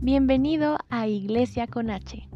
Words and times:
Bienvenido 0.00 0.78
a 0.90 1.08
Iglesia 1.08 1.66
con 1.66 1.90
H. 1.90 2.28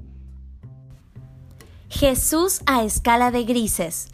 Jesús 1.89 2.61
a 2.67 2.83
escala 2.83 3.31
de 3.31 3.45
grises. 3.45 4.11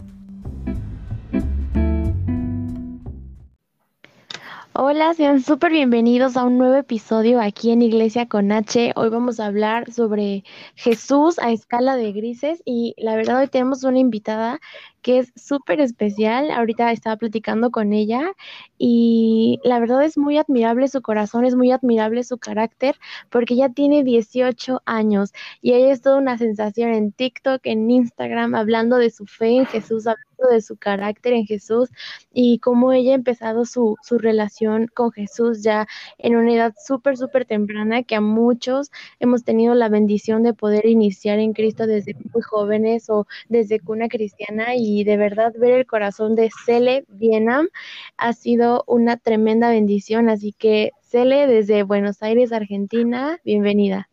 Hola, 4.74 5.14
sean 5.14 5.40
súper 5.40 5.72
bienvenidos 5.72 6.36
a 6.36 6.44
un 6.44 6.58
nuevo 6.58 6.74
episodio 6.74 7.40
aquí 7.40 7.70
en 7.70 7.80
Iglesia 7.80 8.28
con 8.28 8.52
H. 8.52 8.92
Hoy 8.94 9.08
vamos 9.08 9.40
a 9.40 9.46
hablar 9.46 9.90
sobre 9.90 10.44
Jesús 10.74 11.38
a 11.38 11.50
escala 11.50 11.96
de 11.96 12.12
grises 12.12 12.62
y 12.66 12.94
la 12.98 13.16
verdad 13.16 13.40
hoy 13.40 13.48
tenemos 13.48 13.82
una 13.82 13.98
invitada 13.98 14.60
que 15.02 15.18
es 15.18 15.32
súper 15.36 15.80
especial. 15.80 16.50
Ahorita 16.50 16.92
estaba 16.92 17.16
platicando 17.16 17.70
con 17.70 17.92
ella 17.92 18.32
y 18.78 19.60
la 19.64 19.80
verdad 19.80 20.04
es 20.04 20.18
muy 20.18 20.38
admirable 20.38 20.88
su 20.88 21.02
corazón, 21.02 21.44
es 21.44 21.54
muy 21.54 21.70
admirable 21.72 22.22
su 22.24 22.38
carácter 22.38 22.96
porque 23.30 23.56
ya 23.56 23.68
tiene 23.68 24.04
18 24.04 24.82
años 24.86 25.32
y 25.60 25.72
ella 25.74 25.92
es 25.92 26.02
toda 26.02 26.18
una 26.18 26.38
sensación 26.38 26.92
en 26.92 27.12
TikTok, 27.12 27.60
en 27.64 27.90
Instagram, 27.90 28.54
hablando 28.54 28.96
de 28.96 29.10
su 29.10 29.26
fe 29.26 29.56
en 29.56 29.66
Jesús, 29.66 30.06
hablando 30.06 30.28
de 30.50 30.60
su 30.62 30.76
carácter 30.76 31.32
en 31.32 31.46
Jesús 31.46 31.90
y 32.32 32.58
cómo 32.60 32.92
ella 32.92 33.12
ha 33.12 33.14
empezado 33.14 33.64
su, 33.64 33.96
su 34.02 34.18
relación 34.18 34.88
con 34.94 35.10
Jesús 35.12 35.62
ya 35.62 35.86
en 36.18 36.36
una 36.36 36.52
edad 36.54 36.74
súper, 36.84 37.16
súper 37.16 37.44
temprana 37.44 38.02
que 38.02 38.14
a 38.14 38.20
muchos 38.20 38.90
hemos 39.20 39.44
tenido 39.44 39.74
la 39.74 39.88
bendición 39.88 40.42
de 40.42 40.54
poder 40.54 40.86
iniciar 40.86 41.38
en 41.38 41.52
Cristo 41.52 41.86
desde 41.86 42.14
muy 42.32 42.42
jóvenes 42.42 43.10
o 43.10 43.26
desde 43.48 43.80
cuna 43.80 44.08
cristiana 44.08 44.74
y 44.76 44.97
y 44.98 45.04
de 45.04 45.16
verdad 45.16 45.52
ver 45.56 45.74
el 45.74 45.86
corazón 45.86 46.34
de 46.34 46.50
Cele 46.64 47.04
Vienam 47.06 47.68
ha 48.16 48.32
sido 48.32 48.82
una 48.88 49.16
tremenda 49.16 49.70
bendición. 49.70 50.28
Así 50.28 50.52
que 50.52 50.90
Cele 51.02 51.46
desde 51.46 51.84
Buenos 51.84 52.20
Aires, 52.20 52.52
Argentina, 52.52 53.38
bienvenida. 53.44 54.08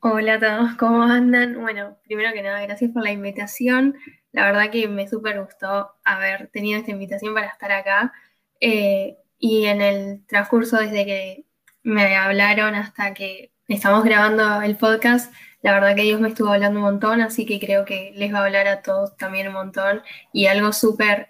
Hola 0.00 0.34
a 0.34 0.40
todos, 0.40 0.74
¿cómo 0.74 1.04
andan? 1.04 1.60
Bueno, 1.62 1.98
primero 2.02 2.32
que 2.32 2.42
nada, 2.42 2.60
gracias 2.62 2.90
por 2.90 3.04
la 3.04 3.12
invitación. 3.12 3.94
La 4.32 4.44
verdad 4.46 4.70
que 4.72 4.88
me 4.88 5.06
súper 5.06 5.40
gustó 5.40 5.92
haber 6.04 6.48
tenido 6.48 6.80
esta 6.80 6.90
invitación 6.90 7.32
para 7.32 7.46
estar 7.46 7.70
acá. 7.70 8.12
Eh, 8.60 9.18
y 9.38 9.66
en 9.66 9.82
el 9.82 10.26
transcurso 10.26 10.78
desde 10.78 11.06
que 11.06 11.44
me 11.84 12.16
hablaron 12.16 12.74
hasta 12.74 13.14
que 13.14 13.52
estamos 13.68 14.02
grabando 14.02 14.62
el 14.62 14.76
podcast, 14.76 15.32
la 15.66 15.72
verdad 15.72 15.96
que 15.96 16.02
Dios 16.02 16.20
me 16.20 16.28
estuvo 16.28 16.50
hablando 16.50 16.78
un 16.78 16.84
montón, 16.84 17.20
así 17.20 17.44
que 17.44 17.58
creo 17.58 17.84
que 17.84 18.12
les 18.14 18.32
va 18.32 18.38
a 18.38 18.44
hablar 18.44 18.68
a 18.68 18.82
todos 18.82 19.16
también 19.16 19.48
un 19.48 19.54
montón 19.54 20.00
y 20.32 20.46
algo 20.46 20.72
súper 20.72 21.28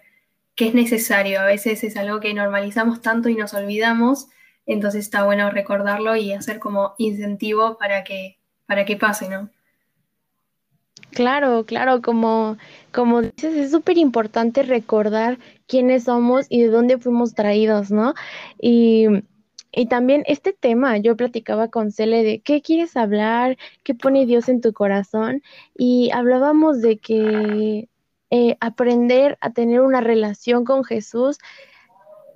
que 0.53 0.67
es 0.67 0.75
necesario. 0.75 1.41
A 1.41 1.45
veces 1.45 1.83
es 1.83 1.97
algo 1.97 2.19
que 2.19 2.35
normalizamos 2.35 3.01
tanto 3.01 3.29
y 3.29 3.35
nos 3.35 3.55
olvidamos, 3.55 4.27
entonces 4.67 5.05
está 5.05 5.23
bueno 5.23 5.49
recordarlo 5.49 6.15
y 6.15 6.33
hacer 6.33 6.59
como 6.59 6.93
incentivo 6.99 7.79
para 7.79 8.03
que, 8.03 8.37
para 8.67 8.85
que 8.85 8.95
pase, 8.95 9.27
¿no? 9.27 9.49
Claro, 11.09 11.65
claro, 11.65 12.03
como, 12.03 12.57
como 12.91 13.23
dices, 13.23 13.55
es 13.55 13.71
súper 13.71 13.97
importante 13.97 14.61
recordar 14.61 15.39
quiénes 15.65 16.03
somos 16.03 16.45
y 16.47 16.61
de 16.61 16.67
dónde 16.67 16.99
fuimos 16.99 17.33
traídos, 17.33 17.89
¿no? 17.89 18.13
Y 18.61 19.07
y 19.71 19.87
también 19.87 20.23
este 20.27 20.53
tema, 20.53 20.97
yo 20.97 21.15
platicaba 21.15 21.67
con 21.67 21.91
Cele 21.91 22.23
de 22.23 22.39
qué 22.39 22.61
quieres 22.61 22.97
hablar, 22.97 23.57
qué 23.83 23.95
pone 23.95 24.25
Dios 24.25 24.49
en 24.49 24.61
tu 24.61 24.73
corazón, 24.73 25.41
y 25.77 26.09
hablábamos 26.13 26.81
de 26.81 26.97
que 26.97 27.89
eh, 28.29 28.57
aprender 28.59 29.37
a 29.41 29.51
tener 29.51 29.81
una 29.81 30.01
relación 30.01 30.65
con 30.65 30.83
Jesús 30.83 31.37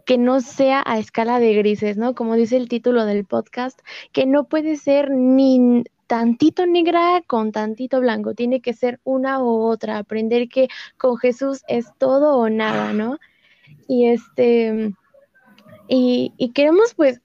que 0.05 0.17
no 0.17 0.41
sea 0.41 0.83
a 0.85 0.99
escala 0.99 1.39
de 1.39 1.53
grises, 1.53 1.97
¿no? 1.97 2.15
Como 2.15 2.35
dice 2.35 2.57
el 2.57 2.69
título 2.69 3.05
del 3.05 3.25
podcast, 3.25 3.79
que 4.11 4.25
no 4.25 4.45
puede 4.45 4.75
ser 4.77 5.11
ni 5.11 5.83
tantito 6.07 6.65
negra 6.65 7.21
con 7.27 7.51
tantito 7.51 8.01
blanco, 8.01 8.33
tiene 8.33 8.61
que 8.61 8.73
ser 8.73 8.99
una 9.03 9.41
u 9.41 9.61
otra, 9.61 9.97
aprender 9.97 10.49
que 10.49 10.67
con 10.97 11.17
Jesús 11.17 11.63
es 11.67 11.87
todo 11.97 12.37
o 12.37 12.49
nada, 12.49 12.93
¿no? 12.93 13.17
Y 13.87 14.07
este, 14.07 14.93
y, 15.87 16.51
queremos 16.53 16.93
pues 16.95 17.21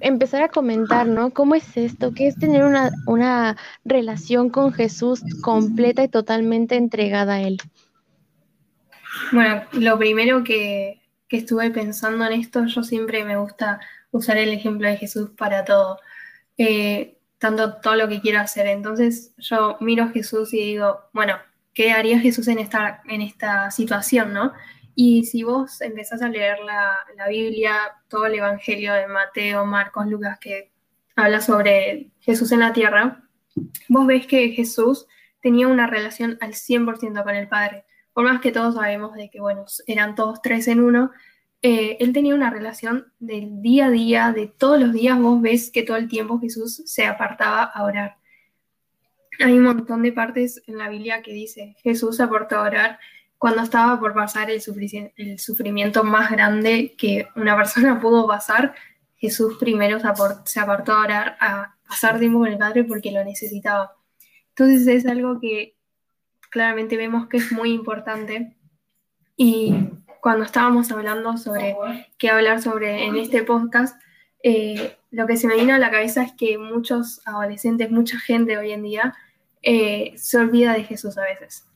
empezar 0.00 0.42
a 0.42 0.48
comentar, 0.48 1.06
¿no? 1.06 1.30
¿Cómo 1.30 1.54
es 1.54 1.76
esto? 1.76 2.12
¿Qué 2.14 2.28
es 2.28 2.36
tener 2.36 2.64
una, 2.64 2.90
una 3.06 3.56
relación 3.84 4.50
con 4.50 4.72
Jesús 4.72 5.22
completa 5.42 6.02
y 6.02 6.08
totalmente 6.08 6.76
entregada 6.76 7.34
a 7.34 7.42
Él? 7.42 7.58
Bueno, 9.32 9.62
lo 9.72 9.98
primero 9.98 10.44
que, 10.44 11.02
que 11.28 11.38
estuve 11.38 11.70
pensando 11.70 12.24
en 12.26 12.32
esto, 12.40 12.64
yo 12.66 12.82
siempre 12.82 13.24
me 13.24 13.36
gusta 13.36 13.80
usar 14.10 14.38
el 14.38 14.50
ejemplo 14.50 14.88
de 14.88 14.96
Jesús 14.96 15.30
para 15.36 15.64
todo, 15.64 15.98
eh, 16.56 17.18
tanto 17.38 17.74
todo 17.74 17.94
lo 17.94 18.08
que 18.08 18.20
quiero 18.20 18.40
hacer. 18.40 18.66
Entonces 18.66 19.32
yo 19.38 19.76
miro 19.80 20.04
a 20.04 20.08
Jesús 20.08 20.52
y 20.54 20.58
digo, 20.58 21.00
bueno, 21.12 21.36
¿qué 21.74 21.92
haría 21.92 22.18
Jesús 22.18 22.48
en 22.48 22.58
esta, 22.58 23.02
en 23.06 23.22
esta 23.22 23.70
situación, 23.70 24.32
no? 24.32 24.52
Y 25.00 25.26
si 25.26 25.44
vos 25.44 25.80
empezás 25.80 26.22
a 26.22 26.28
leer 26.28 26.58
la, 26.58 26.92
la, 27.16 27.28
Biblia, 27.28 27.76
todo 28.08 28.26
el 28.26 28.34
Evangelio 28.34 28.92
de 28.94 29.06
Mateo, 29.06 29.64
Marcos, 29.64 30.08
Lucas, 30.08 30.40
que 30.40 30.72
habla 31.14 31.40
sobre 31.40 32.10
Jesús 32.18 32.50
en 32.50 32.58
la 32.58 32.72
tierra, 32.72 33.22
vos 33.86 34.08
ves 34.08 34.26
que 34.26 34.48
Jesús 34.48 35.06
tenía 35.40 35.68
una 35.68 35.86
relación 35.86 36.36
al 36.40 36.54
100% 36.54 37.22
con 37.22 37.36
el 37.36 37.46
Padre. 37.46 37.84
Por 38.12 38.24
más 38.24 38.40
que 38.40 38.50
todos 38.50 38.74
sabemos 38.74 39.14
de 39.14 39.30
que, 39.30 39.38
bueno, 39.38 39.66
eran 39.86 40.16
todos 40.16 40.42
tres 40.42 40.66
en 40.66 40.80
uno, 40.80 41.12
eh, 41.62 41.96
él 42.00 42.12
tenía 42.12 42.34
una 42.34 42.50
relación 42.50 43.12
del 43.20 43.62
día 43.62 43.86
a 43.86 43.90
día, 43.90 44.32
de 44.32 44.48
todos 44.48 44.80
los 44.80 44.92
días, 44.92 45.16
vos 45.16 45.40
ves 45.40 45.70
que 45.70 45.84
todo 45.84 45.96
el 45.96 46.08
tiempo 46.08 46.40
Jesús 46.40 46.82
se 46.86 47.06
apartaba 47.06 47.62
a 47.62 47.84
orar. 47.84 48.16
Hay 49.38 49.52
un 49.52 49.62
montón 49.62 50.02
de 50.02 50.10
partes 50.10 50.60
en 50.66 50.76
la 50.76 50.88
Biblia 50.88 51.22
que 51.22 51.32
dice, 51.32 51.76
Jesús 51.84 52.16
se 52.16 52.24
apartó 52.24 52.56
a 52.56 52.62
orar 52.62 52.98
cuando 53.38 53.62
estaba 53.62 53.98
por 54.00 54.14
pasar 54.14 54.50
el, 54.50 54.60
sufrimiento 54.60 56.04
más 56.04 56.30
grande 56.30 56.94
que 56.98 57.28
una 57.36 57.56
persona 57.56 58.00
pudo 58.00 58.26
pasar, 58.26 58.74
Jesús 59.16 59.56
primero 59.58 59.98
se, 60.00 60.60
apartó 60.60 60.92
a 60.92 61.02
orar, 61.02 61.36
a 61.40 61.76
pasar 61.88 62.18
tiempo 62.18 62.40
con 62.40 62.48
el 62.48 62.58
Padre 62.58 62.84
porque 62.84 63.12
lo 63.12 63.24
necesitaba. 63.24 63.94
Entonces 64.50 64.86
es 64.88 65.06
algo 65.06 65.40
que 65.40 65.76
claramente 66.50 66.96
vemos 66.96 67.28
que 67.28 67.38
es 67.38 67.52
muy 67.52 67.72
importante. 67.72 68.56
Y 69.36 69.74
cuando 70.20 70.44
estábamos 70.44 70.90
hablando 70.90 71.36
sobre 71.36 71.76
qué 72.18 72.30
hablar 72.30 72.60
sobre 72.60 73.04
en 73.04 73.16
este 73.16 73.44
podcast, 73.44 74.00
eh, 74.42 74.96
lo 75.10 75.26
que 75.26 75.36
se 75.36 75.46
me 75.46 75.56
vino 75.56 75.74
a 75.74 75.78
la 75.78 75.90
cabeza 75.90 76.22
es 76.22 76.32
que 76.32 76.58
muchos 76.58 77.20
adolescentes, 77.26 77.90
mucha 77.90 78.18
gente 78.18 78.56
hoy 78.56 78.72
en 78.72 78.82
día, 78.82 79.14
eh, 79.62 80.14
se 80.16 80.38
olvida 80.38 80.72
de 80.74 80.84
Jesús 80.84 81.18
a 81.18 81.22
veces. 81.22 81.68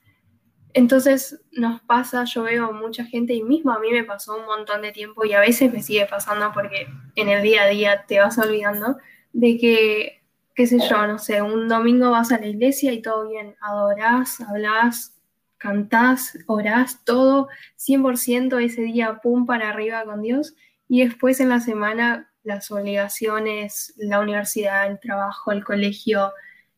Entonces 0.75 1.41
nos 1.53 1.81
pasa, 1.83 2.25
yo 2.25 2.45
veo 2.45 2.73
mucha 2.73 3.05
gente 3.05 3.35
y 3.35 3.43
mismo 3.43 3.73
a 3.73 3.79
mí 3.79 3.91
me 3.91 4.05
pasó 4.05 4.37
un 4.37 4.47
montón 4.47 4.83
de 4.83 4.93
tiempo 4.93 5.25
y 5.25 5.33
a 5.35 5.41
veces 5.41 5.73
me 5.73 5.83
sigue 5.83 6.07
pasando 6.07 6.51
porque 6.53 6.87
en 7.15 7.29
el 7.29 7.43
día 7.43 7.65
a 7.65 7.69
día 7.69 8.05
te 8.07 8.19
vas 8.21 8.39
olvidando 8.39 8.97
de 9.33 9.59
que, 9.59 10.23
qué 10.55 10.67
sé 10.67 10.79
yo, 10.79 11.07
no 11.07 11.19
sé, 11.19 11.43
un 11.43 11.69
domingo 11.69 12.11
vas 12.11 12.33
a 12.33 12.39
la 12.39 12.47
iglesia 12.47 12.93
y 12.93 13.03
todo 13.03 13.29
bien, 13.29 13.55
adorás, 13.61 14.41
hablás, 14.41 15.21
cantás, 15.59 16.39
orás, 16.47 17.05
todo 17.05 17.49
100% 17.77 18.59
ese 18.65 18.83
día, 18.83 19.21
pum, 19.23 19.47
para 19.47 19.69
arriba 19.69 20.05
con 20.05 20.23
Dios 20.23 20.55
y 20.89 21.05
después 21.05 21.41
en 21.41 21.51
la 21.51 21.61
semana 21.61 22.33
las 22.43 22.71
obligaciones, 22.71 23.95
la 23.97 24.21
universidad, 24.21 24.87
el 24.87 24.99
trabajo, 24.99 25.53
el 25.53 25.65
colegio, 25.65 26.33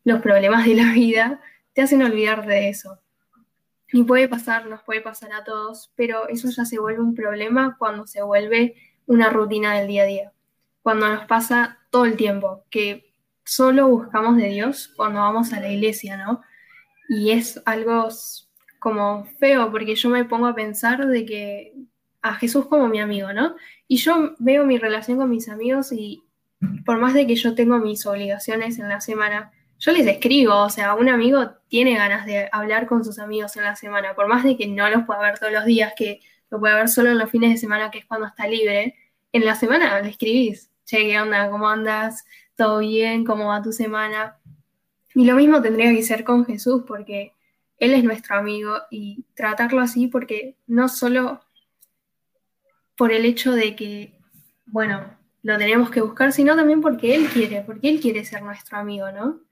los 0.05 0.21
problemas 0.21 0.67
de 0.67 0.75
la 0.75 0.93
vida, 0.95 1.41
te 1.73 1.83
hacen 1.83 2.03
olvidar 2.03 2.47
de 2.47 2.69
eso. 2.69 3.01
Y 3.93 4.03
puede 4.03 4.29
pasar, 4.29 4.67
nos 4.67 4.83
puede 4.83 5.01
pasar 5.01 5.33
a 5.33 5.45
todos, 5.45 5.93
pero 5.95 6.29
eso 6.29 6.49
ya 6.51 6.65
se 6.65 6.79
vuelve 6.79 7.01
un 7.01 7.15
problema 7.15 7.77
cuando 7.79 8.07
se 8.07 8.23
vuelve 8.23 8.75
una 9.07 9.31
rutina 9.31 9.75
del 9.75 9.89
día 9.89 10.03
a 10.03 10.07
día. 10.07 10.33
Cuando 10.83 11.09
nos 11.09 11.27
pasa 11.27 11.79
todo 11.91 12.05
el 12.05 12.17
tiempo, 12.17 12.65
que 12.71 13.13
solo 13.45 13.89
buscamos 13.89 14.37
de 14.37 14.49
Dios 14.49 14.93
cuando 14.97 15.21
vamos 15.21 15.53
a 15.53 15.61
la 15.61 15.71
iglesia, 15.71 16.17
¿no? 16.17 16.43
Y 17.09 17.31
es 17.31 17.63
algo 17.67 18.09
como 18.79 19.27
feo, 19.39 19.71
porque 19.71 19.95
yo 19.95 20.09
me 20.11 20.25
pongo 20.25 20.47
a 20.47 20.55
pensar 20.55 21.07
de 21.07 21.25
que 21.25 21.75
a 22.23 22.35
Jesús 22.35 22.67
como 22.67 22.89
mi 22.89 23.01
amigo, 23.01 23.33
¿no? 23.33 23.55
Y 23.87 23.99
yo 23.99 24.35
veo 24.39 24.65
mi 24.65 24.79
relación 24.79 25.19
con 25.19 25.31
mis 25.31 25.49
amigos 25.49 25.93
y 25.93 26.23
por 26.85 26.99
más 26.99 27.15
de 27.15 27.27
que 27.27 27.37
yo 27.37 27.55
tengo 27.55 27.79
mis 27.79 28.07
obligaciones 28.07 28.79
en 28.79 28.89
la 28.89 29.01
semana, 29.01 29.53
yo 29.85 29.93
les 29.93 30.07
escribo, 30.07 30.63
o 30.63 30.71
sea, 30.71 30.95
un 30.95 31.11
amigo 31.11 31.51
tiene 31.69 31.95
ganas 31.95 32.25
de 32.25 32.49
hablar 32.53 32.87
con 32.87 33.05
sus 33.05 33.19
amigos 33.19 33.55
en 33.57 33.65
la 33.65 33.77
semana, 33.77 34.15
por 34.15 34.29
más 34.29 34.43
de 34.43 34.57
que 34.57 34.67
no 34.67 34.89
los 34.89 35.05
pueda 35.05 35.21
ver 35.21 35.39
todos 35.39 35.53
los 35.53 35.67
días, 35.67 35.93
que 35.95 36.21
lo 36.51 36.59
puede 36.59 36.75
ver 36.75 36.89
solo 36.89 37.11
en 37.11 37.19
los 37.19 37.31
fines 37.31 37.51
de 37.51 37.59
semana, 37.59 37.91
que 37.91 37.99
es 37.99 38.07
cuando 38.07 38.27
está 38.27 38.47
libre, 38.47 38.97
en 39.31 39.45
la 39.45 39.55
semana 39.55 40.01
le 40.01 40.09
escribís, 40.09 40.71
che, 40.87 41.05
¿qué 41.05 41.21
onda? 41.21 41.51
¿Cómo 41.51 41.69
andas? 41.69 42.25
¿Todo 42.57 42.79
bien? 42.79 43.27
¿Cómo 43.27 43.49
va 43.49 43.61
tu 43.61 43.73
semana? 43.73 44.39
Y 45.15 45.27
lo 45.27 45.35
mismo 45.35 45.61
tendría 45.61 45.91
que 45.91 46.03
ser 46.03 46.25
con 46.25 46.47
Jesús, 46.47 46.85
porque 46.87 47.35
Él 47.77 47.93
es 47.93 48.05
nuestro 48.05 48.37
amigo 48.37 48.79
y 48.91 49.27
tratarlo 49.35 49.83
así, 49.83 50.07
porque 50.07 50.57
no 50.67 50.89
solo 50.89 51.43
por 52.97 53.13
el 53.13 53.27
hecho 53.27 53.53
de 53.53 53.77
que, 53.77 54.19
bueno, 54.65 55.15
lo 55.43 55.59
tenemos 55.59 55.91
que 55.91 56.01
buscar, 56.01 56.33
sino 56.33 56.57
también 56.57 56.81
porque 56.81 57.15
Él 57.15 57.27
quiere, 57.27 57.61
porque 57.67 57.91
Él 57.91 58.01
quiere 58.01 58.25
ser 58.25 58.41
nuestro 58.41 58.79
amigo, 58.79 59.13
¿no? 59.13 59.45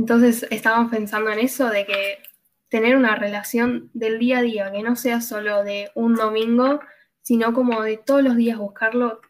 Entonces 0.00 0.46
estábamos 0.50 0.90
pensando 0.90 1.28
en 1.28 1.40
eso, 1.40 1.68
de 1.68 1.84
que 1.84 2.22
tener 2.70 2.96
una 2.96 3.16
relación 3.16 3.90
del 3.92 4.18
día 4.18 4.38
a 4.38 4.42
día, 4.42 4.72
que 4.72 4.82
no 4.82 4.96
sea 4.96 5.20
solo 5.20 5.62
de 5.62 5.90
un 5.94 6.14
domingo, 6.14 6.80
sino 7.20 7.52
como 7.52 7.82
de 7.82 7.98
todos 7.98 8.22
los 8.22 8.34
días 8.34 8.56
buscarlo, 8.56 9.20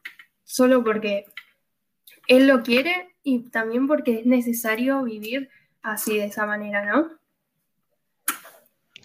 solo 0.44 0.84
porque 0.84 1.24
Él 2.28 2.46
lo 2.46 2.62
quiere 2.62 3.16
y 3.24 3.50
también 3.50 3.88
porque 3.88 4.20
es 4.20 4.26
necesario 4.26 5.02
vivir 5.02 5.50
así 5.82 6.18
de 6.18 6.26
esa 6.26 6.46
manera, 6.46 6.86
¿no? 6.86 7.18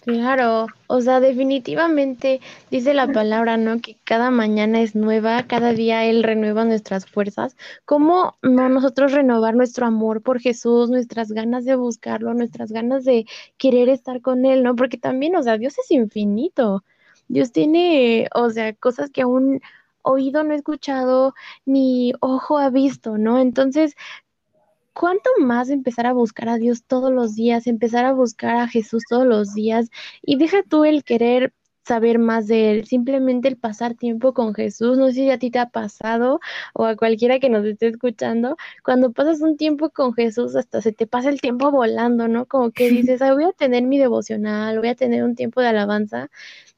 Claro, 0.06 0.68
o 0.86 1.00
sea, 1.00 1.18
definitivamente 1.18 2.40
dice 2.70 2.94
la 2.94 3.08
palabra, 3.08 3.56
¿no? 3.56 3.80
Que 3.80 3.96
cada 4.04 4.30
mañana 4.30 4.80
es 4.80 4.94
nueva, 4.94 5.42
cada 5.48 5.72
día 5.72 6.04
Él 6.04 6.22
renueva 6.22 6.64
nuestras 6.64 7.06
fuerzas. 7.06 7.56
¿Cómo 7.84 8.36
no 8.40 8.68
nosotros 8.68 9.10
renovar 9.10 9.56
nuestro 9.56 9.84
amor 9.84 10.22
por 10.22 10.38
Jesús, 10.38 10.90
nuestras 10.90 11.32
ganas 11.32 11.64
de 11.64 11.74
buscarlo, 11.74 12.34
nuestras 12.34 12.70
ganas 12.70 13.04
de 13.04 13.26
querer 13.58 13.88
estar 13.88 14.20
con 14.20 14.46
Él, 14.46 14.62
¿no? 14.62 14.76
Porque 14.76 14.96
también, 14.96 15.34
o 15.34 15.42
sea, 15.42 15.58
Dios 15.58 15.76
es 15.76 15.90
infinito. 15.90 16.84
Dios 17.26 17.50
tiene, 17.50 18.28
o 18.32 18.48
sea, 18.50 18.74
cosas 18.74 19.10
que 19.10 19.22
aún 19.22 19.60
oído 20.02 20.44
no 20.44 20.52
he 20.54 20.56
escuchado 20.56 21.34
ni 21.64 22.12
ojo 22.20 22.58
ha 22.58 22.70
visto, 22.70 23.18
¿no? 23.18 23.40
Entonces, 23.40 23.96
¿cuánto 24.98 25.30
más 25.38 25.68
empezar 25.68 26.06
a 26.06 26.14
buscar 26.14 26.48
a 26.48 26.56
Dios 26.56 26.84
todos 26.84 27.12
los 27.12 27.34
días, 27.34 27.66
empezar 27.66 28.06
a 28.06 28.12
buscar 28.12 28.56
a 28.56 28.68
Jesús 28.68 29.04
todos 29.08 29.26
los 29.26 29.52
días? 29.52 29.90
Y 30.22 30.36
deja 30.36 30.62
tú 30.68 30.84
el 30.84 31.04
querer 31.04 31.52
saber 31.86 32.18
más 32.18 32.48
de 32.48 32.72
él, 32.72 32.86
simplemente 32.86 33.46
el 33.48 33.56
pasar 33.56 33.94
tiempo 33.94 34.34
con 34.34 34.54
Jesús. 34.54 34.98
No 34.98 35.06
sé 35.08 35.14
si 35.14 35.30
a 35.30 35.38
ti 35.38 35.50
te 35.50 35.60
ha 35.60 35.70
pasado 35.70 36.40
o 36.74 36.84
a 36.84 36.96
cualquiera 36.96 37.38
que 37.38 37.48
nos 37.48 37.64
esté 37.64 37.88
escuchando, 37.88 38.56
cuando 38.84 39.12
pasas 39.12 39.40
un 39.40 39.56
tiempo 39.56 39.90
con 39.90 40.12
Jesús, 40.14 40.56
hasta 40.56 40.82
se 40.82 40.92
te 40.92 41.06
pasa 41.06 41.28
el 41.30 41.40
tiempo 41.40 41.70
volando, 41.70 42.26
¿no? 42.28 42.46
Como 42.46 42.72
que 42.72 42.90
dices, 42.90 43.20
voy 43.20 43.44
a 43.44 43.52
tener 43.52 43.84
mi 43.84 43.98
devocional, 43.98 44.78
voy 44.78 44.88
a 44.88 44.94
tener 44.96 45.22
un 45.24 45.36
tiempo 45.36 45.60
de 45.60 45.68
alabanza, 45.68 46.28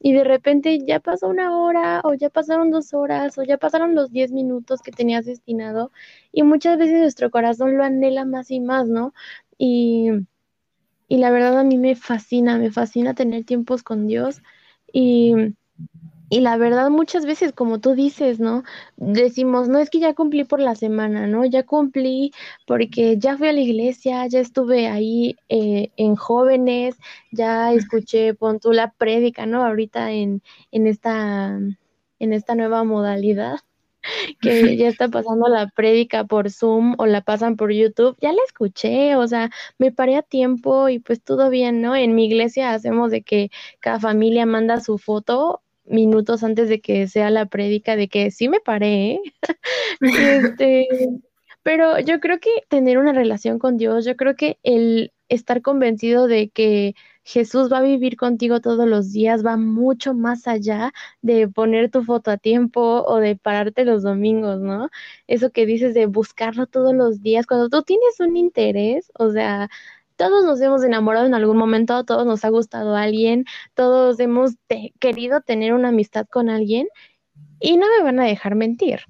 y 0.01 0.13
de 0.13 0.25
repente 0.25 0.79
ya 0.87 1.01
pasó 1.01 1.29
una 1.29 1.57
hora, 1.59 2.01
o 2.05 2.15
ya 2.15 2.29
pasaron 2.31 2.71
dos 2.71 2.93
horas, 2.95 3.39
o 3.39 3.43
ya 3.45 3.57
pasaron 3.59 3.95
los 3.95 4.13
diez 4.13 4.31
minutos 4.33 4.83
que 4.83 4.93
tenías 4.93 5.25
destinado, 5.25 5.91
y 6.33 6.43
muchas 6.43 6.79
veces 6.79 7.01
nuestro 7.01 7.31
corazón 7.31 7.77
lo 7.79 7.85
anhela 7.85 8.25
más 8.27 8.51
y 8.51 8.61
más, 8.61 8.89
¿no? 8.89 9.15
Y, 9.57 10.11
y 11.09 11.19
la 11.19 11.31
verdad 11.31 11.59
a 11.59 11.65
mí 11.65 11.79
me 11.79 11.97
fascina, 11.97 12.59
me 12.59 12.71
fascina 12.71 13.15
tener 13.15 13.45
tiempos 13.45 13.83
con 13.83 14.07
Dios 14.07 14.43
y, 14.93 15.35
y 16.31 16.41
la 16.41 16.57
verdad 16.59 16.91
muchas 16.91 17.25
veces, 17.27 17.53
como 17.53 17.81
tú 17.81 17.95
dices, 17.95 18.39
¿no? 18.41 18.63
Decimos, 18.97 19.69
no 19.69 19.79
es 19.79 19.91
que 19.91 19.99
ya 20.01 20.15
cumplí 20.15 20.45
por 20.45 20.61
la 20.61 20.75
semana, 20.75 21.27
¿no? 21.27 21.45
Ya 21.47 21.65
cumplí 21.65 22.33
porque 22.67 23.19
ya 23.19 23.39
fui 23.39 23.49
a 23.49 23.53
la 23.53 23.61
iglesia, 23.61 24.27
ya 24.27 24.41
estuve 24.41 24.89
ahí 24.89 25.37
eh, 25.49 25.91
en 25.97 26.17
jóvenes, 26.17 26.97
ya 27.33 27.73
escuché, 27.73 28.35
pon 28.35 28.61
tú 28.61 28.73
la 28.73 28.93
prédica, 28.93 29.47
¿no? 29.47 29.65
Ahorita 29.65 30.13
en, 30.13 30.43
en, 30.71 30.87
esta, 30.87 31.59
en 32.19 32.33
esta 32.33 32.55
nueva 32.55 32.85
modalidad 32.85 33.61
que 34.41 34.77
ya 34.77 34.89
está 34.89 35.09
pasando 35.09 35.49
la 35.49 35.69
prédica 35.69 36.25
por 36.25 36.51
Zoom 36.51 36.95
o 36.99 37.07
la 37.07 37.23
pasan 37.23 37.57
por 37.57 37.73
YouTube, 37.73 38.17
ya 38.21 38.33
la 38.33 38.43
escuché, 38.47 39.17
o 39.17 39.27
sea, 39.27 39.51
me 39.79 39.93
paré 39.93 40.17
a 40.17 40.23
tiempo 40.23 40.89
y 40.89 40.99
pues 40.99 41.23
todo 41.23 41.51
bien, 41.51 41.81
¿no? 41.83 41.97
En 41.97 42.15
mi 42.15 42.27
iglesia 42.27 42.73
hacemos 42.73 43.11
de 43.11 43.23
que 43.23 43.51
cada 43.81 44.01
familia 44.01 44.47
manda 44.47 44.81
su 44.81 44.99
foto 44.99 45.63
minutos 45.85 46.45
antes 46.45 46.69
de 46.69 46.81
que 46.81 47.09
sea 47.09 47.31
la 47.31 47.47
prédica 47.47 47.97
de 47.97 48.09
que 48.09 48.31
sí 48.31 48.49
me 48.49 48.61
paré, 48.61 49.13
¿eh? 49.13 49.21
este, 50.01 50.89
pero 51.63 51.99
yo 52.01 52.21
creo 52.21 52.39
que 52.41 52.51
tener 52.69 52.99
una 52.99 53.13
relación 53.13 53.59
con 53.59 53.77
Dios, 53.77 54.05
yo 54.05 54.17
creo 54.17 54.37
que 54.37 54.59
el 54.63 55.13
estar 55.29 55.63
convencido 55.63 56.27
de 56.27 56.51
que 56.51 56.95
Jesús 57.25 57.71
va 57.71 57.79
a 57.79 57.83
vivir 57.83 58.17
contigo 58.17 58.61
todos 58.61 58.89
los 58.89 59.13
días, 59.13 59.45
va 59.45 59.57
mucho 59.57 60.15
más 60.15 60.47
allá 60.49 60.93
de 61.23 61.49
poner 61.49 61.91
tu 61.91 62.03
foto 62.05 62.31
a 62.31 62.39
tiempo 62.39 63.05
o 63.07 63.17
de 63.17 63.37
pararte 63.37 63.85
los 63.85 64.03
domingos, 64.03 64.61
¿no? 64.61 64.89
Eso 65.27 65.51
que 65.51 65.67
dices 65.67 65.95
de 65.95 66.07
buscarlo 66.07 66.67
todos 66.67 66.95
los 66.95 67.21
días, 67.23 67.47
cuando 67.47 67.69
tú 67.69 67.83
tienes 67.83 68.21
un 68.21 68.37
interés, 68.37 69.13
o 69.19 69.31
sea, 69.31 69.69
todos 70.17 70.45
nos 70.45 70.61
hemos 70.61 70.83
enamorado 70.85 71.27
en 71.27 71.35
algún 71.35 71.57
momento, 71.59 72.05
todos 72.05 72.27
nos 72.27 72.45
ha 72.45 72.49
gustado 72.49 72.97
alguien, 72.97 73.45
todos 73.75 74.19
hemos 74.21 74.53
querido 74.99 75.41
tener 75.43 75.75
una 75.75 75.89
amistad 75.91 76.27
con 76.29 76.51
alguien 76.51 76.89
y 77.61 77.77
no 77.77 77.87
me 77.97 78.05
van 78.05 78.21
a 78.21 78.25
dejar 78.25 78.55
mentir 78.55 79.01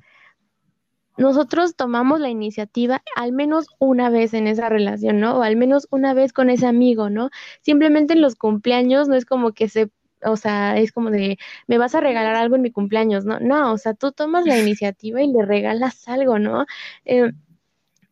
nosotros 1.18 1.76
tomamos 1.76 2.20
la 2.20 2.30
iniciativa 2.30 3.02
al 3.16 3.32
menos 3.32 3.66
una 3.78 4.10
vez 4.10 4.34
en 4.34 4.46
esa 4.46 4.68
relación, 4.68 5.20
¿no? 5.20 5.38
O 5.38 5.42
al 5.42 5.56
menos 5.56 5.88
una 5.90 6.14
vez 6.14 6.32
con 6.32 6.50
ese 6.50 6.66
amigo, 6.66 7.10
¿no? 7.10 7.30
Simplemente 7.62 8.14
en 8.14 8.22
los 8.22 8.36
cumpleaños 8.36 9.08
no 9.08 9.16
es 9.16 9.26
como 9.26 9.52
que 9.52 9.68
se, 9.68 9.90
o 10.24 10.36
sea, 10.36 10.78
es 10.78 10.92
como 10.92 11.10
de, 11.10 11.38
me 11.66 11.78
vas 11.78 11.94
a 11.94 12.00
regalar 12.00 12.36
algo 12.36 12.56
en 12.56 12.62
mi 12.62 12.70
cumpleaños, 12.72 13.24
¿no? 13.24 13.40
No, 13.40 13.72
o 13.72 13.78
sea, 13.78 13.94
tú 13.94 14.12
tomas 14.12 14.46
la 14.46 14.56
iniciativa 14.58 15.22
y 15.22 15.32
le 15.32 15.44
regalas 15.44 16.08
algo, 16.08 16.38
¿no? 16.38 16.66
Eh, 17.04 17.24
eh, 17.24 17.32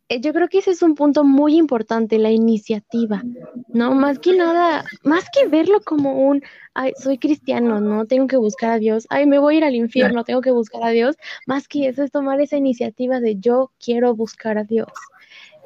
yo 0.08 0.32
creo 0.32 0.48
que 0.48 0.58
ese 0.58 0.70
es 0.70 0.82
un 0.82 0.94
punto 0.94 1.24
muy 1.24 1.56
importante, 1.56 2.18
la 2.18 2.30
iniciativa, 2.30 3.22
¿no? 3.68 3.94
Más 3.94 4.18
que 4.18 4.36
nada, 4.36 4.84
más 5.02 5.24
que 5.32 5.48
verlo 5.48 5.80
como 5.84 6.28
un, 6.28 6.42
ay, 6.74 6.92
soy 6.96 7.18
cristiano, 7.18 7.80
¿no? 7.80 8.06
Tengo 8.06 8.26
que 8.28 8.36
buscar 8.36 8.70
a 8.70 8.78
Dios, 8.78 9.06
ay, 9.10 9.26
me 9.26 9.38
voy 9.38 9.54
a 9.54 9.58
ir 9.58 9.64
al 9.64 9.74
infierno, 9.74 10.22
tengo 10.22 10.40
que 10.40 10.52
buscar 10.52 10.84
a 10.84 10.90
Dios, 10.90 11.16
más 11.46 11.66
que 11.66 11.88
eso 11.88 12.04
es 12.04 12.12
tomar 12.12 12.40
esa 12.40 12.56
iniciativa 12.56 13.20
de 13.20 13.36
yo 13.36 13.72
quiero 13.84 14.14
buscar 14.14 14.58
a 14.58 14.64
Dios. 14.64 14.92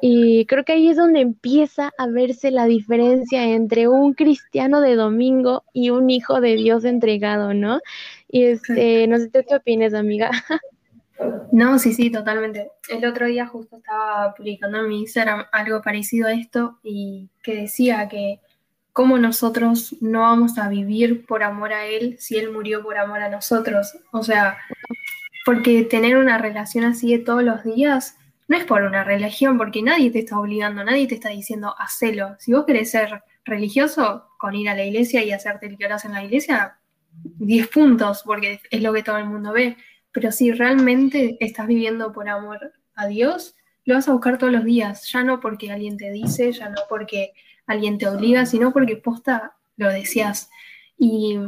Y 0.03 0.47
creo 0.47 0.65
que 0.65 0.73
ahí 0.73 0.89
es 0.89 0.97
donde 0.97 1.21
empieza 1.21 1.91
a 1.95 2.07
verse 2.07 2.49
la 2.49 2.65
diferencia 2.65 3.43
entre 3.43 3.87
un 3.87 4.15
cristiano 4.15 4.81
de 4.81 4.95
domingo 4.95 5.63
y 5.73 5.91
un 5.91 6.09
hijo 6.09 6.41
de 6.41 6.55
Dios 6.55 6.85
entregado, 6.85 7.53
¿no? 7.53 7.79
Y 8.27 8.45
este, 8.45 9.05
no 9.07 9.19
sé 9.19 9.29
qué 9.47 9.55
opinas, 9.55 9.93
amiga. 9.93 10.31
No, 11.51 11.79
sí, 11.79 11.93
sí, 11.93 12.09
totalmente. 12.09 12.71
El 12.89 13.05
otro 13.05 13.25
día 13.25 13.45
justo 13.47 13.77
estaba 13.77 14.33
publicando 14.33 14.79
en 14.79 14.87
mi 14.87 15.01
Instagram 15.01 15.45
algo 15.51 15.81
parecido 15.81 16.27
a 16.27 16.33
esto 16.33 16.79
y 16.83 17.29
que 17.43 17.55
decía 17.55 18.07
que 18.07 18.39
cómo 18.93 19.17
nosotros 19.17 19.95
no 20.01 20.21
vamos 20.21 20.57
a 20.57 20.69
vivir 20.69 21.25
por 21.25 21.43
amor 21.43 21.73
a 21.73 21.85
Él 21.85 22.17
si 22.19 22.37
Él 22.37 22.51
murió 22.51 22.83
por 22.83 22.97
amor 22.97 23.21
a 23.21 23.29
nosotros. 23.29 23.93
O 24.11 24.23
sea, 24.23 24.57
porque 25.45 25.83
tener 25.83 26.17
una 26.17 26.37
relación 26.37 26.85
así 26.85 27.11
de 27.11 27.23
todos 27.23 27.43
los 27.43 27.63
días 27.63 28.17
no 28.47 28.57
es 28.57 28.65
por 28.65 28.83
una 28.83 29.03
religión, 29.03 29.57
porque 29.57 29.81
nadie 29.81 30.11
te 30.11 30.19
está 30.19 30.37
obligando, 30.37 30.83
nadie 30.83 31.07
te 31.07 31.15
está 31.15 31.29
diciendo 31.29 31.73
hacelo. 31.77 32.35
Si 32.39 32.51
vos 32.51 32.65
querés 32.65 32.91
ser 32.91 33.23
religioso, 33.45 34.27
con 34.37 34.55
ir 34.55 34.69
a 34.69 34.75
la 34.75 34.83
iglesia 34.83 35.23
y 35.23 35.31
hacerte 35.31 35.67
el 35.67 35.77
que 35.77 35.85
en 35.85 36.11
la 36.11 36.23
iglesia, 36.23 36.77
10 37.23 37.67
puntos, 37.69 38.23
porque 38.25 38.59
es 38.69 38.81
lo 38.81 38.91
que 38.93 39.03
todo 39.03 39.17
el 39.17 39.25
mundo 39.25 39.53
ve. 39.53 39.77
Pero 40.11 40.31
si 40.31 40.51
realmente 40.51 41.37
estás 41.39 41.67
viviendo 41.67 42.11
por 42.11 42.29
amor 42.29 42.73
a 42.95 43.07
Dios, 43.07 43.55
lo 43.85 43.95
vas 43.95 44.07
a 44.07 44.13
buscar 44.13 44.37
todos 44.37 44.53
los 44.53 44.63
días, 44.63 45.09
ya 45.11 45.23
no 45.23 45.39
porque 45.39 45.71
alguien 45.71 45.97
te 45.97 46.11
dice, 46.11 46.51
ya 46.51 46.69
no 46.69 46.81
porque 46.89 47.33
alguien 47.65 47.97
te 47.97 48.07
obliga, 48.07 48.45
sino 48.45 48.71
porque 48.71 48.97
posta 48.97 49.57
lo 49.77 49.89
deseas. 49.89 50.49
Y 50.97 51.39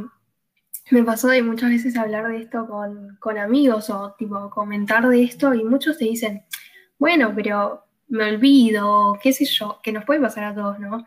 me 0.90 1.02
pasó 1.02 1.28
de 1.28 1.42
muchas 1.42 1.70
veces 1.70 1.96
hablar 1.96 2.28
de 2.28 2.38
esto 2.38 2.66
con, 2.66 3.16
con 3.20 3.38
amigos 3.38 3.90
o 3.90 4.14
tipo 4.18 4.50
comentar 4.50 5.08
de 5.08 5.22
esto 5.22 5.54
y 5.54 5.64
muchos 5.64 5.98
te 5.98 6.04
dicen, 6.04 6.44
bueno, 6.98 7.32
pero 7.34 7.84
me 8.08 8.24
olvido, 8.24 9.18
qué 9.22 9.32
sé 9.32 9.44
yo, 9.44 9.80
que 9.82 9.92
nos 9.92 10.04
puede 10.04 10.20
pasar 10.20 10.44
a 10.44 10.54
todos, 10.54 10.78
¿no? 10.78 11.04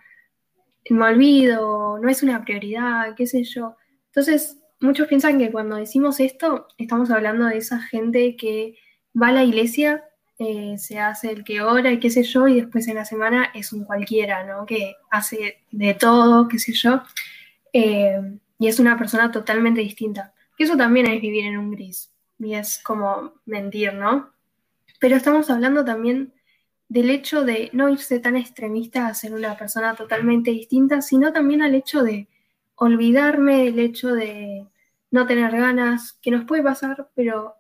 Me 0.90 1.06
olvido, 1.06 2.00
no 2.00 2.10
es 2.10 2.24
una 2.24 2.44
prioridad, 2.44 3.14
qué 3.16 3.28
sé 3.28 3.44
yo. 3.44 3.76
Entonces, 4.08 4.58
muchos 4.80 5.08
piensan 5.08 5.40
que 5.40 5.52
cuando 5.52 5.76
decimos 5.76 6.20
esto, 6.20 6.68
estamos 6.78 7.10
hablando 7.12 7.46
de 7.46 7.58
esa 7.58 7.80
gente 7.80 8.36
que 8.36 8.78
va 9.20 9.30
a 9.30 9.34
la 9.34 9.44
iglesia, 9.44 10.04
eh, 10.40 10.76
se 10.78 11.00
hace 11.00 11.32
el 11.32 11.44
que 11.44 11.62
ora 11.62 11.92
y 11.92 12.00
qué 12.00 12.10
sé 12.10 12.24
yo, 12.24 12.48
y 12.48 12.62
después 12.62 12.88
en 12.88 12.96
la 12.96 13.06
semana 13.06 13.50
es 13.54 13.74
un 13.74 13.86
cualquiera, 13.86 14.46
¿no? 14.46 14.66
Que 14.66 14.96
hace 15.10 15.64
de 15.72 15.94
todo, 15.96 16.48
qué 16.48 16.60
sé 16.60 16.74
yo, 16.74 17.02
eh, 17.74 18.20
y 18.60 18.68
es 18.68 18.80
una 18.80 18.98
persona 18.98 19.32
totalmente 19.32 19.82
distinta. 19.82 20.34
Eso 20.58 20.78
también 20.78 21.08
es 21.08 21.22
vivir 21.22 21.46
en 21.46 21.58
un 21.58 21.72
gris, 21.72 22.12
y 22.40 22.54
es 22.54 22.80
como 22.84 23.34
mentir, 23.46 23.94
¿no? 23.94 24.32
Pero 25.00 25.16
estamos 25.16 25.50
hablando 25.50 25.84
también 25.86 26.34
del 26.90 27.10
hecho 27.10 27.44
de 27.44 27.70
no 27.74 27.90
irse 27.90 28.20
tan 28.20 28.38
extremista 28.38 29.08
a 29.08 29.14
ser 29.14 29.34
una 29.34 29.58
persona 29.58 29.96
totalmente 29.96 30.52
distinta, 30.52 31.02
sino 31.02 31.34
también 31.34 31.62
al 31.62 31.76
hecho 31.76 32.04
de 32.04 32.28
olvidarme 32.78 33.66
del 33.66 33.80
hecho 33.80 34.14
de 34.14 34.66
no 35.12 35.26
tener 35.26 35.52
ganas, 35.52 36.14
que 36.22 36.32
nos 36.32 36.46
puede 36.46 36.64
pasar, 36.64 37.10
pero 37.16 37.56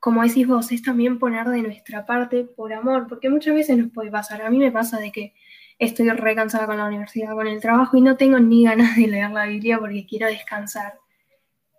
como 0.00 0.22
decís 0.22 0.46
vos, 0.46 0.72
es 0.72 0.82
también 0.82 1.18
poner 1.18 1.48
de 1.48 1.62
nuestra 1.62 2.04
parte 2.04 2.44
por 2.44 2.72
amor, 2.72 3.06
porque 3.08 3.30
muchas 3.30 3.54
veces 3.54 3.78
nos 3.78 3.90
puede 3.90 4.10
pasar. 4.10 4.42
A 4.42 4.50
mí 4.50 4.58
me 4.58 4.72
pasa 4.72 4.98
de 4.98 5.12
que 5.12 5.34
estoy 5.78 6.08
recansada 6.10 6.66
con 6.66 6.78
la 6.78 6.86
universidad, 6.86 7.32
con 7.34 7.46
el 7.46 7.60
trabajo 7.60 7.96
y 7.96 8.00
no 8.00 8.16
tengo 8.16 8.38
ni 8.38 8.64
ganas 8.64 8.96
de 8.96 9.06
leer 9.06 9.30
la 9.30 9.46
Biblia 9.46 9.78
porque 9.78 10.06
quiero 10.06 10.26
descansar. 10.26 10.98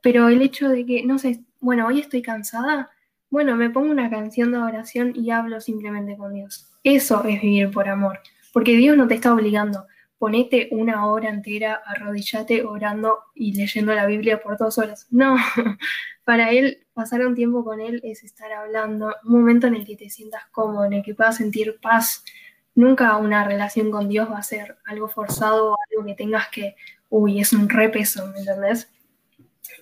Pero 0.02 0.30
el 0.30 0.42
hecho 0.42 0.70
de 0.70 0.86
que, 0.86 1.04
no 1.04 1.18
sé, 1.18 1.44
bueno, 1.60 1.88
hoy 1.88 2.00
estoy 2.00 2.22
cansada, 2.22 2.92
bueno, 3.30 3.56
me 3.56 3.70
pongo 3.70 3.92
una 3.92 4.10
canción 4.10 4.52
de 4.52 4.60
oración 4.60 5.14
y 5.16 5.32
hablo 5.32 5.60
simplemente 5.60 6.18
con 6.18 6.34
Dios. 6.34 6.72
Eso 6.84 7.24
es 7.26 7.42
vivir 7.42 7.72
por 7.72 7.90
amor, 7.90 8.20
porque 8.54 8.76
Dios 8.76 8.96
no 8.96 9.08
te 9.08 9.16
está 9.16 9.34
obligando. 9.34 9.88
Ponete 10.18 10.70
una 10.72 11.08
hora 11.08 11.30
entera, 11.30 11.82
arrodillate 11.86 12.64
orando 12.64 13.20
y 13.34 13.54
leyendo 13.54 13.94
la 13.94 14.06
Biblia 14.06 14.42
por 14.42 14.58
dos 14.58 14.78
horas. 14.78 15.08
No, 15.12 15.36
para 16.24 16.52
Él, 16.52 16.86
pasar 16.94 17.26
un 17.26 17.36
tiempo 17.36 17.64
con 17.64 17.82
Él 17.82 18.02
es 18.04 18.24
estar 18.24 18.52
hablando, 18.52 19.14
un 19.26 19.32
momento 19.32 19.68
en 19.68 19.76
el 19.76 19.86
que 19.86 19.98
te 19.98 20.10
sientas 20.10 20.46
cómodo, 20.52 20.86
en 20.86 20.94
el 20.94 21.04
que 21.04 21.16
puedas 21.16 21.38
sentir 21.38 21.80
paz. 21.82 22.24
Nunca 22.76 23.18
una 23.18 23.44
relación 23.44 23.92
con 23.92 24.10
Dios 24.10 24.30
va 24.30 24.40
a 24.40 24.44
ser 24.44 24.78
algo 24.86 25.08
forzado 25.08 25.78
algo 25.92 26.06
que 26.06 26.16
tengas 26.16 26.50
que, 26.50 26.76
uy, 27.10 27.40
es 27.40 27.54
un 27.54 27.70
repeso, 27.70 28.28
¿me 28.28 28.40
entendés? 28.40 28.90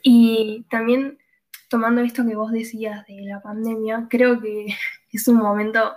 Y 0.01 0.65
también 0.69 1.17
tomando 1.69 2.01
esto 2.01 2.23
que 2.23 2.35
vos 2.35 2.51
decías 2.51 3.05
de 3.07 3.21
la 3.21 3.41
pandemia, 3.41 4.07
creo 4.09 4.39
que 4.39 4.67
es 5.11 5.27
un 5.27 5.37
momento 5.37 5.93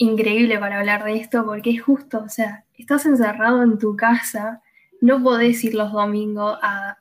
increíble 0.00 0.58
para 0.58 0.78
hablar 0.78 1.04
de 1.04 1.16
esto 1.16 1.44
porque 1.44 1.70
es 1.70 1.82
justo, 1.82 2.22
o 2.24 2.28
sea, 2.30 2.64
estás 2.78 3.04
encerrado 3.04 3.62
en 3.62 3.78
tu 3.78 3.96
casa, 3.96 4.62
no 5.02 5.22
podés 5.22 5.62
ir 5.62 5.74
los 5.74 5.92
domingos 5.92 6.58
a, 6.62 6.96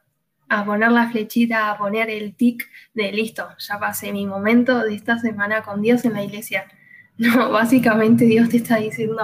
poner 0.66 0.92
la 0.92 1.10
flechita, 1.10 1.72
a 1.72 1.78
poner 1.78 2.10
el 2.10 2.36
tic 2.36 2.70
de 2.94 3.14
listo, 3.14 3.48
ya 3.58 3.80
pasé 3.80 4.12
mi 4.12 4.26
momento 4.26 4.84
de 4.84 4.96
esta 4.96 5.18
semana 5.18 5.62
con 5.62 5.82
Dios 5.82 6.04
en 6.06 6.14
la 6.14 6.24
iglesia. 6.24 6.66
No, 7.22 7.52
básicamente 7.52 8.24
Dios 8.24 8.48
te 8.48 8.56
está 8.56 8.78
diciendo, 8.78 9.22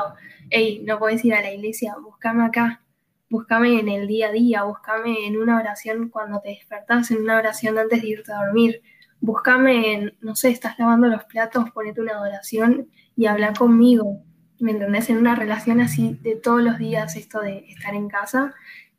hey, 0.50 0.84
no 0.86 1.00
podés 1.00 1.24
ir 1.24 1.34
a 1.34 1.40
la 1.40 1.54
iglesia, 1.54 1.96
búscame 2.04 2.44
acá, 2.44 2.82
búscame 3.30 3.80
en 3.80 3.88
el 3.88 4.06
día 4.06 4.28
a 4.28 4.32
día, 4.34 4.64
búscame 4.64 5.26
en 5.26 5.38
una 5.38 5.58
oración 5.58 6.10
cuando 6.10 6.42
te 6.42 6.50
despertás, 6.50 7.10
en 7.12 7.22
una 7.22 7.38
oración 7.38 7.78
antes 7.78 8.02
de 8.02 8.08
irte 8.10 8.34
a 8.34 8.44
dormir, 8.44 8.82
búscame 9.22 9.94
en, 9.94 10.18
no 10.20 10.36
sé, 10.36 10.50
estás 10.50 10.78
lavando 10.78 11.08
los 11.08 11.24
platos, 11.24 11.72
ponete 11.72 12.02
una 12.02 12.20
oración 12.20 12.90
y 13.16 13.26
habla 13.28 13.54
conmigo, 13.54 14.24
¿me 14.60 14.72
entendés? 14.72 15.10
En 15.10 15.18
una 15.18 15.36
relación 15.36 15.82
así 15.82 16.18
de 16.22 16.36
todos 16.36 16.62
los 16.62 16.78
días, 16.78 17.16
esto 17.16 17.42
de 17.42 17.66
estar 17.70 17.94
en 17.94 18.08
casa 18.10 18.54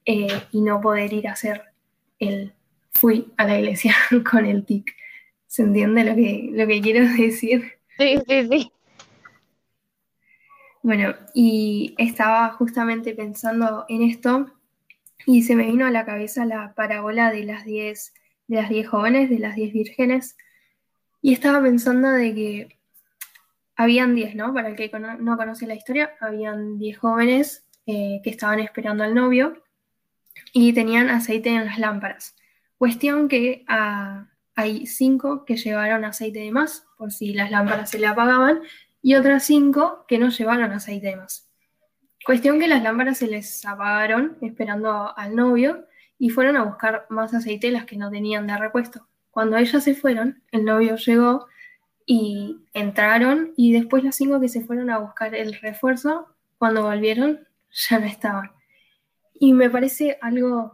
eh, 0.05 0.29
y 0.53 0.61
no 0.61 0.81
poder 0.81 1.13
ir 1.13 1.29
a 1.29 1.33
hacer 1.33 1.63
el 2.19 2.55
fui 2.93 3.33
a 3.37 3.47
la 3.47 3.59
iglesia 3.59 3.95
con 4.31 4.47
el 4.47 4.65
tic. 4.65 4.95
¿Se 5.47 5.63
entiende 5.63 6.05
lo 6.05 6.15
que, 6.15 6.51
lo 6.53 6.67
que 6.67 6.81
quiero 6.81 7.07
decir? 7.17 7.73
Sí, 7.99 8.19
sí, 8.27 8.49
sí. 8.51 8.73
Bueno, 10.83 11.15
y 11.35 11.95
estaba 11.99 12.51
justamente 12.51 13.13
pensando 13.15 13.85
en 13.89 14.03
esto 14.03 14.47
y 15.27 15.43
se 15.43 15.57
me 15.57 15.67
vino 15.67 15.85
a 15.85 15.91
la 15.91 16.05
cabeza 16.05 16.45
la 16.45 16.75
parábola 16.75 17.33
de 17.33 17.45
las 17.45 17.65
diez, 17.65 18.15
de 18.47 18.57
las 18.57 18.69
diez 18.69 18.87
jóvenes, 18.87 19.29
de 19.29 19.41
las 19.41 19.57
diez 19.57 19.73
vírgenes, 19.73 20.37
y 21.21 21.33
estaba 21.33 21.61
pensando 21.61 22.11
de 22.11 22.35
que 22.35 22.76
habían 23.77 24.15
diez, 24.15 24.35
¿no? 24.35 24.53
Para 24.53 24.69
el 24.69 24.77
que 24.77 24.91
no 25.21 25.37
conoce 25.37 25.67
la 25.67 25.75
historia, 25.75 26.15
habían 26.21 26.79
diez 26.79 26.99
jóvenes 26.99 27.67
eh, 27.87 28.21
que 28.25 28.31
estaban 28.31 28.59
esperando 28.59 29.05
al 29.05 29.15
novio 29.15 29.63
y 30.53 30.73
tenían 30.73 31.11
aceite 31.11 31.51
en 31.51 31.67
las 31.67 31.79
lámparas. 31.79 32.35
Cuestión 32.79 33.29
que 33.29 33.65
hay 34.55 34.87
cinco 34.87 35.45
que 35.45 35.57
llevaron 35.57 36.05
aceite 36.05 36.41
de 36.41 36.51
más 36.51 36.87
por 36.97 37.13
si 37.13 37.33
las 37.33 37.51
lámparas 37.51 37.91
se 37.91 37.99
le 37.99 38.07
apagaban 38.07 38.63
y 39.03 39.15
otras 39.15 39.45
cinco 39.45 40.05
que 40.09 40.19
no 40.19 40.31
llevaron 40.31 40.73
aceite 40.73 41.09
de 41.09 41.17
más. 41.17 41.49
Cuestión 42.25 42.59
que 42.59 42.69
las 42.69 42.83
lámparas 42.83 43.19
se 43.19 43.29
les 43.29 43.65
apagaron 43.65 44.37
esperando 44.41 45.17
al 45.17 45.37
novio 45.37 45.87
y 46.19 46.31
fueron 46.31 46.57
a 46.57 46.65
buscar 46.65 47.07
más 47.09 47.35
aceite 47.35 47.71
las 47.71 47.85
que 47.85 47.97
no 47.97 48.11
tenían 48.11 48.47
de 48.47 48.57
repuesto. 48.57 49.07
Cuando 49.31 49.57
ellas 49.59 49.85
se 49.85 49.95
fueron, 49.95 50.43
el 50.51 50.65
novio 50.65 50.97
llegó 50.97 51.47
y 52.07 52.65
entraron 52.73 53.53
y 53.57 53.73
después 53.73 54.05
las 54.05 54.17
cinco 54.17 54.41
que 54.41 54.49
se 54.49 54.65
fueron 54.65 54.91
a 54.91 54.99
buscar 54.99 55.35
el 55.35 55.55
refuerzo, 55.55 56.29
cuando 56.57 56.85
volvieron, 56.85 57.47
ya 57.91 57.99
no 57.99 58.07
estaban. 58.07 58.53
Y 59.35 59.53
me 59.53 59.69
parece 59.69 60.17
algo 60.23 60.73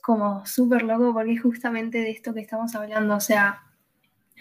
como 0.00 0.46
súper 0.46 0.84
loco 0.84 1.12
porque 1.12 1.32
es 1.32 1.42
justamente 1.42 1.98
de 1.98 2.10
esto 2.10 2.32
que 2.32 2.40
estamos 2.40 2.74
hablando. 2.74 3.16
O 3.16 3.20
sea, 3.20 3.62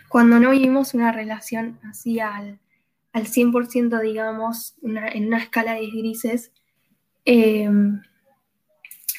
cuando 0.07 0.39
no 0.39 0.51
vivimos 0.51 0.93
una 0.93 1.11
relación 1.11 1.79
así 1.83 2.19
al, 2.19 2.59
al 3.11 3.25
100%, 3.25 3.99
digamos, 4.01 4.75
en 4.83 5.27
una 5.27 5.39
escala 5.39 5.73
de 5.73 5.87
grises, 5.87 6.51
eh, 7.25 7.69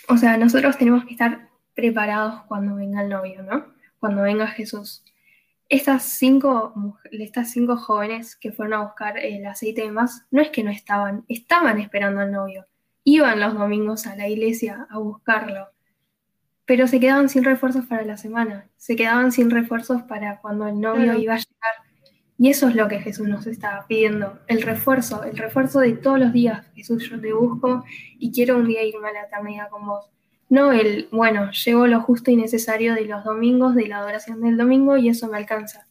o 0.09 0.17
sea, 0.17 0.39
nosotros 0.39 0.79
tenemos 0.79 1.05
que 1.05 1.13
estar 1.13 1.51
preparados 1.75 2.43
cuando 2.45 2.77
venga 2.77 3.03
el 3.03 3.11
novio, 3.11 3.43
¿no? 3.43 3.67
Cuando 4.01 4.23
venga 4.23 4.47
Jesús. 4.47 5.05
Estas 5.69 6.03
cinco, 6.05 6.99
estas 7.11 7.51
cinco 7.51 7.77
jóvenes 7.77 8.37
que 8.37 8.53
fueron 8.53 8.75
a 8.75 8.85
buscar 8.85 9.19
el 9.19 9.45
aceite 9.47 9.85
y 9.85 9.91
más, 9.91 10.27
no 10.31 10.41
es 10.41 10.51
que 10.51 10.65
no 10.65 10.71
estaban, 10.71 11.25
estaban 11.29 11.79
esperando 11.79 12.21
al 12.21 12.33
novio. 12.33 12.67
Iban 13.05 13.41
los 13.41 13.55
domingos 13.55 14.07
a 14.07 14.17
la 14.17 14.29
iglesia 14.29 14.87
a 14.91 14.99
buscarlo, 14.99 15.69
pero 16.65 16.87
se 16.87 17.01
quedaban 17.01 17.29
sin 17.29 17.45
refuerzos 17.45 17.87
para 17.87 18.05
la 18.05 18.17
semana, 18.17 18.69
se 18.77 18.97
quedaban 18.97 19.33
sin 19.33 19.51
refuerzos 19.51 20.03
para 20.03 20.41
cuando 20.41 20.67
el 20.67 20.81
novio 20.81 21.19
iba 21.19 21.35
a 21.35 21.39
llegar 21.39 21.89
y 22.41 22.51
eso 22.51 22.69
es 22.69 22.77
lo 22.77 22.87
que 22.87 23.01
Jesús 23.01 23.27
nos 23.27 23.49
está 23.49 23.85
pidiendo, 23.89 24.39
el 24.47 24.63
refuerzo, 24.63 25.25
el 25.25 25.37
refuerzo 25.37 25.81
de 25.81 25.95
todos 25.95 26.21
los 26.21 26.33
días. 26.33 26.65
Jesús, 26.77 27.11
yo 27.11 27.21
te 27.21 27.33
busco 27.33 27.85
y 28.17 28.31
quiero 28.31 28.59
un 28.59 28.69
día 28.69 28.85
irme 28.85 29.09
a 29.09 29.13
la 29.13 29.23
eternidad 29.23 29.69
con 29.69 29.85
vos. 29.85 30.09
No 30.49 30.73
el, 30.73 31.09
bueno, 31.11 31.51
llevo 31.53 31.87
lo 31.87 32.01
justo 32.01 32.31
y 32.31 32.37
necesario 32.37 32.95
de 32.95 33.05
los 33.05 33.25
domingos, 33.25 33.75
de 33.75 33.87
la 33.87 33.99
adoración 33.99 34.41
del 34.41 34.57
domingo 34.57 34.97
y 34.97 35.09
eso 35.09 35.29
me 35.29 35.37
alcanza, 35.37 35.87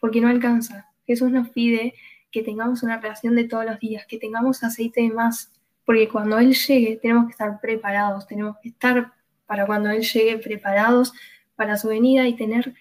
porque 0.00 0.20
no 0.20 0.28
alcanza. 0.28 0.88
Jesús 1.06 1.30
nos 1.30 1.48
pide 1.50 1.94
que 2.30 2.42
tengamos 2.42 2.82
una 2.82 3.00
relación 3.00 3.36
de 3.36 3.44
todos 3.44 3.64
los 3.64 3.78
días, 3.78 4.06
que 4.06 4.18
tengamos 4.18 4.62
aceite 4.62 5.02
de 5.02 5.10
más, 5.10 5.52
porque 5.84 6.08
cuando 6.08 6.38
Él 6.38 6.54
llegue 6.54 6.98
tenemos 7.00 7.26
que 7.26 7.32
estar 7.32 7.60
preparados, 7.60 8.26
tenemos 8.26 8.56
que 8.62 8.70
estar 8.70 9.12
para 9.46 9.66
cuando 9.66 9.90
Él 9.90 10.02
llegue 10.02 10.38
preparados 10.38 11.12
para 11.56 11.76
su 11.76 11.88
venida 11.88 12.26
y 12.26 12.36
tener 12.36 12.74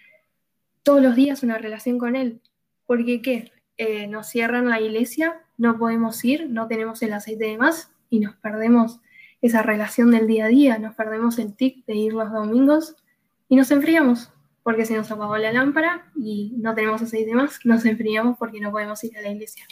todos 0.83 1.01
los 1.01 1.15
días 1.15 1.43
una 1.43 1.57
relación 1.57 1.98
con 1.98 2.15
Él 2.15 2.41
porque 2.89 3.21
¿qué? 3.21 3.51
Eh, 3.77 4.07
nos 4.07 4.29
cierran 4.29 4.67
la 4.67 4.81
iglesia, 4.81 5.43
no 5.59 5.77
podemos 5.77 6.25
ir, 6.25 6.50
no 6.50 6.67
tenemos 6.67 7.03
el 7.03 7.13
aceite 7.13 7.45
de 7.45 7.55
más 7.55 7.91
y 8.09 8.19
nos 8.19 8.36
perdemos 8.38 9.00
esa 9.41 9.62
relación 9.62 10.12
del 10.12 10.27
día 10.27 10.46
a 10.46 10.50
día, 10.50 10.79
nos 10.79 10.96
perdemos 10.96 11.39
el 11.39 11.55
tic 11.55 11.86
de 11.86 11.96
ir 11.96 12.13
los 12.13 12.31
domingos 12.31 12.96
y 13.48 13.55
nos 13.55 13.72
enfriamos 13.72 14.31
porque 14.63 14.86
se 14.86 14.96
nos 14.96 15.10
apagó 15.10 15.38
la 15.38 15.51
lámpara 15.51 16.12
y 16.15 16.53
no 16.58 16.75
tenemos 16.75 17.01
aceite 17.01 17.34
más, 17.34 17.60
nos 17.63 17.86
enfriamos 17.86 18.38
porque 18.38 18.60
no 18.60 18.72
podemos 18.72 19.03
ir 19.03 19.17
a 19.17 19.22
la 19.22 19.29
iglesia. 19.29 19.65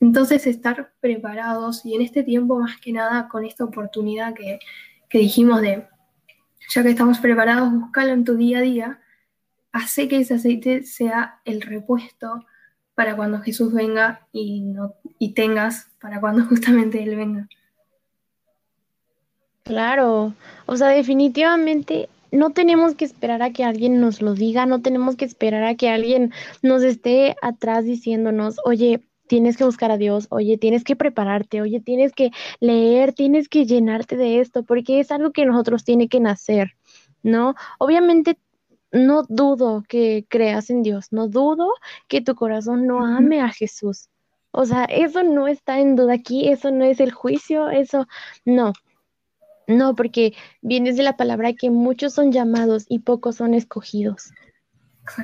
Entonces, 0.00 0.48
estar 0.48 0.92
preparados 1.00 1.86
y 1.86 1.94
en 1.94 2.02
este 2.02 2.24
tiempo, 2.24 2.58
más 2.58 2.80
que 2.80 2.92
nada, 2.92 3.28
con 3.28 3.44
esta 3.44 3.64
oportunidad 3.64 4.34
que, 4.34 4.58
que 5.08 5.18
dijimos 5.18 5.60
de, 5.60 5.86
ya 6.74 6.82
que 6.82 6.90
estamos 6.90 7.20
preparados, 7.20 7.72
buscarlo 7.72 8.12
en 8.12 8.24
tu 8.24 8.34
día 8.34 8.58
a 8.58 8.62
día, 8.62 9.00
hace 9.70 10.08
que 10.08 10.16
ese 10.16 10.34
aceite 10.34 10.82
sea 10.82 11.40
el 11.44 11.60
repuesto 11.60 12.44
para 12.94 13.14
cuando 13.14 13.40
Jesús 13.40 13.72
venga 13.72 14.26
y, 14.32 14.62
no, 14.62 14.94
y 15.18 15.34
tengas 15.34 15.88
para 16.00 16.20
cuando 16.20 16.44
justamente 16.46 17.02
Él 17.02 17.14
venga. 17.14 17.48
Claro, 19.64 20.34
o 20.66 20.76
sea, 20.76 20.88
definitivamente 20.88 22.08
no 22.32 22.50
tenemos 22.50 22.94
que 22.94 23.04
esperar 23.04 23.42
a 23.42 23.52
que 23.52 23.64
alguien 23.64 24.00
nos 24.00 24.20
lo 24.22 24.34
diga, 24.34 24.66
no 24.66 24.82
tenemos 24.82 25.16
que 25.16 25.24
esperar 25.24 25.62
a 25.64 25.76
que 25.76 25.88
alguien 25.88 26.32
nos 26.62 26.82
esté 26.82 27.36
atrás 27.42 27.84
diciéndonos, 27.84 28.56
oye, 28.64 29.02
tienes 29.28 29.56
que 29.56 29.64
buscar 29.64 29.90
a 29.90 29.98
Dios, 29.98 30.26
oye, 30.30 30.58
tienes 30.58 30.82
que 30.82 30.96
prepararte, 30.96 31.60
oye, 31.60 31.80
tienes 31.80 32.12
que 32.12 32.32
leer, 32.60 33.12
tienes 33.12 33.48
que 33.48 33.64
llenarte 33.66 34.16
de 34.16 34.40
esto, 34.40 34.64
porque 34.64 34.98
es 35.00 35.10
algo 35.12 35.30
que 35.30 35.46
nosotros 35.46 35.84
tiene 35.84 36.08
que 36.08 36.20
nacer, 36.20 36.72
¿no? 37.22 37.54
Obviamente 37.78 38.38
no 38.90 39.22
dudo 39.28 39.84
que 39.88 40.26
creas 40.28 40.70
en 40.70 40.82
Dios, 40.82 41.08
no 41.12 41.28
dudo 41.28 41.72
que 42.08 42.20
tu 42.20 42.34
corazón 42.34 42.86
no 42.86 43.04
ame 43.06 43.40
a 43.40 43.48
Jesús. 43.48 44.08
O 44.50 44.66
sea, 44.66 44.84
eso 44.84 45.22
no 45.22 45.48
está 45.48 45.80
en 45.80 45.96
duda 45.96 46.14
aquí, 46.14 46.48
eso 46.48 46.70
no 46.70 46.84
es 46.84 47.00
el 47.00 47.12
juicio, 47.12 47.70
eso 47.70 48.06
no. 48.44 48.72
No, 49.66 49.94
porque 49.94 50.34
viene 50.60 50.92
de 50.92 51.02
la 51.02 51.16
palabra 51.16 51.52
que 51.52 51.70
muchos 51.70 52.14
son 52.14 52.32
llamados 52.32 52.84
y 52.88 53.00
pocos 53.00 53.36
son 53.36 53.54
escogidos. 53.54 54.30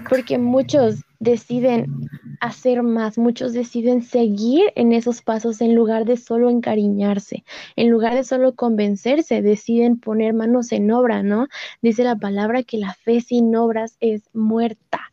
Porque 0.09 0.39
muchos 0.39 1.05
deciden 1.21 2.09
hacer 2.41 2.83
más, 2.83 3.17
muchos 3.17 3.53
deciden 3.53 4.03
seguir 4.03 4.73
en 4.75 4.93
esos 4.93 5.23
pasos 5.23 5.61
en 5.61 5.75
lugar 5.75 6.05
de 6.05 6.17
solo 6.17 6.51
encariñarse, 6.51 7.45
en 7.77 7.91
lugar 7.91 8.15
de 8.15 8.25
solo 8.25 8.55
convencerse, 8.55 9.43
deciden 9.43 9.99
poner 10.01 10.35
manos 10.35 10.73
en 10.73 10.91
obra, 10.91 11.23
¿no? 11.23 11.47
Dice 11.81 12.05
la 12.05 12.17
palabra 12.17 12.63
que 12.63 12.79
la 12.79 12.95
fe 12.95 13.21
sin 13.21 13.55
obras 13.55 13.97
es 14.01 14.23
muerta. 14.33 15.13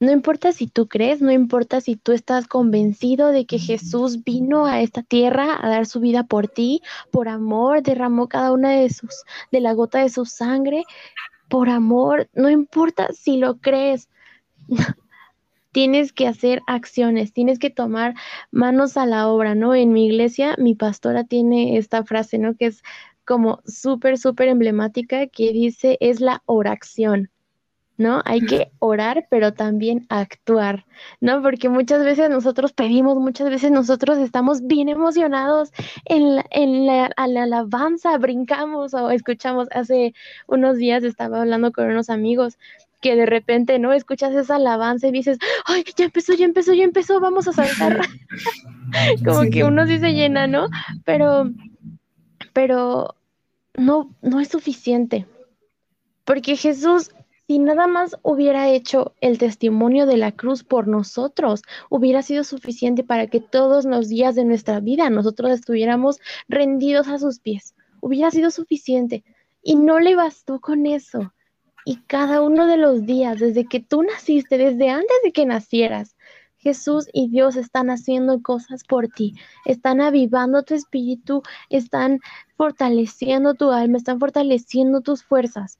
No 0.00 0.12
importa 0.12 0.52
si 0.52 0.68
tú 0.68 0.86
crees, 0.86 1.20
no 1.20 1.32
importa 1.32 1.80
si 1.80 1.96
tú 1.96 2.12
estás 2.12 2.46
convencido 2.46 3.28
de 3.28 3.46
que 3.46 3.58
Jesús 3.58 4.22
vino 4.22 4.66
a 4.66 4.80
esta 4.80 5.02
tierra 5.02 5.58
a 5.60 5.68
dar 5.68 5.86
su 5.86 6.00
vida 6.00 6.24
por 6.24 6.46
ti, 6.46 6.82
por 7.10 7.28
amor, 7.28 7.82
derramó 7.82 8.28
cada 8.28 8.52
una 8.52 8.70
de 8.70 8.90
sus 8.90 9.24
de 9.50 9.60
la 9.60 9.72
gota 9.72 9.98
de 9.98 10.08
su 10.08 10.24
sangre, 10.24 10.84
por 11.48 11.68
amor, 11.68 12.28
no 12.32 12.48
importa 12.50 13.08
si 13.12 13.38
lo 13.38 13.58
crees. 13.58 14.08
tienes 15.72 16.12
que 16.12 16.26
hacer 16.26 16.62
acciones, 16.66 17.32
tienes 17.32 17.58
que 17.58 17.70
tomar 17.70 18.14
manos 18.50 18.96
a 18.96 19.06
la 19.06 19.28
obra, 19.28 19.54
¿no? 19.54 19.74
En 19.74 19.92
mi 19.92 20.06
iglesia, 20.06 20.56
mi 20.58 20.74
pastora 20.74 21.24
tiene 21.24 21.76
esta 21.76 22.04
frase, 22.04 22.38
¿no? 22.38 22.54
Que 22.56 22.66
es 22.66 22.82
como 23.24 23.60
súper, 23.66 24.18
súper 24.18 24.48
emblemática, 24.48 25.26
que 25.26 25.52
dice, 25.52 25.98
es 26.00 26.20
la 26.20 26.42
oración. 26.46 27.30
¿No? 27.98 28.22
Hay 28.24 28.40
que 28.40 28.70
orar, 28.78 29.26
pero 29.28 29.52
también 29.52 30.06
actuar, 30.08 30.86
¿no? 31.20 31.42
Porque 31.42 31.68
muchas 31.68 32.04
veces 32.04 32.30
nosotros 32.30 32.72
pedimos, 32.72 33.18
muchas 33.18 33.50
veces 33.50 33.72
nosotros 33.72 34.18
estamos 34.18 34.66
bien 34.66 34.88
emocionados 34.88 35.70
en 36.04 36.36
la, 36.36 36.46
en 36.50 36.86
la, 36.86 37.06
alabanza, 37.16 38.16
brincamos 38.16 38.94
o 38.94 39.10
escuchamos. 39.10 39.66
Hace 39.72 40.14
unos 40.46 40.76
días 40.76 41.02
estaba 41.02 41.40
hablando 41.40 41.72
con 41.72 41.86
unos 41.86 42.08
amigos 42.08 42.56
que 43.00 43.16
de 43.16 43.26
repente, 43.26 43.80
¿no? 43.80 43.92
Escuchas 43.92 44.32
esa 44.34 44.56
alabanza 44.56 45.08
y 45.08 45.12
dices, 45.12 45.38
ay, 45.66 45.84
ya 45.96 46.04
empezó, 46.04 46.34
ya 46.34 46.44
empezó, 46.44 46.74
ya 46.74 46.84
empezó, 46.84 47.18
vamos 47.18 47.48
a 47.48 47.52
saltar. 47.52 48.00
Como 49.24 49.50
que 49.50 49.64
uno 49.64 49.86
sí 49.88 49.98
se 49.98 50.12
llena, 50.12 50.46
¿no? 50.46 50.68
Pero, 51.04 51.50
pero 52.52 53.16
no, 53.74 54.14
no 54.22 54.38
es 54.38 54.48
suficiente. 54.48 55.26
Porque 56.24 56.56
Jesús 56.56 57.10
si 57.48 57.58
nada 57.58 57.86
más 57.86 58.14
hubiera 58.22 58.68
hecho 58.68 59.14
el 59.22 59.38
testimonio 59.38 60.04
de 60.04 60.18
la 60.18 60.32
cruz 60.32 60.64
por 60.64 60.86
nosotros, 60.86 61.62
hubiera 61.88 62.20
sido 62.20 62.44
suficiente 62.44 63.04
para 63.04 63.26
que 63.26 63.40
todos 63.40 63.86
los 63.86 64.10
días 64.10 64.34
de 64.34 64.44
nuestra 64.44 64.80
vida 64.80 65.08
nosotros 65.08 65.52
estuviéramos 65.52 66.20
rendidos 66.50 67.08
a 67.08 67.18
sus 67.18 67.40
pies. 67.40 67.74
Hubiera 68.02 68.30
sido 68.30 68.50
suficiente. 68.50 69.24
Y 69.62 69.76
no 69.76 69.98
le 69.98 70.14
bastó 70.14 70.60
con 70.60 70.84
eso. 70.84 71.32
Y 71.86 71.96
cada 72.06 72.42
uno 72.42 72.66
de 72.66 72.76
los 72.76 73.06
días, 73.06 73.38
desde 73.38 73.64
que 73.64 73.80
tú 73.80 74.02
naciste, 74.02 74.58
desde 74.58 74.90
antes 74.90 75.16
de 75.24 75.32
que 75.32 75.46
nacieras, 75.46 76.16
Jesús 76.58 77.08
y 77.14 77.30
Dios 77.30 77.56
están 77.56 77.88
haciendo 77.88 78.42
cosas 78.42 78.84
por 78.84 79.08
ti, 79.08 79.36
están 79.64 80.02
avivando 80.02 80.64
tu 80.64 80.74
espíritu, 80.74 81.42
están 81.70 82.20
fortaleciendo 82.58 83.54
tu 83.54 83.70
alma, 83.70 83.96
están 83.96 84.20
fortaleciendo 84.20 85.00
tus 85.00 85.24
fuerzas. 85.24 85.78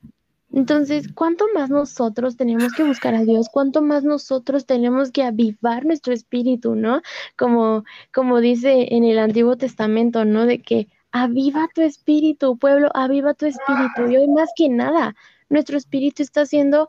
Entonces, 0.51 1.13
¿cuánto 1.15 1.47
más 1.55 1.69
nosotros 1.69 2.37
tenemos 2.37 2.73
que 2.73 2.83
buscar 2.85 3.15
a 3.15 3.25
Dios? 3.25 3.49
¿Cuánto 3.53 3.83
más 3.83 4.05
nosotros 4.05 4.65
tenemos 4.67 5.11
que 5.13 5.23
avivar 5.23 5.85
nuestro 5.85 6.15
espíritu, 6.15 6.75
¿no? 6.75 7.03
Como, 7.37 7.85
como 8.13 8.41
dice 8.41 8.95
en 8.95 9.05
el 9.05 9.19
Antiguo 9.19 9.57
Testamento, 9.57 10.25
¿no? 10.25 10.47
De 10.47 10.63
que 10.63 10.89
aviva 11.13 11.69
tu 11.75 11.83
espíritu, 11.83 12.57
pueblo, 12.59 12.91
aviva 12.95 13.35
tu 13.35 13.47
espíritu. 13.47 14.11
Y 14.11 14.17
hoy 14.17 14.29
más 14.29 14.51
que 14.57 14.69
nada, 14.69 15.15
nuestro 15.51 15.77
espíritu 15.77 16.23
está 16.23 16.47
siendo 16.47 16.89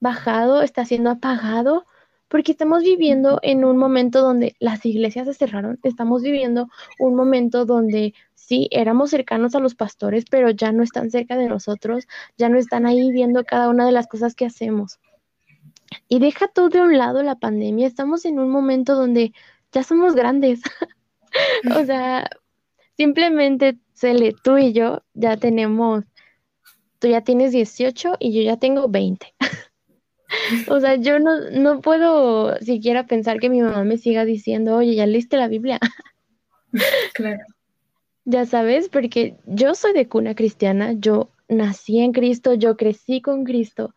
bajado, 0.00 0.62
está 0.62 0.84
siendo 0.84 1.10
apagado 1.10 1.84
porque 2.32 2.52
estamos 2.52 2.82
viviendo 2.82 3.38
en 3.42 3.62
un 3.62 3.76
momento 3.76 4.22
donde 4.22 4.56
las 4.58 4.86
iglesias 4.86 5.26
se 5.26 5.34
cerraron, 5.34 5.78
estamos 5.82 6.22
viviendo 6.22 6.66
un 6.98 7.14
momento 7.14 7.66
donde 7.66 8.14
sí, 8.34 8.68
éramos 8.70 9.10
cercanos 9.10 9.54
a 9.54 9.58
los 9.58 9.74
pastores, 9.74 10.24
pero 10.30 10.48
ya 10.48 10.72
no 10.72 10.82
están 10.82 11.10
cerca 11.10 11.36
de 11.36 11.46
nosotros, 11.46 12.08
ya 12.38 12.48
no 12.48 12.56
están 12.58 12.86
ahí 12.86 13.12
viendo 13.12 13.44
cada 13.44 13.68
una 13.68 13.84
de 13.84 13.92
las 13.92 14.06
cosas 14.06 14.34
que 14.34 14.46
hacemos. 14.46 14.98
Y 16.08 16.20
deja 16.20 16.48
todo 16.48 16.70
de 16.70 16.80
un 16.80 16.96
lado 16.96 17.22
la 17.22 17.34
pandemia, 17.34 17.86
estamos 17.86 18.24
en 18.24 18.38
un 18.38 18.48
momento 18.48 18.94
donde 18.94 19.34
ya 19.70 19.82
somos 19.82 20.14
grandes. 20.14 20.62
o 21.76 21.84
sea, 21.84 22.30
simplemente, 22.96 23.76
Cele, 23.92 24.34
tú 24.42 24.56
y 24.56 24.72
yo 24.72 25.02
ya 25.12 25.36
tenemos, 25.36 26.04
tú 26.98 27.08
ya 27.08 27.20
tienes 27.20 27.52
18 27.52 28.14
y 28.18 28.32
yo 28.32 28.40
ya 28.40 28.56
tengo 28.56 28.88
20. 28.88 29.34
O 30.68 30.80
sea, 30.80 30.96
yo 30.96 31.18
no, 31.18 31.50
no 31.50 31.80
puedo 31.80 32.56
siquiera 32.58 33.06
pensar 33.06 33.38
que 33.38 33.50
mi 33.50 33.60
mamá 33.60 33.84
me 33.84 33.98
siga 33.98 34.24
diciendo, 34.24 34.76
oye, 34.76 34.94
¿ya 34.94 35.06
leíste 35.06 35.36
la 35.36 35.48
Biblia? 35.48 35.78
Claro. 37.12 37.42
Ya 38.24 38.46
sabes, 38.46 38.88
porque 38.88 39.36
yo 39.44 39.74
soy 39.74 39.92
de 39.92 40.08
cuna 40.08 40.34
cristiana, 40.34 40.92
yo 40.92 41.28
nací 41.48 41.98
en 41.98 42.12
Cristo, 42.12 42.54
yo 42.54 42.78
crecí 42.78 43.20
con 43.20 43.44
Cristo. 43.44 43.94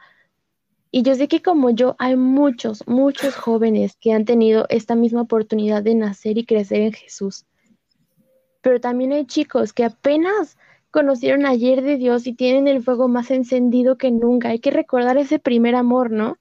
Y 0.92 1.04
yo 1.04 1.16
sé 1.16 1.28
que 1.28 1.42
como 1.42 1.70
yo 1.70 1.96
hay 2.00 2.16
muchos, 2.16 2.88
muchos 2.88 3.36
jóvenes 3.36 3.96
que 4.00 4.14
han 4.14 4.26
tenido 4.26 4.66
esta 4.70 4.96
misma 4.96 5.22
oportunidad 5.22 5.84
de 5.84 5.96
nacer 5.96 6.38
y 6.38 6.46
crecer 6.46 6.82
en 6.82 6.94
Jesús. 6.94 7.46
Pero 8.62 8.82
también 8.82 9.12
hay 9.12 9.26
chicos 9.26 9.74
que 9.74 9.86
apenas 9.86 10.58
conocieron 10.96 11.46
ayer 11.46 11.82
de 11.82 11.98
Dios 11.98 12.26
y 12.26 12.32
tienen 12.34 12.70
el 12.70 12.82
fuego 12.82 13.10
más 13.10 13.30
encendido 13.30 13.98
que 13.98 14.12
nunca. 14.12 14.48
Hay 14.48 14.60
que 14.60 14.72
recordar 14.72 15.18
ese 15.18 15.40
primer 15.40 15.76
amor, 15.76 16.10
¿no? 16.10 16.38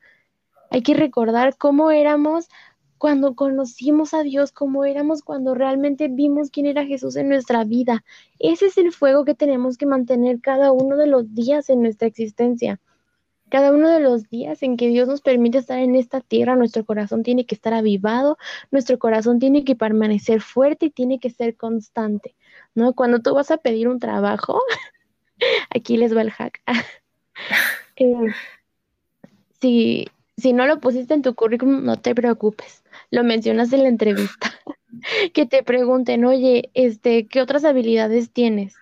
Hay 0.70 0.82
que 0.82 0.94
recordar 0.94 1.56
cómo 1.58 1.90
éramos 1.90 2.48
cuando 2.96 3.34
conocimos 3.34 4.14
a 4.14 4.22
Dios, 4.22 4.52
cómo 4.52 4.84
éramos 4.84 5.22
cuando 5.22 5.56
realmente 5.56 6.06
vimos 6.06 6.50
quién 6.52 6.66
era 6.66 6.86
Jesús 6.86 7.16
en 7.16 7.30
nuestra 7.30 7.64
vida. 7.64 8.04
Ese 8.38 8.66
es 8.66 8.78
el 8.78 8.92
fuego 8.92 9.24
que 9.24 9.34
tenemos 9.34 9.76
que 9.76 9.86
mantener 9.86 10.40
cada 10.40 10.70
uno 10.70 10.96
de 10.96 11.08
los 11.08 11.34
días 11.34 11.68
en 11.68 11.82
nuestra 11.82 12.06
existencia. 12.06 12.80
Cada 13.48 13.72
uno 13.72 13.88
de 13.88 13.98
los 13.98 14.30
días 14.30 14.62
en 14.62 14.76
que 14.76 14.86
Dios 14.86 15.08
nos 15.08 15.20
permite 15.20 15.58
estar 15.58 15.80
en 15.80 15.96
esta 15.96 16.20
tierra, 16.20 16.54
nuestro 16.54 16.84
corazón 16.84 17.24
tiene 17.24 17.44
que 17.44 17.56
estar 17.56 17.74
avivado, 17.74 18.38
nuestro 18.70 19.00
corazón 19.00 19.40
tiene 19.40 19.64
que 19.64 19.74
permanecer 19.74 20.40
fuerte 20.40 20.86
y 20.86 20.90
tiene 20.90 21.18
que 21.18 21.30
ser 21.30 21.56
constante. 21.56 22.36
¿No? 22.74 22.94
Cuando 22.94 23.20
tú 23.20 23.34
vas 23.34 23.50
a 23.50 23.58
pedir 23.58 23.88
un 23.88 23.98
trabajo, 23.98 24.60
aquí 25.70 25.96
les 25.96 26.16
va 26.16 26.22
el 26.22 26.30
hack. 26.30 26.60
Eh, 27.96 28.32
si, 29.60 30.08
si 30.36 30.52
no 30.52 30.66
lo 30.66 30.80
pusiste 30.80 31.14
en 31.14 31.22
tu 31.22 31.34
currículum, 31.36 31.84
no 31.84 31.96
te 31.96 32.12
preocupes, 32.12 32.82
lo 33.12 33.22
mencionas 33.22 33.72
en 33.72 33.84
la 33.84 33.88
entrevista. 33.88 34.52
que 35.32 35.46
te 35.46 35.62
pregunten, 35.62 36.24
oye, 36.24 36.70
este, 36.74 37.26
¿qué 37.26 37.40
otras 37.40 37.64
habilidades 37.64 38.30
tienes? 38.32 38.74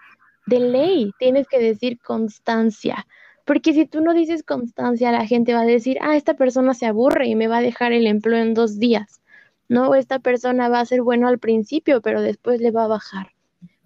De 0.46 0.60
ley, 0.60 1.12
tienes 1.18 1.46
que 1.46 1.58
decir 1.58 1.98
constancia. 2.00 3.06
Porque 3.44 3.72
si 3.72 3.86
tú 3.86 4.00
no 4.00 4.14
dices 4.14 4.42
constancia, 4.42 5.12
la 5.12 5.26
gente 5.26 5.52
va 5.52 5.62
a 5.62 5.66
decir, 5.66 5.98
ah, 6.00 6.16
esta 6.16 6.34
persona 6.34 6.74
se 6.74 6.86
aburre 6.86 7.26
y 7.26 7.34
me 7.34 7.48
va 7.48 7.58
a 7.58 7.62
dejar 7.62 7.92
el 7.92 8.06
empleo 8.06 8.40
en 8.40 8.54
dos 8.54 8.78
días. 8.78 9.20
No, 9.68 9.94
esta 9.94 10.18
persona 10.18 10.68
va 10.68 10.80
a 10.80 10.86
ser 10.86 11.02
bueno 11.02 11.28
al 11.28 11.38
principio, 11.38 12.00
pero 12.02 12.22
después 12.22 12.60
le 12.60 12.70
va 12.70 12.84
a 12.84 12.88
bajar. 12.88 13.32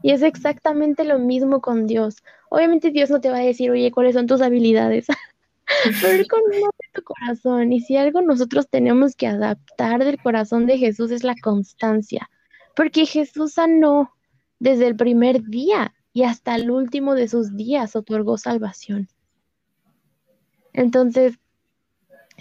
Y 0.07 0.13
es 0.13 0.23
exactamente 0.23 1.03
lo 1.03 1.19
mismo 1.19 1.61
con 1.61 1.89
Dios. 1.89 2.23
Obviamente 2.49 2.93
Dios 2.93 3.11
no 3.11 3.21
te 3.21 3.29
va 3.29 3.39
a 3.39 3.41
decir, 3.41 3.73
oye, 3.73 3.91
¿cuáles 3.91 4.15
son 4.15 4.29
tus 4.29 4.41
habilidades? 4.41 5.09
Pero 6.01 6.13
Él 6.13 6.29
conoce 6.29 6.71
tu 6.93 7.03
corazón. 7.03 7.73
Y 7.73 7.81
si 7.81 7.97
algo 7.97 8.23
nosotros 8.23 8.69
tenemos 8.71 9.17
que 9.17 9.27
adaptar 9.27 10.05
del 10.05 10.23
corazón 10.23 10.67
de 10.67 10.79
Jesús 10.79 11.11
es 11.11 11.25
la 11.25 11.35
constancia. 11.43 12.31
Porque 12.77 13.05
Jesús 13.05 13.55
sanó 13.55 14.13
desde 14.61 14.87
el 14.87 14.95
primer 14.95 15.43
día 15.43 15.93
y 16.13 16.23
hasta 16.23 16.55
el 16.55 16.71
último 16.71 17.17
de 17.17 17.27
sus 17.27 17.57
días 17.57 17.97
otorgó 17.97 18.39
salvación. 18.39 19.09
Entonces, 20.73 21.41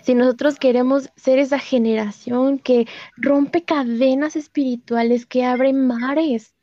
si 0.03 0.13
nosotros 0.13 0.59
queremos 0.59 1.09
ser 1.15 1.39
esa 1.39 1.57
generación 1.57 2.59
que 2.59 2.85
rompe 3.17 3.63
cadenas 3.63 4.35
espirituales, 4.35 5.25
que 5.25 5.45
abre 5.45 5.73
mares, 5.73 6.54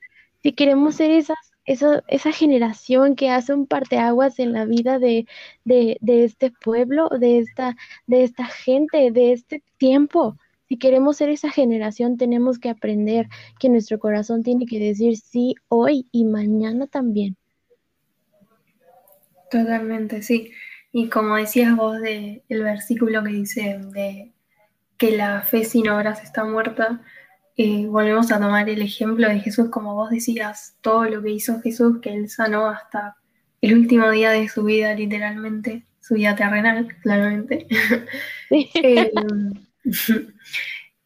si 0.43 0.53
queremos 0.53 0.97
ser 0.97 1.11
esa, 1.11 1.35
esa 1.65 2.33
generación 2.33 3.15
que 3.15 3.31
hace 3.31 3.55
un 3.55 3.67
parteaguas 3.67 4.39
en 4.39 4.53
la 4.53 4.65
vida 4.65 4.99
de, 4.99 5.27
de, 5.65 5.99
este 6.25 6.51
pueblo, 6.51 7.09
de 7.09 7.39
esta, 7.39 7.77
de 8.07 8.25
esta 8.25 8.47
gente, 8.47 9.11
de 9.13 9.33
este 9.33 9.63
tiempo, 9.79 10.37
si 10.69 10.79
queremos 10.79 11.19
ser 11.19 11.29
esa 11.29 11.51
generación, 11.51 12.17
tenemos 12.17 12.59
que 12.59 12.71
aprender 12.71 13.29
que 13.61 13.69
nuestro 13.69 13.99
corazón 13.99 14.43
tiene 14.43 14.67
que 14.67 14.79
decir 14.79 15.17
sí 15.17 15.55
hoy 15.69 16.07
y 16.11 16.25
mañana 16.25 16.87
también. 16.87 17.37
Totalmente, 19.51 20.23
sí. 20.23 20.51
Y 20.93 21.09
como 21.09 21.37
decías 21.37 21.77
vos 21.77 22.01
de 22.01 22.43
el 22.49 22.63
versículo 22.63 23.23
que 23.23 23.31
dice 23.31 23.81
de 23.93 24.33
que 24.97 25.17
la 25.17 25.43
fe 25.43 25.65
sin 25.65 25.89
obras 25.89 26.23
está 26.23 26.45
muerta, 26.45 27.03
eh, 27.57 27.87
volvemos 27.87 28.33
a 28.33 28.41
tomar 28.41 28.69
el 28.69 28.81
ejemplo 28.81 29.29
de 29.29 29.41
Jesús, 29.41 29.69
como 29.69 29.95
vos 29.95 30.11
decías, 30.11 30.77
todo 30.81 31.05
lo 31.05 31.23
que 31.23 31.31
hizo 31.31 31.61
Jesús, 31.61 32.01
que 32.01 32.15
él 32.15 32.31
sanó 32.31 32.67
hasta 32.67 33.17
el 33.61 33.75
último 33.75 34.11
día 34.11 34.31
de 34.31 34.49
su 34.49 34.65
vida, 34.65 34.95
literalmente, 34.95 35.85
su 36.01 36.15
vida 36.15 36.35
terrenal, 36.35 36.89
claramente. 37.03 37.67
Eh, 38.55 39.11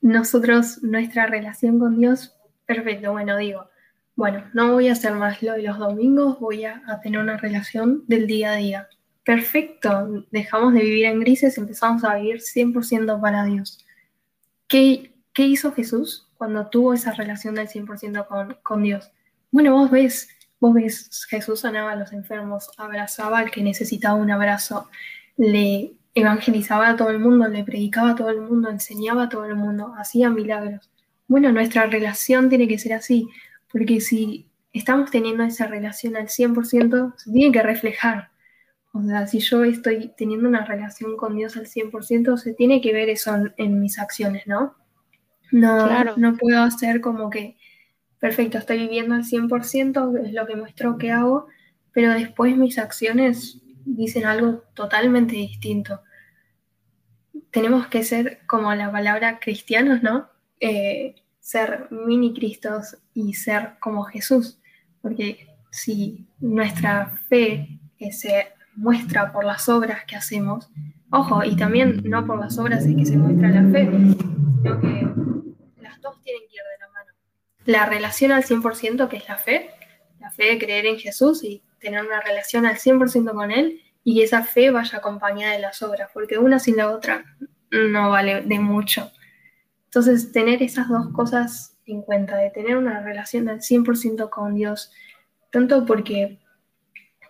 nosotros, 0.01 0.83
nuestra 0.83 1.27
relación 1.27 1.79
con 1.79 1.97
Dios, 1.97 2.35
perfecto, 2.67 3.13
bueno, 3.13 3.37
digo, 3.37 3.71
bueno, 4.17 4.45
no 4.53 4.73
voy 4.73 4.89
a 4.89 4.93
hacer 4.93 5.13
más 5.13 5.43
lo 5.43 5.53
de 5.53 5.63
los 5.63 5.79
domingos, 5.79 6.41
voy 6.41 6.65
a, 6.65 6.83
a 6.89 7.01
tener 7.01 7.21
una 7.21 7.37
relación 7.37 8.03
del 8.09 8.27
día 8.27 8.53
a 8.53 8.57
día. 8.57 8.89
Perfecto, 9.25 10.27
dejamos 10.33 10.75
de 10.75 10.81
vivir 10.81 11.05
en 11.07 11.21
grises, 11.21 11.57
empezamos 11.57 12.03
a 12.03 12.17
vivir 12.17 12.41
100% 12.41 13.21
para 13.21 13.45
Dios. 13.45 13.85
¿Qué, 14.67 15.15
¿Qué 15.33 15.47
hizo 15.47 15.73
Jesús? 15.73 16.26
Cuando 16.37 16.69
tuvo 16.69 16.95
esa 16.95 17.13
relación 17.13 17.55
del 17.55 17.69
100% 17.69 18.27
con, 18.27 18.57
con 18.63 18.83
Dios. 18.83 19.11
Bueno, 19.51 19.73
vos 19.75 19.91
ves, 19.91 20.29
vos 20.61 20.75
ves, 20.75 21.25
Jesús 21.29 21.61
sanaba 21.61 21.93
a 21.93 21.97
los 21.97 22.13
enfermos, 22.13 22.71
abrazaba 22.77 23.39
al 23.39 23.51
que 23.51 23.63
necesitaba 23.63 24.15
un 24.15 24.31
abrazo, 24.31 24.89
le 25.37 25.93
evangelizaba 26.15 26.89
a 26.89 26.97
todo 26.97 27.11
el 27.11 27.19
mundo, 27.19 27.47
le 27.47 27.63
predicaba 27.63 28.11
a 28.11 28.15
todo 28.15 28.31
el 28.31 28.41
mundo, 28.41 28.71
enseñaba 28.71 29.25
a 29.25 29.29
todo 29.29 29.45
el 29.45 29.55
mundo, 29.55 29.95
hacía 29.99 30.31
milagros. 30.31 30.91
Bueno, 31.29 31.53
nuestra 31.53 31.87
relación 31.87 32.49
tiene 32.49 32.69
que 32.69 32.79
ser 32.79 32.95
así, 32.95 33.29
porque 33.71 34.01
si 34.01 34.47
estamos 34.73 35.11
teniendo 35.11 35.45
esa 35.45 35.67
relación 35.67 36.17
al 36.17 36.29
100%, 36.29 37.15
se 37.17 37.33
tiene 37.33 37.53
que 37.53 37.63
reflejar. 37.63 38.31
O 38.93 39.03
sea, 39.03 39.27
si 39.27 39.41
yo 39.41 39.65
estoy 39.65 40.13
teniendo 40.17 40.49
una 40.49 40.65
relación 40.65 41.17
con 41.17 41.37
Dios 41.37 41.57
al 41.57 41.67
100%, 41.67 42.39
se 42.39 42.55
tiene 42.55 42.81
que 42.81 42.95
ver 42.95 43.11
eso 43.11 43.35
en, 43.59 43.81
mis 43.81 43.99
acciones, 43.99 44.47
¿no? 44.47 44.75
No, 45.53 46.17
no 46.17 46.37
puedo 46.37 46.63
hacer 46.63 47.01
como 47.01 47.31
que, 47.31 47.57
perfecto, 48.19 48.59
estoy 48.59 48.79
viviendo 48.79 49.15
al 49.15 49.25
100%, 49.25 50.27
es 50.27 50.33
lo 50.33 50.47
que 50.47 50.57
muestro 50.57 50.99
que 50.99 51.13
hago, 51.13 51.47
pero 51.93 52.13
después 52.13 52.57
mis 52.57 52.79
acciones 52.79 53.61
dicen 53.85 54.27
algo 54.27 54.65
totalmente 54.75 55.37
distinto. 55.37 56.01
Tenemos 57.51 57.87
que 57.87 58.03
ser 58.03 58.41
como 58.47 58.75
la 58.75 58.91
palabra 58.91 59.39
cristianos, 59.39 60.03
¿no? 60.03 60.29
Eh, 60.61 61.15
ser 61.41 61.87
mini 61.91 62.35
Cristos 62.35 62.99
y 63.15 63.35
ser 63.35 63.75
como 63.81 64.03
Jesús, 64.03 64.59
porque 65.01 65.47
si 65.71 66.27
nuestra 66.41 67.21
fe 67.29 67.79
se 68.11 68.49
muestra 68.75 69.33
por 69.33 69.45
las 69.45 69.69
obras 69.69 70.05
que 70.07 70.17
hacemos, 70.17 70.69
ojo, 71.11 71.45
y 71.45 71.57
también 71.57 72.03
no 72.05 72.27
por 72.27 72.39
las 72.41 72.59
obras 72.59 72.85
es 72.85 72.97
que 72.97 73.07
se 73.07 73.17
muestra 73.17 73.49
la 73.49 73.71
fe, 73.71 73.89
sino 74.63 74.81
que 74.81 75.36
tienen 76.23 76.43
que 76.49 76.57
ir 76.57 76.63
de 76.63 76.87
la 76.87 76.93
mano. 76.93 77.13
La 77.65 77.87
relación 77.87 78.33
al 78.33 78.45
100% 78.45 79.09
que 79.09 79.17
es 79.17 79.29
la 79.29 79.37
fe, 79.37 79.71
la 80.21 80.31
fe 80.31 80.45
de 80.45 80.59
creer 80.59 80.87
en 80.87 80.99
Jesús 80.99 81.43
y 81.45 81.63
tener 81.81 82.05
una 82.05 82.21
relación 82.21 82.67
al 82.67 82.77
100% 82.77 83.33
con 83.33 83.51
Él 83.51 83.83
y 84.05 84.23
esa 84.23 84.45
fe 84.45 84.71
vaya 84.71 84.99
acompañada 84.99 85.53
de 85.53 85.59
las 85.59 85.83
obras, 85.83 86.11
porque 86.15 86.39
una 86.39 86.59
sin 86.59 86.77
la 86.77 86.91
otra 86.91 87.25
no 87.71 88.11
vale 88.11 88.43
de 88.43 88.59
mucho. 88.61 89.11
Entonces, 89.87 90.31
tener 90.31 90.63
esas 90.63 90.89
dos 90.89 91.09
cosas 91.13 91.77
en 91.87 92.03
cuenta, 92.03 92.37
de 92.37 92.51
tener 92.51 92.77
una 92.77 93.03
relación 93.03 93.49
al 93.49 93.61
100% 93.61 94.31
con 94.31 94.55
Dios, 94.55 94.93
tanto 95.51 95.85
porque 95.87 96.39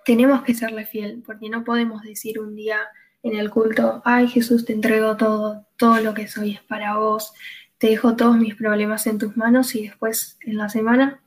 tenemos 0.05 0.43
que 0.43 0.55
serle 0.55 0.87
fiel, 0.87 1.23
porque 1.25 1.49
no 1.49 1.65
podemos 1.65 2.03
decir 2.03 2.39
un 2.41 2.55
día 2.55 2.79
en 3.23 3.37
el 3.37 3.51
culto, 3.51 4.03
ay 4.05 4.29
Jesús, 4.29 4.65
te 4.65 4.73
entrego 4.73 5.17
todo, 5.17 5.67
todo 5.77 6.01
lo 6.01 6.15
que 6.15 6.29
soy 6.29 6.53
es 6.53 6.63
para 6.63 6.97
vos, 6.97 7.33
te 7.79 7.89
dejo 7.89 8.17
todos 8.17 8.37
mis 8.37 8.55
problemas 8.55 9.07
en 9.07 9.19
tus 9.19 9.37
manos 9.37 9.75
y 9.75 9.87
después 9.87 10.39
en 10.43 10.57
la 10.57 10.69
semana, 10.69 11.21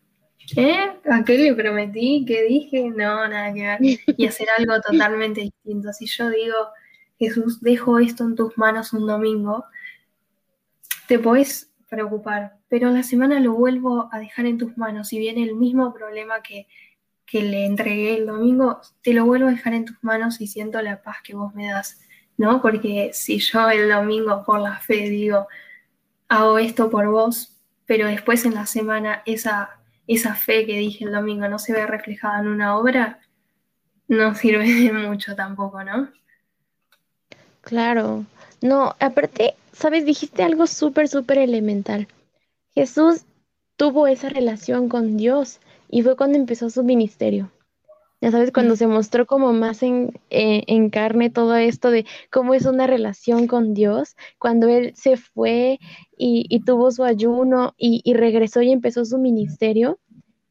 ¿eh? 0.55 0.91
¿A 1.11 1.23
qué 1.23 1.37
le 1.37 1.53
prometí? 1.53 2.25
¿Qué 2.27 2.43
dije? 2.43 2.89
No, 2.89 3.27
nada 3.27 3.53
que 3.53 3.61
ver. 3.61 3.79
Y 4.17 4.25
hacer 4.25 4.47
algo 4.57 4.79
totalmente 4.81 5.41
distinto. 5.41 5.93
Si 5.93 6.07
yo 6.07 6.29
digo, 6.29 6.55
Jesús, 7.19 7.61
dejo 7.61 7.99
esto 7.99 8.23
en 8.23 8.35
tus 8.35 8.57
manos 8.57 8.93
un 8.93 9.05
domingo, 9.05 9.65
te 11.07 11.19
puedes 11.19 11.71
preocupar, 11.89 12.57
pero 12.67 12.87
en 12.87 12.93
la 12.93 13.03
semana 13.03 13.39
lo 13.39 13.53
vuelvo 13.53 14.09
a 14.11 14.19
dejar 14.19 14.45
en 14.45 14.57
tus 14.57 14.77
manos 14.77 15.11
y 15.11 15.19
viene 15.19 15.43
el 15.43 15.55
mismo 15.55 15.91
problema 15.93 16.41
que, 16.41 16.67
que 17.25 17.41
le 17.41 17.65
entregué 17.65 18.15
el 18.15 18.27
domingo, 18.27 18.79
te 19.01 19.13
lo 19.13 19.25
vuelvo 19.25 19.47
a 19.47 19.51
dejar 19.51 19.73
en 19.73 19.85
tus 19.85 19.97
manos 20.03 20.39
y 20.39 20.47
siento 20.47 20.81
la 20.81 21.01
paz 21.01 21.17
que 21.23 21.35
vos 21.35 21.53
me 21.55 21.67
das, 21.67 21.99
¿no? 22.37 22.61
Porque 22.61 23.09
si 23.13 23.39
yo 23.39 23.69
el 23.69 23.89
domingo 23.89 24.43
por 24.45 24.59
la 24.59 24.77
fe 24.77 25.09
digo, 25.09 25.47
hago 26.29 26.57
esto 26.59 26.89
por 26.89 27.07
vos, 27.07 27.57
pero 27.85 28.07
después 28.07 28.45
en 28.45 28.53
la 28.53 28.65
semana 28.65 29.23
esa, 29.25 29.81
esa 30.07 30.35
fe 30.35 30.65
que 30.65 30.77
dije 30.77 31.03
el 31.03 31.11
domingo 31.11 31.47
no 31.49 31.59
se 31.59 31.73
ve 31.73 31.85
reflejada 31.85 32.39
en 32.39 32.47
una 32.47 32.77
obra, 32.77 33.19
no 34.07 34.33
sirve 34.35 34.65
de 34.65 34.93
mucho 34.93 35.35
tampoco, 35.35 35.83
¿no? 35.83 36.09
Claro, 37.61 38.25
no, 38.61 38.95
aparte, 38.99 39.55
sabes, 39.73 40.05
dijiste 40.05 40.43
algo 40.43 40.67
súper, 40.67 41.07
súper 41.07 41.39
elemental. 41.39 42.07
Jesús 42.73 43.23
tuvo 43.75 44.07
esa 44.07 44.29
relación 44.29 44.89
con 44.89 45.17
Dios 45.17 45.59
y 45.89 46.03
fue 46.03 46.15
cuando 46.15 46.37
empezó 46.37 46.69
su 46.69 46.83
ministerio. 46.83 47.51
Ya 48.21 48.31
sabes, 48.31 48.51
cuando 48.51 48.75
se 48.75 48.85
mostró 48.85 49.25
como 49.25 49.53
más 49.53 49.81
en, 49.81 50.19
eh, 50.29 50.63
en, 50.67 50.89
carne 50.89 51.29
todo 51.29 51.55
esto 51.55 51.89
de 51.89 52.05
cómo 52.29 52.53
es 52.53 52.65
una 52.65 52.85
relación 52.85 53.47
con 53.47 53.73
Dios, 53.73 54.17
cuando 54.37 54.67
Él 54.67 54.91
se 54.95 55.15
fue 55.15 55.79
y, 56.17 56.59
tuvo 56.65 56.91
su 56.91 57.05
ayuno 57.05 57.75
y, 57.77 58.01
y, 58.03 58.13
regresó 58.15 58.61
y 58.61 58.71
empezó 58.71 59.05
su 59.05 59.19
ministerio, 59.19 59.99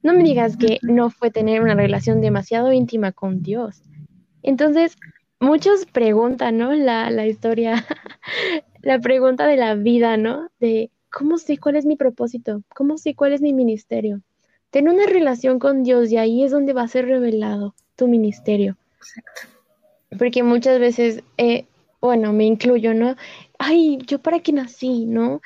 no 0.03 0.15
me 0.15 0.23
digas 0.23 0.57
que 0.57 0.79
no 0.81 1.11
fue 1.11 1.31
tener 1.31 1.61
una 1.61 1.75
relación 1.75 2.23
demasiado 2.23 2.73
íntima 2.73 3.13
con 3.13 3.43
Dios. 3.43 3.83
Entonces, 4.43 4.97
muchos 5.41 5.85
preguntan, 5.87 6.57
¿no? 6.57 6.73
La, 6.73 7.11
la 7.11 7.27
historia, 7.27 7.85
la 8.83 8.99
pregunta 9.01 9.47
de 9.47 9.57
la 9.57 9.75
vida, 9.75 10.17
¿no? 10.17 10.49
De 10.59 10.91
cómo 11.11 11.39
sé 11.39 11.59
cuál 11.59 11.77
es 11.77 11.85
mi 11.85 11.97
propósito, 11.97 12.63
cómo 12.75 12.97
sé 12.97 13.15
cuál 13.15 13.33
es 13.33 13.43
mi 13.43 13.53
ministerio. 13.53 14.23
Ten 14.71 14.89
una 14.89 15.07
relación 15.07 15.59
con 15.59 15.83
Dios 15.83 16.11
y 16.11 16.17
ahí 16.17 16.45
es 16.45 16.51
donde 16.51 16.73
va 16.73 16.83
a 16.83 16.89
ser 16.89 17.07
revelado 17.07 17.75
tu 17.97 18.07
ministerio. 18.09 18.77
Exacto. 18.99 19.41
Porque 20.19 20.43
muchas 20.43 20.79
veces, 20.79 21.23
eh, 21.37 21.67
bueno, 22.01 22.33
me 22.33 22.45
incluyo, 22.45 22.95
¿no? 22.95 23.17
Ay, 23.59 23.99
yo 24.07 24.21
para 24.21 24.41
qué 24.41 24.53
nací, 24.53 25.07
¿no? 25.07 25.41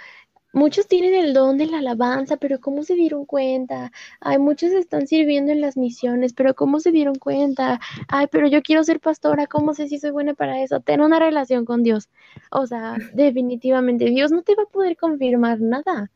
Muchos 0.54 0.86
tienen 0.86 1.14
el 1.14 1.32
don 1.32 1.56
de 1.56 1.66
la 1.66 1.78
alabanza, 1.78 2.36
pero 2.36 2.60
¿cómo 2.60 2.82
se 2.82 2.94
dieron 2.94 3.24
cuenta? 3.24 3.90
Ay, 4.20 4.38
muchos 4.38 4.72
están 4.72 5.06
sirviendo 5.06 5.50
en 5.50 5.62
las 5.62 5.78
misiones, 5.78 6.34
pero 6.34 6.54
¿cómo 6.54 6.78
se 6.78 6.92
dieron 6.92 7.14
cuenta? 7.14 7.80
Ay, 8.08 8.26
pero 8.30 8.46
yo 8.48 8.60
quiero 8.62 8.84
ser 8.84 9.00
pastora, 9.00 9.46
¿cómo 9.46 9.72
sé 9.72 9.88
si 9.88 9.98
soy 9.98 10.10
buena 10.10 10.34
para 10.34 10.62
eso? 10.62 10.80
Ten 10.80 11.00
una 11.00 11.18
relación 11.18 11.64
con 11.64 11.82
Dios. 11.82 12.10
O 12.50 12.66
sea, 12.66 12.96
definitivamente 13.14 14.04
Dios 14.06 14.30
no 14.30 14.42
te 14.42 14.54
va 14.54 14.64
a 14.64 14.72
poder 14.72 14.96
confirmar 14.96 15.60
nada 15.60 16.10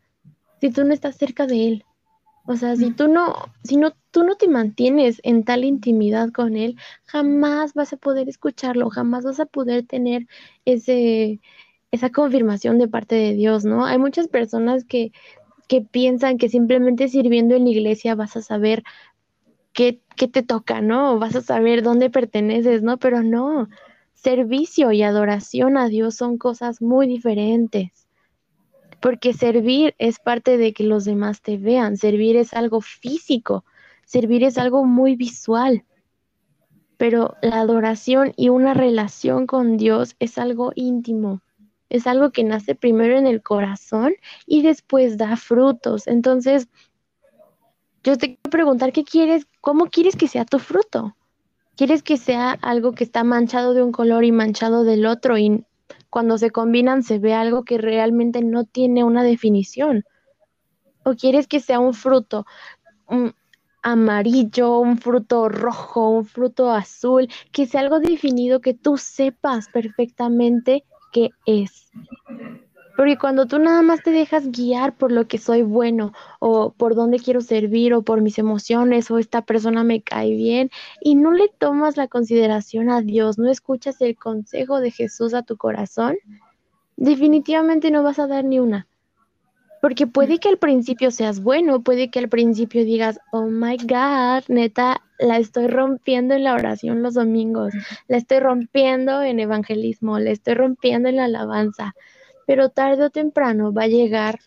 si 0.60 0.70
tú 0.70 0.84
no 0.84 0.92
estás 0.92 1.16
cerca 1.16 1.46
de 1.46 1.68
Él. 1.68 1.84
O 2.46 2.56
sea, 2.56 2.76
si 2.76 2.92
tú 2.92 3.08
no, 3.08 3.34
si 3.64 3.76
no, 3.76 3.92
tú 4.12 4.24
no 4.24 4.36
te 4.36 4.48
mantienes 4.48 5.20
en 5.24 5.44
tal 5.44 5.64
intimidad 5.64 6.30
con 6.30 6.56
Él, 6.56 6.76
jamás 7.04 7.74
vas 7.74 7.92
a 7.92 7.96
poder 7.96 8.28
escucharlo, 8.28 8.88
jamás 8.90 9.24
vas 9.24 9.40
a 9.40 9.46
poder 9.46 9.86
tener 9.86 10.26
ese, 10.64 11.40
esa 11.90 12.10
confirmación 12.10 12.78
de 12.78 12.88
parte 12.88 13.16
de 13.16 13.34
Dios, 13.34 13.64
¿no? 13.64 13.84
Hay 13.84 13.98
muchas 13.98 14.28
personas 14.28 14.84
que, 14.84 15.12
que 15.68 15.82
piensan 15.82 16.38
que 16.38 16.48
simplemente 16.48 17.08
sirviendo 17.08 17.56
en 17.56 17.64
la 17.64 17.70
iglesia 17.70 18.14
vas 18.14 18.36
a 18.36 18.42
saber 18.42 18.84
qué, 19.72 20.00
qué 20.16 20.28
te 20.28 20.42
toca, 20.42 20.80
¿no? 20.80 21.18
Vas 21.18 21.36
a 21.36 21.42
saber 21.42 21.82
dónde 21.82 22.10
perteneces, 22.10 22.82
¿no? 22.82 22.98
Pero 22.98 23.22
no, 23.22 23.68
servicio 24.14 24.92
y 24.92 25.02
adoración 25.02 25.76
a 25.76 25.88
Dios 25.88 26.16
son 26.16 26.38
cosas 26.38 26.80
muy 26.82 27.06
diferentes. 27.08 28.05
Porque 29.00 29.32
servir 29.32 29.94
es 29.98 30.18
parte 30.18 30.56
de 30.56 30.72
que 30.72 30.84
los 30.84 31.04
demás 31.04 31.42
te 31.42 31.56
vean, 31.56 31.96
servir 31.96 32.36
es 32.36 32.54
algo 32.54 32.80
físico, 32.80 33.64
servir 34.04 34.44
es 34.44 34.58
algo 34.58 34.84
muy 34.84 35.16
visual 35.16 35.84
pero 36.98 37.36
la 37.42 37.60
adoración 37.60 38.32
y 38.38 38.48
una 38.48 38.72
relación 38.72 39.46
con 39.46 39.76
Dios 39.76 40.16
es 40.18 40.38
algo 40.38 40.72
íntimo 40.74 41.42
es 41.88 42.06
algo 42.06 42.30
que 42.30 42.44
nace 42.44 42.74
primero 42.74 43.16
en 43.16 43.26
el 43.26 43.42
corazón 43.42 44.14
y 44.46 44.62
después 44.62 45.16
da 45.18 45.36
frutos. 45.36 46.06
Entonces, 46.06 46.68
yo 48.02 48.16
te 48.16 48.36
quiero 48.36 48.50
preguntar, 48.50 48.92
¿qué 48.92 49.04
quieres? 49.04 49.46
¿Cómo 49.60 49.86
quieres 49.86 50.16
que 50.16 50.28
sea 50.28 50.44
tu 50.44 50.58
fruto? 50.58 51.16
¿Quieres 51.76 52.02
que 52.02 52.16
sea 52.16 52.52
algo 52.52 52.92
que 52.92 53.04
está 53.04 53.24
manchado 53.24 53.74
de 53.74 53.82
un 53.82 53.92
color 53.92 54.24
y 54.24 54.32
manchado 54.32 54.84
del 54.84 55.06
otro 55.06 55.36
cuando 56.10 56.38
se 56.38 56.50
combinan 56.50 57.02
se 57.02 57.18
ve 57.18 57.34
algo 57.34 57.64
que 57.64 57.78
realmente 57.78 58.42
no 58.42 58.64
tiene 58.64 59.04
una 59.04 59.22
definición? 59.22 60.04
¿O 61.04 61.14
quieres 61.14 61.46
que 61.46 61.60
sea 61.60 61.78
un 61.78 61.94
fruto 61.94 62.46
amarillo, 63.86 64.80
un 64.80 64.98
fruto 64.98 65.48
rojo, 65.48 66.10
un 66.10 66.24
fruto 66.24 66.72
azul, 66.72 67.28
que 67.52 67.66
sea 67.66 67.82
algo 67.82 68.00
definido 68.00 68.60
que 68.60 68.74
tú 68.74 68.98
sepas 68.98 69.68
perfectamente 69.68 70.84
qué 71.12 71.30
es. 71.46 71.92
Porque 72.96 73.18
cuando 73.18 73.46
tú 73.46 73.58
nada 73.58 73.82
más 73.82 74.02
te 74.02 74.10
dejas 74.10 74.50
guiar 74.50 74.96
por 74.96 75.12
lo 75.12 75.28
que 75.28 75.38
soy 75.38 75.62
bueno 75.62 76.12
o 76.40 76.72
por 76.72 76.94
dónde 76.94 77.18
quiero 77.18 77.42
servir 77.42 77.92
o 77.92 78.02
por 78.02 78.22
mis 78.22 78.38
emociones 78.38 79.10
o 79.10 79.18
esta 79.18 79.42
persona 79.42 79.84
me 79.84 80.00
cae 80.00 80.34
bien 80.34 80.70
y 81.02 81.14
no 81.14 81.32
le 81.32 81.48
tomas 81.48 81.96
la 81.96 82.08
consideración 82.08 82.88
a 82.88 83.02
Dios, 83.02 83.38
no 83.38 83.50
escuchas 83.50 84.00
el 84.00 84.16
consejo 84.16 84.80
de 84.80 84.90
Jesús 84.90 85.34
a 85.34 85.42
tu 85.42 85.56
corazón, 85.58 86.16
definitivamente 86.96 87.90
no 87.90 88.02
vas 88.02 88.18
a 88.18 88.26
dar 88.26 88.44
ni 88.44 88.58
una. 88.58 88.86
Porque 89.82 90.06
puede 90.06 90.38
que 90.38 90.48
al 90.48 90.56
principio 90.56 91.10
seas 91.10 91.42
bueno, 91.42 91.82
puede 91.82 92.10
que 92.10 92.18
al 92.18 92.28
principio 92.28 92.84
digas, 92.84 93.20
oh 93.30 93.46
my 93.46 93.76
God, 93.76 94.44
neta, 94.48 95.02
la 95.18 95.36
estoy 95.36 95.68
rompiendo 95.68 96.34
en 96.34 96.44
la 96.44 96.54
oración 96.54 97.02
los 97.02 97.14
domingos, 97.14 97.74
la 98.08 98.16
estoy 98.16 98.40
rompiendo 98.40 99.22
en 99.22 99.38
evangelismo, 99.38 100.18
la 100.18 100.30
estoy 100.30 100.54
rompiendo 100.54 101.08
en 101.08 101.16
la 101.16 101.24
alabanza. 101.24 101.94
Pero 102.46 102.70
tarde 102.70 103.04
o 103.04 103.10
temprano 103.10 103.72
va 103.72 103.82
a 103.82 103.88
llegar 103.88 104.38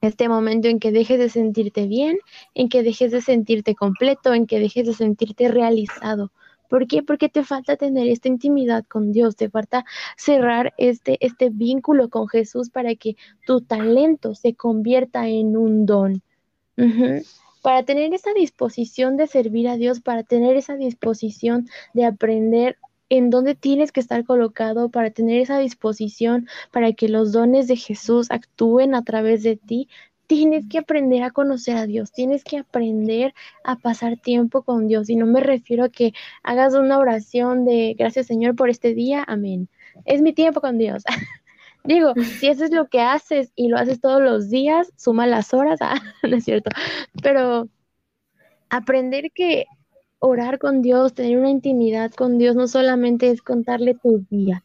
este 0.00 0.28
momento 0.28 0.68
en 0.68 0.80
que 0.80 0.92
dejes 0.92 1.18
de 1.18 1.28
sentirte 1.28 1.86
bien, 1.86 2.18
en 2.54 2.68
que 2.68 2.82
dejes 2.82 3.12
de 3.12 3.20
sentirte 3.20 3.74
completo, 3.74 4.34
en 4.34 4.46
que 4.46 4.58
dejes 4.58 4.86
de 4.86 4.94
sentirte 4.94 5.48
realizado, 5.48 6.32
¿Por 6.70 6.86
qué? 6.86 7.02
Porque 7.02 7.28
te 7.28 7.42
falta 7.42 7.76
tener 7.76 8.06
esta 8.06 8.28
intimidad 8.28 8.84
con 8.86 9.10
Dios, 9.10 9.34
te 9.34 9.50
falta 9.50 9.84
cerrar 10.16 10.72
este, 10.78 11.18
este 11.20 11.50
vínculo 11.50 12.08
con 12.08 12.28
Jesús 12.28 12.70
para 12.70 12.94
que 12.94 13.16
tu 13.44 13.60
talento 13.60 14.36
se 14.36 14.54
convierta 14.54 15.26
en 15.28 15.56
un 15.56 15.84
don. 15.84 16.22
Para 17.60 17.82
tener 17.82 18.14
esa 18.14 18.32
disposición 18.32 19.16
de 19.16 19.26
servir 19.26 19.68
a 19.68 19.76
Dios, 19.76 20.00
para 20.00 20.22
tener 20.22 20.56
esa 20.56 20.76
disposición 20.76 21.68
de 21.92 22.04
aprender 22.04 22.78
en 23.10 23.28
dónde 23.28 23.54
tienes 23.54 23.92
que 23.92 24.00
estar 24.00 24.24
colocado 24.24 24.88
para 24.88 25.10
tener 25.10 25.40
esa 25.40 25.58
disposición 25.58 26.48
para 26.70 26.92
que 26.92 27.08
los 27.08 27.32
dones 27.32 27.68
de 27.68 27.76
Jesús 27.76 28.30
actúen 28.30 28.94
a 28.94 29.02
través 29.04 29.42
de 29.42 29.56
ti, 29.56 29.88
tienes 30.26 30.68
que 30.68 30.78
aprender 30.78 31.24
a 31.24 31.32
conocer 31.32 31.76
a 31.76 31.86
Dios, 31.86 32.12
tienes 32.12 32.44
que 32.44 32.58
aprender 32.58 33.34
a 33.64 33.76
pasar 33.76 34.16
tiempo 34.16 34.62
con 34.62 34.86
Dios. 34.86 35.10
Y 35.10 35.16
no 35.16 35.26
me 35.26 35.40
refiero 35.40 35.84
a 35.84 35.88
que 35.88 36.12
hagas 36.44 36.74
una 36.74 36.98
oración 36.98 37.64
de 37.64 37.94
gracias 37.98 38.28
Señor 38.28 38.54
por 38.54 38.70
este 38.70 38.94
día, 38.94 39.24
amén. 39.26 39.68
Es 40.04 40.22
mi 40.22 40.32
tiempo 40.32 40.60
con 40.60 40.78
Dios. 40.78 41.02
Digo, 41.84 42.14
si 42.38 42.46
eso 42.46 42.64
es 42.64 42.70
lo 42.70 42.88
que 42.88 43.00
haces 43.00 43.52
y 43.56 43.68
lo 43.68 43.76
haces 43.76 44.00
todos 44.00 44.22
los 44.22 44.50
días, 44.50 44.92
suma 44.96 45.26
las 45.26 45.52
horas, 45.52 45.78
ah, 45.82 46.00
no 46.22 46.36
es 46.36 46.44
cierto. 46.44 46.70
Pero 47.22 47.68
aprender 48.68 49.32
que 49.34 49.66
orar 50.20 50.58
con 50.58 50.82
Dios, 50.82 51.14
tener 51.14 51.38
una 51.38 51.50
intimidad 51.50 52.12
con 52.12 52.38
Dios, 52.38 52.54
no 52.54 52.68
solamente 52.68 53.30
es 53.30 53.42
contarle 53.42 53.94
tu 53.94 54.24
día, 54.30 54.64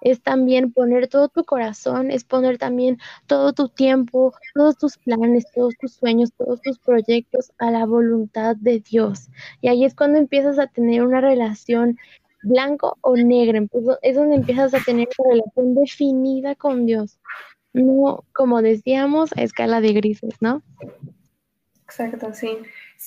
es 0.00 0.22
también 0.22 0.72
poner 0.72 1.08
todo 1.08 1.28
tu 1.28 1.44
corazón, 1.44 2.10
es 2.10 2.24
poner 2.24 2.58
también 2.58 2.98
todo 3.26 3.52
tu 3.52 3.68
tiempo, 3.68 4.32
todos 4.54 4.78
tus 4.78 4.96
planes, 4.96 5.44
todos 5.54 5.74
tus 5.80 5.92
sueños, 5.94 6.32
todos 6.38 6.60
tus 6.62 6.78
proyectos 6.78 7.52
a 7.58 7.70
la 7.70 7.86
voluntad 7.86 8.56
de 8.56 8.80
Dios. 8.80 9.28
Y 9.60 9.68
ahí 9.68 9.84
es 9.84 9.94
cuando 9.94 10.18
empiezas 10.18 10.58
a 10.58 10.68
tener 10.68 11.04
una 11.04 11.20
relación 11.20 11.98
blanco 12.44 12.96
o 13.00 13.16
negro, 13.16 13.66
es 14.02 14.16
donde 14.16 14.36
empiezas 14.36 14.72
a 14.74 14.80
tener 14.80 15.08
una 15.18 15.34
relación 15.34 15.74
definida 15.74 16.54
con 16.54 16.86
Dios, 16.86 17.18
no 17.72 18.24
como 18.32 18.62
decíamos 18.62 19.30
a 19.36 19.42
escala 19.42 19.80
de 19.80 19.92
grises, 19.92 20.34
¿no? 20.40 20.62
Exacto, 21.88 22.34
sí. 22.34 22.58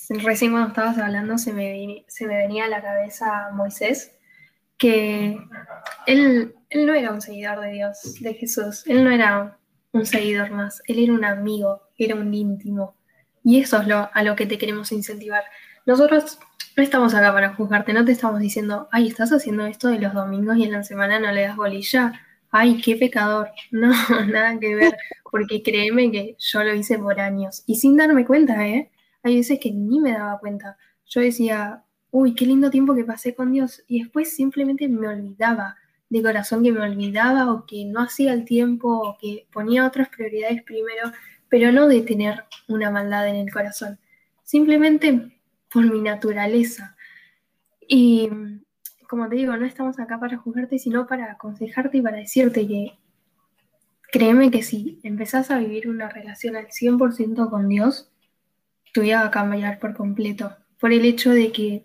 Recién 0.10 0.52
cuando 0.52 0.70
estabas 0.70 0.98
hablando 0.98 1.38
se 1.38 1.54
me, 1.54 2.04
se 2.08 2.26
me 2.26 2.36
venía 2.38 2.66
a 2.66 2.68
la 2.68 2.82
cabeza 2.82 3.50
Moisés, 3.54 4.18
que 4.78 5.38
él, 6.08 6.56
él 6.70 6.86
no 6.88 6.96
era 6.96 7.12
un 7.12 7.22
seguidor 7.22 7.60
de 7.60 7.74
Dios, 7.74 8.16
de 8.20 8.34
Jesús, 8.34 8.84
él 8.88 9.04
no 9.04 9.12
era 9.12 9.60
un 9.92 10.06
seguidor 10.08 10.50
más, 10.50 10.82
él 10.88 10.98
era 10.98 11.14
un 11.14 11.24
amigo, 11.24 11.84
era 11.96 12.16
un 12.16 12.34
íntimo. 12.34 12.96
Y 13.44 13.62
eso 13.62 13.80
es 13.82 13.88
lo, 13.88 14.10
a 14.12 14.24
lo 14.24 14.36
que 14.36 14.48
te 14.48 14.58
queremos 14.58 14.92
incentivar. 14.92 15.44
Nosotros 15.86 16.40
no 16.76 16.82
estamos 16.82 17.14
acá 17.14 17.32
para 17.32 17.54
juzgarte, 17.54 17.94
no 17.94 18.04
te 18.04 18.14
estamos 18.14 18.40
diciendo, 18.40 18.90
ay, 18.92 19.08
estás 19.08 19.32
haciendo 19.32 19.68
esto 19.68 19.90
de 19.90 20.00
los 20.00 20.14
domingos 20.14 20.58
y 20.58 20.64
en 20.64 20.72
la 20.72 20.84
semana 20.84 21.20
no 21.20 21.32
le 21.32 21.44
das 21.44 21.56
bolilla. 21.56 22.14
Ay, 22.52 22.82
qué 22.82 22.96
pecador. 22.96 23.50
No, 23.72 23.92
nada 24.28 24.60
que 24.60 24.76
ver, 24.76 24.98
porque 25.32 25.64
créeme 25.64 26.12
que 26.12 26.36
yo 26.38 26.64
lo 26.64 26.76
hice 26.76 27.00
por 27.00 27.20
años 27.20 27.64
y 27.66 27.76
sin 27.76 27.98
darme 27.98 28.26
cuenta, 28.26 28.68
¿eh? 28.68 28.92
Hay 29.24 29.38
veces 29.38 29.60
que 29.60 29.72
ni 29.72 30.00
me 30.00 30.12
daba 30.12 30.40
cuenta. 30.40 30.78
Yo 31.06 31.22
decía, 31.22 31.84
uy, 32.12 32.36
qué 32.36 32.46
lindo 32.46 32.70
tiempo 32.70 32.96
que 32.96 33.06
pasé 33.06 33.34
con 33.36 33.52
Dios. 33.54 33.84
Y 33.88 34.04
después 34.04 34.36
simplemente 34.36 34.88
me 34.88 35.08
olvidaba, 35.08 35.78
de 36.10 36.22
corazón 36.22 36.64
que 36.64 36.74
me 36.74 36.82
olvidaba 36.82 37.52
o 37.54 37.66
que 37.66 37.86
no 37.86 38.02
hacía 38.02 38.34
el 38.34 38.44
tiempo 38.44 38.90
o 38.90 39.18
que 39.18 39.48
ponía 39.52 39.88
otras 39.88 40.10
prioridades 40.10 40.62
primero, 40.64 41.12
pero 41.50 41.72
no 41.72 41.88
de 41.88 42.02
tener 42.02 42.44
una 42.68 42.92
maldad 42.92 43.28
en 43.30 43.36
el 43.36 43.52
corazón. 43.52 43.98
Simplemente 44.44 45.40
por 45.72 45.86
mi 45.90 46.02
naturaleza. 46.02 46.98
Y 47.88 48.30
como 49.12 49.28
te 49.28 49.36
digo, 49.36 49.58
no 49.58 49.66
estamos 49.66 50.00
acá 50.00 50.18
para 50.22 50.38
juzgarte, 50.38 50.80
sino 50.80 51.06
para 51.06 51.34
aconsejarte 51.34 51.98
y 51.98 52.02
para 52.02 52.16
decirte 52.16 52.66
que 52.66 52.98
créeme 54.10 54.50
que 54.50 54.64
si 54.64 55.02
empezás 55.04 55.52
a 55.52 55.60
vivir 55.60 55.90
una 55.90 56.08
relación 56.08 56.56
al 56.56 56.68
100% 56.68 57.50
con 57.50 57.68
Dios, 57.68 58.10
tu 58.94 59.02
vida 59.02 59.20
va 59.20 59.28
a 59.28 59.32
cambiar 59.32 59.80
por 59.80 59.94
completo. 59.96 60.56
Por 60.80 60.94
el 60.94 61.04
hecho 61.04 61.32
de 61.32 61.52
que, 61.52 61.84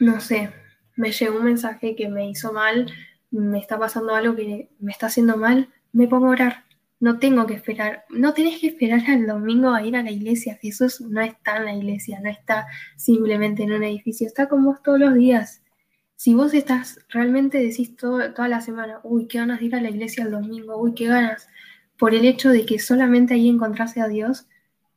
no 0.00 0.20
sé, 0.20 0.48
me 0.96 1.12
llegó 1.12 1.36
un 1.36 1.44
mensaje 1.44 1.94
que 1.94 2.08
me 2.08 2.30
hizo 2.30 2.50
mal, 2.50 2.90
me 3.30 3.58
está 3.58 3.78
pasando 3.78 4.14
algo 4.14 4.34
que 4.34 4.70
me 4.80 4.90
está 4.90 5.08
haciendo 5.08 5.36
mal, 5.36 5.68
me 5.92 6.08
pongo 6.08 6.28
a 6.28 6.30
orar. 6.30 6.64
No 6.98 7.18
tengo 7.18 7.44
que 7.44 7.52
esperar, 7.52 8.06
no 8.08 8.32
tenés 8.32 8.58
que 8.58 8.68
esperar 8.68 9.02
al 9.06 9.26
domingo 9.26 9.74
a 9.74 9.82
ir 9.82 9.96
a 9.96 10.02
la 10.02 10.10
iglesia. 10.10 10.58
Jesús 10.62 11.02
no 11.02 11.20
está 11.20 11.58
en 11.58 11.66
la 11.66 11.74
iglesia, 11.74 12.20
no 12.22 12.30
está 12.30 12.66
simplemente 12.96 13.64
en 13.64 13.72
un 13.72 13.84
edificio, 13.84 14.26
está 14.26 14.48
con 14.48 14.64
vos 14.64 14.82
todos 14.82 14.98
los 14.98 15.14
días. 15.14 15.60
Si 16.18 16.34
vos 16.34 16.52
estás, 16.52 16.98
realmente 17.10 17.58
decís 17.58 17.96
toda 17.96 18.48
la 18.48 18.60
semana, 18.60 18.98
uy, 19.04 19.28
qué 19.28 19.38
ganas 19.38 19.60
de 19.60 19.66
ir 19.66 19.76
a 19.76 19.80
la 19.80 19.90
iglesia 19.90 20.24
el 20.24 20.32
domingo, 20.32 20.76
uy, 20.76 20.92
qué 20.92 21.06
ganas, 21.06 21.48
por 21.96 22.12
el 22.12 22.24
hecho 22.24 22.50
de 22.50 22.66
que 22.66 22.80
solamente 22.80 23.34
ahí 23.34 23.48
encontrase 23.48 24.00
a 24.00 24.08
Dios, 24.08 24.48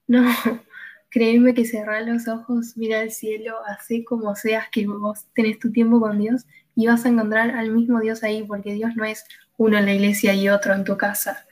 no, 0.07 0.25
Créeme 1.11 1.53
que 1.53 1.65
cerrar 1.65 2.07
los 2.07 2.27
ojos, 2.27 2.75
mira 2.75 3.01
el 3.01 3.11
cielo, 3.11 3.57
así 3.67 4.03
como 4.03 4.33
seas 4.35 4.69
que 4.71 4.87
vos 4.87 5.27
tenés 5.35 5.59
tu 5.59 5.69
tiempo 5.71 5.99
con 5.99 6.17
Dios 6.17 6.45
y 6.73 6.87
vas 6.87 7.05
a 7.05 7.09
encontrar 7.09 7.51
al 7.51 7.69
mismo 7.69 7.99
Dios 7.99 8.23
ahí, 8.23 8.43
porque 8.43 8.73
Dios 8.73 8.95
no 8.95 9.03
es 9.03 9.25
uno 9.57 9.77
en 9.77 9.85
la 9.85 9.93
iglesia 9.93 10.33
y 10.33 10.49
otro 10.49 10.73
en 10.73 10.85
tu 10.85 10.97
casa. 10.97 11.45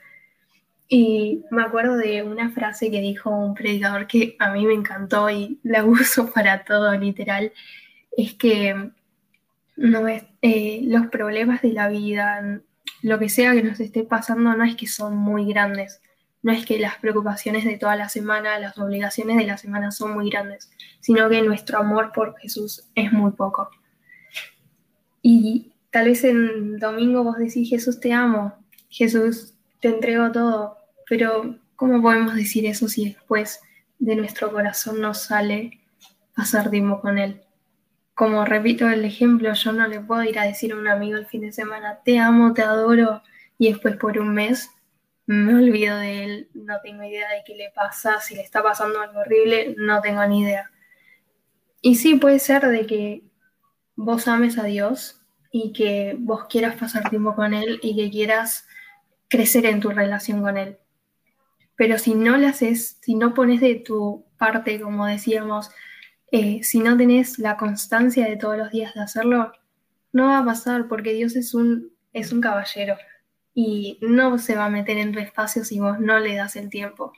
Y 0.88 1.44
me 1.52 1.62
acuerdo 1.62 1.96
de 1.96 2.22
una 2.22 2.50
frase 2.50 2.90
que 2.90 3.00
dijo 3.00 3.30
un 3.30 3.54
predicador 3.54 4.08
que 4.08 4.34
a 4.40 4.50
mí 4.50 4.66
me 4.66 4.74
encantó 4.74 5.30
y 5.30 5.60
la 5.62 5.84
uso 5.86 6.32
para 6.32 6.64
todo, 6.64 6.92
literal, 6.96 7.52
es 8.16 8.32
que 8.32 8.92
no 9.80 10.06
es, 10.08 10.24
eh, 10.42 10.82
los 10.84 11.06
problemas 11.06 11.62
de 11.62 11.72
la 11.72 11.88
vida, 11.88 12.60
lo 13.00 13.18
que 13.18 13.30
sea 13.30 13.54
que 13.54 13.62
nos 13.62 13.80
esté 13.80 14.04
pasando, 14.04 14.54
no 14.54 14.62
es 14.62 14.76
que 14.76 14.86
son 14.86 15.16
muy 15.16 15.46
grandes, 15.46 16.02
no 16.42 16.52
es 16.52 16.66
que 16.66 16.78
las 16.78 16.98
preocupaciones 16.98 17.64
de 17.64 17.78
toda 17.78 17.96
la 17.96 18.10
semana, 18.10 18.58
las 18.58 18.76
obligaciones 18.76 19.38
de 19.38 19.46
la 19.46 19.56
semana 19.56 19.90
son 19.90 20.12
muy 20.12 20.28
grandes, 20.28 20.70
sino 21.00 21.30
que 21.30 21.40
nuestro 21.40 21.78
amor 21.78 22.12
por 22.12 22.36
Jesús 22.38 22.90
es 22.94 23.10
muy 23.10 23.32
poco. 23.32 23.70
Y 25.22 25.72
tal 25.90 26.08
vez 26.08 26.24
en 26.24 26.78
domingo 26.78 27.24
vos 27.24 27.38
decís, 27.38 27.70
Jesús 27.70 28.00
te 28.00 28.12
amo, 28.12 28.54
Jesús 28.90 29.54
te 29.80 29.88
entrego 29.88 30.30
todo, 30.30 30.76
pero 31.08 31.58
¿cómo 31.74 32.02
podemos 32.02 32.34
decir 32.34 32.66
eso 32.66 32.86
si 32.86 33.14
después 33.14 33.60
de 33.98 34.14
nuestro 34.14 34.52
corazón 34.52 35.00
nos 35.00 35.22
sale 35.22 35.80
pasar 36.36 36.68
tiempo 36.68 37.00
con 37.00 37.16
Él? 37.16 37.40
Como 38.20 38.44
repito 38.44 38.86
el 38.86 39.06
ejemplo, 39.06 39.54
yo 39.54 39.72
no 39.72 39.88
le 39.88 39.98
puedo 39.98 40.22
ir 40.24 40.38
a 40.38 40.44
decir 40.44 40.72
a 40.74 40.76
un 40.76 40.86
amigo 40.86 41.16
el 41.16 41.24
fin 41.24 41.40
de 41.40 41.52
semana, 41.52 42.00
te 42.04 42.18
amo, 42.18 42.52
te 42.52 42.60
adoro, 42.60 43.22
y 43.56 43.72
después 43.72 43.96
por 43.96 44.18
un 44.18 44.34
mes 44.34 44.70
me 45.24 45.54
olvido 45.54 45.96
de 45.96 46.24
él, 46.24 46.50
no 46.52 46.82
tengo 46.82 47.02
idea 47.02 47.30
de 47.30 47.42
qué 47.46 47.54
le 47.54 47.70
pasa, 47.70 48.20
si 48.20 48.34
le 48.34 48.42
está 48.42 48.62
pasando 48.62 49.00
algo 49.00 49.20
horrible, 49.20 49.74
no 49.78 50.02
tengo 50.02 50.22
ni 50.26 50.42
idea. 50.42 50.70
Y 51.80 51.94
sí 51.94 52.16
puede 52.16 52.40
ser 52.40 52.66
de 52.66 52.84
que 52.84 53.24
vos 53.96 54.28
ames 54.28 54.58
a 54.58 54.64
Dios 54.64 55.22
y 55.50 55.72
que 55.72 56.14
vos 56.18 56.44
quieras 56.44 56.76
pasar 56.76 57.08
tiempo 57.08 57.34
con 57.34 57.54
Él 57.54 57.80
y 57.82 57.96
que 57.96 58.10
quieras 58.10 58.68
crecer 59.28 59.64
en 59.64 59.80
tu 59.80 59.92
relación 59.92 60.42
con 60.42 60.58
Él. 60.58 60.76
Pero 61.74 61.96
si 61.96 62.14
no 62.14 62.36
le 62.36 62.48
haces, 62.48 62.98
si 63.00 63.14
no 63.14 63.32
pones 63.32 63.62
de 63.62 63.76
tu 63.76 64.26
parte, 64.36 64.78
como 64.78 65.06
decíamos, 65.06 65.70
eh, 66.32 66.62
si 66.62 66.78
no 66.80 66.96
tenés 66.96 67.38
la 67.38 67.56
constancia 67.56 68.26
de 68.26 68.36
todos 68.36 68.56
los 68.56 68.70
días 68.70 68.94
de 68.94 69.00
hacerlo, 69.00 69.52
no 70.12 70.26
va 70.26 70.38
a 70.38 70.44
pasar 70.44 70.88
porque 70.88 71.12
Dios 71.12 71.36
es 71.36 71.54
un, 71.54 71.92
es 72.12 72.32
un 72.32 72.40
caballero 72.40 72.96
y 73.54 73.98
no 74.00 74.38
se 74.38 74.56
va 74.56 74.66
a 74.66 74.70
meter 74.70 74.96
en 74.96 75.12
tu 75.12 75.18
espacio 75.18 75.64
si 75.64 75.80
vos 75.80 75.98
no 75.98 76.18
le 76.18 76.34
das 76.36 76.56
el 76.56 76.70
tiempo. 76.70 77.12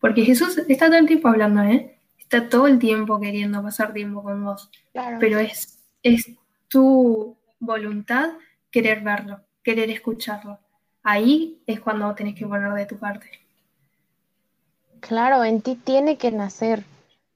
Porque 0.00 0.24
Jesús 0.24 0.58
está 0.68 0.86
todo 0.86 0.98
el 0.98 1.06
tiempo 1.06 1.28
hablando, 1.28 1.62
¿eh? 1.62 1.98
Está 2.18 2.48
todo 2.48 2.66
el 2.66 2.78
tiempo 2.78 3.20
queriendo 3.20 3.62
pasar 3.62 3.92
tiempo 3.92 4.22
con 4.22 4.44
vos. 4.44 4.70
Pero 5.18 5.38
es, 5.38 5.78
es 6.02 6.30
tu 6.68 7.36
voluntad 7.58 8.30
querer 8.70 9.02
verlo, 9.02 9.40
querer 9.62 9.90
escucharlo. 9.90 10.58
Ahí 11.02 11.62
es 11.66 11.80
cuando 11.80 12.14
tenés 12.14 12.34
que 12.34 12.46
poner 12.46 12.72
de 12.72 12.86
tu 12.86 12.98
parte. 12.98 13.30
Claro, 15.00 15.44
en 15.44 15.60
ti 15.60 15.76
tiene 15.76 16.18
que 16.18 16.30
nacer. 16.30 16.84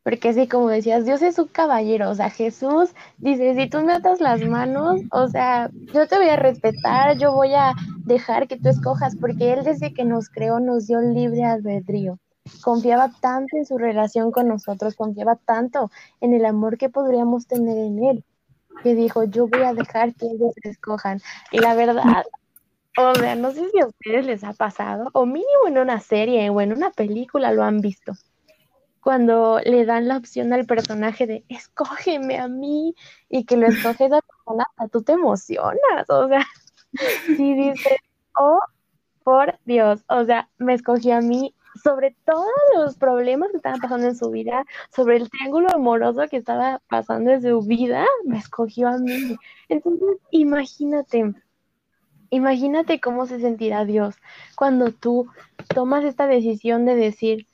Porque 0.05 0.29
así 0.29 0.47
como 0.47 0.69
decías, 0.69 1.07
Dios 1.07 1.23
es 1.23 1.39
un 1.39 1.49
caballero, 1.49 2.11
o 2.11 2.15
sea, 2.15 2.29
Jesús 2.29 2.91
dice, 3.17 3.55
si 3.55 3.71
tú 3.71 3.81
me 3.81 3.95
atas 3.95 4.21
las 4.21 4.43
manos, 4.43 5.01
o 5.11 5.29
sea, 5.29 5.71
yo 5.95 6.07
te 6.07 6.19
voy 6.19 6.29
a 6.29 6.37
respetar, 6.37 7.17
yo 7.17 7.33
voy 7.33 7.55
a 7.55 7.73
dejar 8.05 8.47
que 8.47 8.59
tú 8.59 8.69
escojas, 8.69 9.17
porque 9.17 9.55
Él 9.55 9.65
desde 9.65 9.95
que 9.95 10.05
nos 10.05 10.29
creó 10.29 10.61
nos 10.61 10.87
dio 10.89 11.01
libre 11.01 11.45
albedrío. 11.45 12.19
Confiaba 12.61 13.13
tanto 13.23 13.57
en 13.57 13.65
su 13.65 13.79
relación 13.79 14.31
con 14.31 14.47
nosotros, 14.47 14.95
confiaba 14.95 15.37
tanto 15.37 15.91
en 16.21 16.35
el 16.35 16.45
amor 16.45 16.77
que 16.77 16.91
podríamos 16.91 17.47
tener 17.47 17.79
en 17.79 18.05
Él, 18.05 18.25
que 18.83 18.95
dijo, 18.95 19.25
yo 19.25 19.49
voy 19.49 19.63
a 19.63 19.73
dejar 19.73 20.15
que 20.15 20.27
ellos 20.27 20.53
escojan. 20.65 21.23
Y 21.51 21.61
la 21.61 21.75
verdad, 21.75 22.25
o 22.99 23.15
sea, 23.15 23.37
no 23.37 23.53
sé 23.53 23.71
si 23.71 23.81
a 23.81 23.87
ustedes 23.87 24.27
les 24.27 24.45
ha 24.45 24.53
pasado, 24.53 25.09
o 25.15 25.25
mínimo 25.25 25.67
en 25.67 25.79
una 25.79 25.99
serie 26.01 26.51
o 26.51 26.61
en 26.61 26.75
una 26.75 26.91
película 26.91 27.53
lo 27.53 27.65
han 27.65 27.81
visto 27.81 28.13
cuando 29.05 29.61
le 29.67 29.85
dan 29.85 30.09
la 30.09 30.17
opción 30.17 30.51
al 30.55 30.65
personaje 30.65 31.27
de 31.27 31.45
escógeme 31.51 32.39
a 32.39 32.49
mí 32.49 32.95
y 33.29 33.45
que 33.45 33.59
lo 33.59 33.67
escoge 33.67 34.07
esa 34.07 34.23
persona, 34.23 34.65
tú 34.91 35.03
te 35.03 35.13
emocionas, 35.13 36.09
o 36.09 36.27
sea, 36.27 36.47
sí 37.27 37.55
dices, 37.55 37.99
oh, 38.39 38.61
por 39.23 39.59
Dios, 39.67 40.03
o 40.09 40.25
sea, 40.25 40.49
me 40.57 40.73
escogió 40.73 41.17
a 41.17 41.21
mí 41.21 41.55
sobre 41.83 42.17
todos 42.25 42.49
los 42.77 42.97
problemas 42.97 43.51
que 43.51 43.59
estaban 43.59 43.81
pasando 43.81 44.07
en 44.07 44.17
su 44.17 44.31
vida, 44.31 44.65
sobre 44.97 45.19
el 45.19 45.29
triángulo 45.29 45.69
amoroso 45.75 46.23
que 46.31 46.39
estaba 46.39 46.81
pasando 46.89 47.33
en 47.33 47.43
su 47.43 47.61
vida, 47.61 48.07
me 48.25 48.39
escogió 48.39 48.89
a 48.89 48.97
mí. 48.97 49.37
Entonces, 49.69 50.17
imagínate, 50.31 51.35
imagínate 52.31 53.01
cómo 53.01 53.27
se 53.27 53.39
sentirá 53.39 53.85
Dios 53.85 54.15
cuando 54.57 54.93
tú 54.93 55.29
tomas 55.75 56.05
esta 56.05 56.27
decisión 56.27 56.87
de 56.87 56.95
decir, 56.95 57.47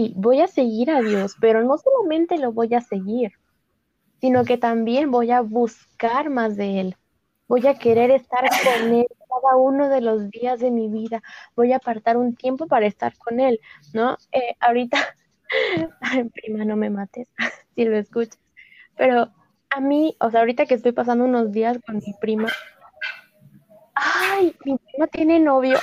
sí, 0.00 0.12
voy 0.16 0.40
a 0.40 0.46
seguir 0.46 0.90
a 0.90 1.00
Dios, 1.00 1.36
pero 1.40 1.62
no 1.62 1.76
solamente 1.78 2.38
lo 2.38 2.52
voy 2.52 2.74
a 2.74 2.80
seguir, 2.80 3.32
sino 4.20 4.44
que 4.44 4.56
también 4.56 5.10
voy 5.10 5.30
a 5.30 5.40
buscar 5.40 6.30
más 6.30 6.56
de 6.56 6.80
Él. 6.80 6.96
Voy 7.48 7.66
a 7.66 7.78
querer 7.78 8.10
estar 8.10 8.48
con 8.48 8.94
Él 8.94 9.06
cada 9.18 9.56
uno 9.56 9.88
de 9.88 10.00
los 10.00 10.30
días 10.30 10.60
de 10.60 10.70
mi 10.70 10.88
vida. 10.88 11.22
Voy 11.56 11.72
a 11.72 11.76
apartar 11.76 12.16
un 12.16 12.34
tiempo 12.34 12.66
para 12.66 12.86
estar 12.86 13.16
con 13.18 13.40
Él, 13.40 13.60
¿no? 13.92 14.16
Eh, 14.32 14.54
ahorita, 14.60 14.98
prima, 16.34 16.64
no 16.64 16.76
me 16.76 16.90
mates 16.90 17.28
si 17.74 17.84
lo 17.84 17.96
escuchas, 17.96 18.38
pero 18.96 19.32
a 19.70 19.80
mí, 19.80 20.16
o 20.20 20.30
sea, 20.30 20.40
ahorita 20.40 20.66
que 20.66 20.74
estoy 20.74 20.92
pasando 20.92 21.24
unos 21.24 21.52
días 21.52 21.78
con 21.86 21.96
mi 21.96 22.14
prima, 22.20 22.48
ay, 23.94 24.54
mi 24.64 24.76
prima 24.78 25.06
tiene 25.08 25.40
novio. 25.40 25.78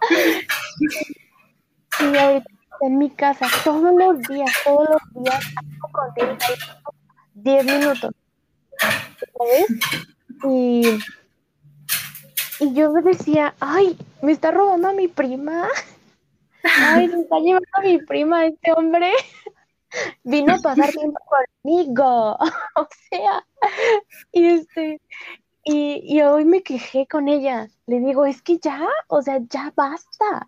y 2.00 2.16
ahorita 2.16 2.55
en 2.80 2.98
mi 2.98 3.10
casa 3.10 3.46
todos 3.64 3.94
los 3.94 4.20
días, 4.22 4.50
todos 4.64 4.88
los 4.88 5.24
días, 5.24 5.44
con 5.92 6.38
10 7.34 7.64
minutos. 7.64 8.12
¿Sabes? 8.78 9.66
Y, 10.44 10.98
y 12.60 12.74
yo 12.74 12.92
me 12.92 13.02
decía, 13.02 13.54
ay, 13.60 13.96
me 14.22 14.32
está 14.32 14.50
robando 14.50 14.88
a 14.88 14.92
mi 14.92 15.08
prima. 15.08 15.68
Ay, 16.62 17.08
se 17.08 17.20
está 17.20 17.38
llevando 17.38 17.68
a 17.72 17.80
mi 17.82 17.98
prima 17.98 18.46
este 18.46 18.72
hombre. 18.72 19.12
Vino 20.24 20.54
a 20.54 20.58
pasar 20.58 20.90
tiempo 20.90 21.18
conmigo. 21.62 22.36
o 22.76 22.88
sea, 23.10 23.46
y 24.32 24.46
este, 24.46 25.00
y, 25.64 26.00
y 26.04 26.22
hoy 26.22 26.44
me 26.44 26.62
quejé 26.62 27.06
con 27.06 27.28
ella. 27.28 27.68
Le 27.86 28.00
digo, 28.00 28.26
es 28.26 28.42
que 28.42 28.58
ya, 28.58 28.88
o 29.08 29.22
sea, 29.22 29.38
ya 29.48 29.72
basta. 29.74 30.46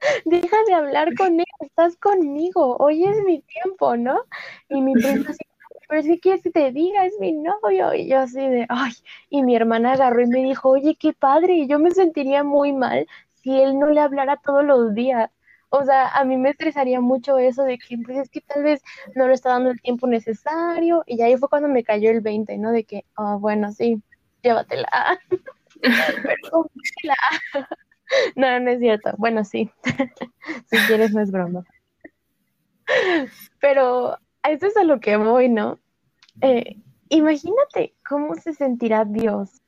Deja 0.24 0.56
de 0.66 0.74
hablar 0.74 1.14
con 1.14 1.40
él, 1.40 1.46
estás 1.60 1.96
conmigo, 1.96 2.76
hoy 2.78 3.04
es 3.04 3.22
mi 3.24 3.42
tiempo, 3.42 3.96
¿no? 3.96 4.22
Y 4.68 4.80
mi 4.80 4.94
prima 4.94 5.28
así, 5.28 5.44
pero 5.88 6.00
es 6.00 6.06
que 6.06 6.20
quieres 6.20 6.42
que 6.42 6.50
te 6.50 6.70
diga, 6.72 7.04
es 7.04 7.14
mi 7.20 7.32
novio. 7.32 7.94
Y 7.94 8.08
yo 8.08 8.20
así 8.20 8.38
de, 8.38 8.66
ay, 8.68 8.92
y 9.28 9.42
mi 9.42 9.56
hermana 9.56 9.92
agarró 9.92 10.22
y 10.22 10.26
me 10.26 10.42
dijo, 10.42 10.70
oye, 10.70 10.96
qué 10.96 11.12
padre, 11.12 11.54
y 11.54 11.68
yo 11.68 11.78
me 11.78 11.90
sentiría 11.90 12.44
muy 12.44 12.72
mal 12.72 13.06
si 13.34 13.60
él 13.60 13.78
no 13.78 13.86
le 13.88 14.00
hablara 14.00 14.36
todos 14.36 14.64
los 14.64 14.94
días. 14.94 15.30
O 15.70 15.84
sea, 15.84 16.08
a 16.08 16.24
mí 16.24 16.36
me 16.36 16.50
estresaría 16.50 17.00
mucho 17.00 17.38
eso 17.38 17.62
de 17.64 17.78
que, 17.78 17.96
pues 18.04 18.18
es 18.18 18.28
que 18.28 18.40
tal 18.40 18.64
vez 18.64 18.82
no 19.14 19.28
le 19.28 19.34
está 19.34 19.50
dando 19.50 19.70
el 19.70 19.80
tiempo 19.80 20.06
necesario. 20.06 21.04
Y 21.06 21.22
ahí 21.22 21.36
fue 21.36 21.48
cuando 21.48 21.68
me 21.68 21.84
cayó 21.84 22.10
el 22.10 22.20
20, 22.20 22.58
¿no? 22.58 22.72
De 22.72 22.84
que, 22.84 23.04
oh, 23.16 23.38
bueno, 23.38 23.72
sí, 23.72 24.02
llévatela. 24.42 25.20
Pero, 25.82 26.70
no, 28.36 28.60
no 28.60 28.70
es 28.70 28.80
cierto. 28.80 29.10
Bueno, 29.18 29.44
sí. 29.44 29.70
si 30.70 30.76
quieres, 30.86 31.12
no 31.12 31.20
es 31.20 31.30
broma. 31.30 31.64
Pero 33.60 34.18
a 34.42 34.50
eso 34.50 34.66
es 34.66 34.76
a 34.76 34.84
lo 34.84 35.00
que 35.00 35.16
voy, 35.16 35.48
¿no? 35.48 35.78
Eh, 36.40 36.76
imagínate 37.08 37.94
cómo 38.08 38.34
se 38.34 38.52
sentirá 38.52 39.04
Dios 39.04 39.62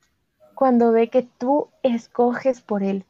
cuando 0.54 0.92
ve 0.92 1.08
que 1.08 1.22
tú 1.22 1.68
escoges 1.82 2.60
por 2.60 2.82
Él, 2.82 3.04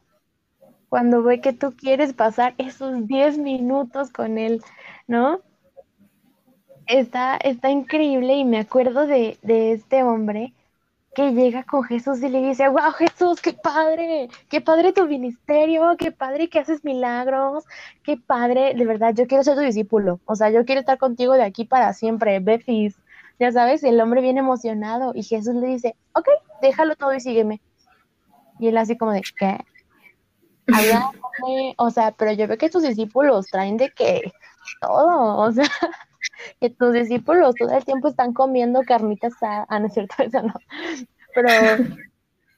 cuando 0.89 1.23
ve 1.23 1.41
que 1.41 1.53
tú 1.53 1.73
quieres 1.75 2.13
pasar 2.13 2.53
esos 2.57 3.07
10 3.07 3.37
minutos 3.37 4.11
con 4.11 4.37
Él, 4.37 4.61
¿no? 5.07 5.41
Está, 6.85 7.37
está 7.37 7.69
increíble 7.69 8.35
y 8.35 8.45
me 8.45 8.59
acuerdo 8.59 9.07
de, 9.07 9.37
de 9.41 9.71
este 9.71 10.03
hombre 10.03 10.53
que 11.15 11.31
llega 11.31 11.63
con 11.63 11.83
Jesús 11.83 12.21
y 12.21 12.29
le 12.29 12.41
dice, 12.41 12.67
wow, 12.67 12.91
Jesús, 12.91 13.41
qué 13.41 13.53
padre, 13.53 14.29
qué 14.49 14.61
padre 14.61 14.93
tu 14.93 15.07
ministerio, 15.07 15.95
qué 15.97 16.11
padre 16.11 16.49
que 16.49 16.59
haces 16.59 16.83
milagros, 16.83 17.65
qué 18.03 18.17
padre, 18.17 18.73
de 18.73 18.85
verdad, 18.85 19.13
yo 19.13 19.27
quiero 19.27 19.43
ser 19.43 19.55
tu 19.55 19.61
discípulo, 19.61 20.19
o 20.25 20.35
sea, 20.35 20.49
yo 20.49 20.65
quiero 20.65 20.81
estar 20.81 20.97
contigo 20.97 21.33
de 21.33 21.43
aquí 21.43 21.65
para 21.65 21.93
siempre, 21.93 22.39
Befis, 22.39 22.95
ya 23.39 23.51
sabes, 23.51 23.83
el 23.83 23.99
hombre 23.99 24.21
viene 24.21 24.39
emocionado 24.39 25.11
y 25.15 25.23
Jesús 25.23 25.55
le 25.55 25.67
dice, 25.67 25.95
ok, 26.13 26.27
déjalo 26.61 26.95
todo 26.95 27.13
y 27.13 27.19
sígueme. 27.19 27.61
Y 28.59 28.67
él 28.67 28.77
así 28.77 28.97
como 28.97 29.11
de, 29.11 29.21
¿qué? 29.37 29.57
o 31.77 31.89
sea, 31.89 32.11
pero 32.11 32.31
yo 32.31 32.47
veo 32.47 32.57
que 32.57 32.69
tus 32.69 32.83
discípulos 32.83 33.47
traen 33.47 33.77
de 33.77 33.89
que 33.89 34.31
todo, 34.79 35.37
o 35.37 35.51
sea, 35.51 35.69
que 36.59 36.69
tus 36.69 36.93
discípulos 36.93 37.55
todo 37.55 37.75
el 37.75 37.85
tiempo 37.85 38.07
están 38.07 38.33
comiendo 38.33 38.81
carnitas 38.83 39.33
a, 39.41 39.65
ah, 39.69 39.79
no 39.79 39.87
es 39.87 39.93
cierto, 39.93 40.15
eso 40.23 40.41
no, 40.41 40.53
pero 41.33 41.49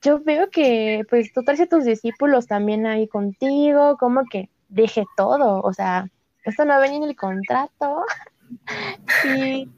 yo 0.02 0.20
veo 0.20 0.50
que 0.50 1.04
pues 1.10 1.34
tú 1.34 1.44
traes 1.44 1.62
a 1.62 1.66
tus 1.66 1.86
discípulos 1.86 2.48
también 2.48 2.86
ahí 2.86 3.08
contigo, 3.08 3.98
como 3.98 4.24
que 4.26 4.50
deje 4.70 5.06
todo, 5.18 5.62
o 5.62 5.74
sea, 5.74 6.10
esto 6.44 6.66
no 6.66 6.80
venía 6.80 6.98
en 6.98 7.04
el 7.04 7.16
contrato. 7.16 8.04
y, 9.26 9.70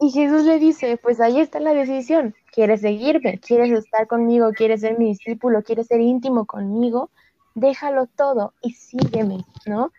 y 0.00 0.10
Jesús 0.10 0.44
le 0.44 0.58
dice, 0.58 0.96
pues 0.96 1.20
ahí 1.20 1.40
está 1.40 1.60
la 1.60 1.74
decisión, 1.74 2.34
¿quieres 2.52 2.80
seguirme? 2.80 3.38
¿Quieres 3.38 3.70
estar 3.72 4.06
conmigo? 4.06 4.52
¿Quieres 4.52 4.80
ser 4.80 4.98
mi 4.98 5.06
discípulo? 5.06 5.62
¿Quieres 5.62 5.88
ser 5.88 6.00
íntimo 6.00 6.46
conmigo? 6.46 7.10
Déjalo 7.54 8.06
todo 8.06 8.54
y 8.62 8.72
sígueme, 8.72 9.44
¿no? 9.66 9.92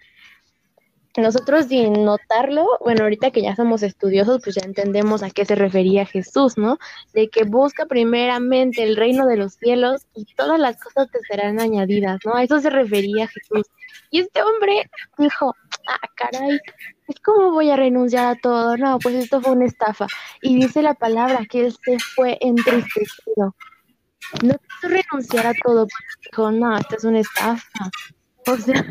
Nosotros 1.17 1.65
sin 1.65 2.05
notarlo, 2.05 2.65
bueno, 2.79 3.03
ahorita 3.03 3.31
que 3.31 3.41
ya 3.41 3.55
somos 3.55 3.83
estudiosos, 3.83 4.41
pues 4.43 4.55
ya 4.55 4.61
entendemos 4.63 5.23
a 5.23 5.29
qué 5.29 5.45
se 5.45 5.55
refería 5.55 6.05
Jesús, 6.05 6.57
¿no? 6.57 6.77
De 7.13 7.29
que 7.29 7.43
busca 7.43 7.85
primeramente 7.85 8.83
el 8.83 8.95
reino 8.95 9.25
de 9.25 9.35
los 9.35 9.55
cielos 9.55 10.05
y 10.15 10.25
todas 10.35 10.57
las 10.59 10.81
cosas 10.81 11.11
te 11.11 11.19
serán 11.21 11.59
añadidas, 11.59 12.19
¿no? 12.25 12.35
A 12.35 12.43
eso 12.43 12.59
se 12.59 12.69
refería 12.69 13.27
Jesús. 13.27 13.67
Y 14.09 14.21
este 14.21 14.41
hombre 14.41 14.89
dijo, 15.17 15.53
ah, 15.87 16.07
caray, 16.15 16.59
es 17.07 17.19
como 17.19 17.51
voy 17.51 17.69
a 17.69 17.75
renunciar 17.75 18.27
a 18.27 18.39
todo, 18.39 18.77
no, 18.77 18.97
pues 18.99 19.15
esto 19.15 19.41
fue 19.41 19.51
una 19.51 19.65
estafa. 19.65 20.07
Y 20.41 20.55
dice 20.55 20.81
la 20.81 20.93
palabra 20.93 21.45
que 21.49 21.65
él 21.65 21.75
se 21.83 21.97
fue 22.15 22.37
entristecido. 22.39 23.55
No 24.43 24.53
quiso 24.53 24.87
renunciar 24.87 25.47
a 25.47 25.53
todo, 25.61 25.87
porque 25.87 26.29
dijo, 26.31 26.51
no, 26.51 26.77
esto 26.77 26.95
es 26.95 27.03
una 27.03 27.19
estafa. 27.19 27.91
O 28.47 28.57
sea, 28.57 28.85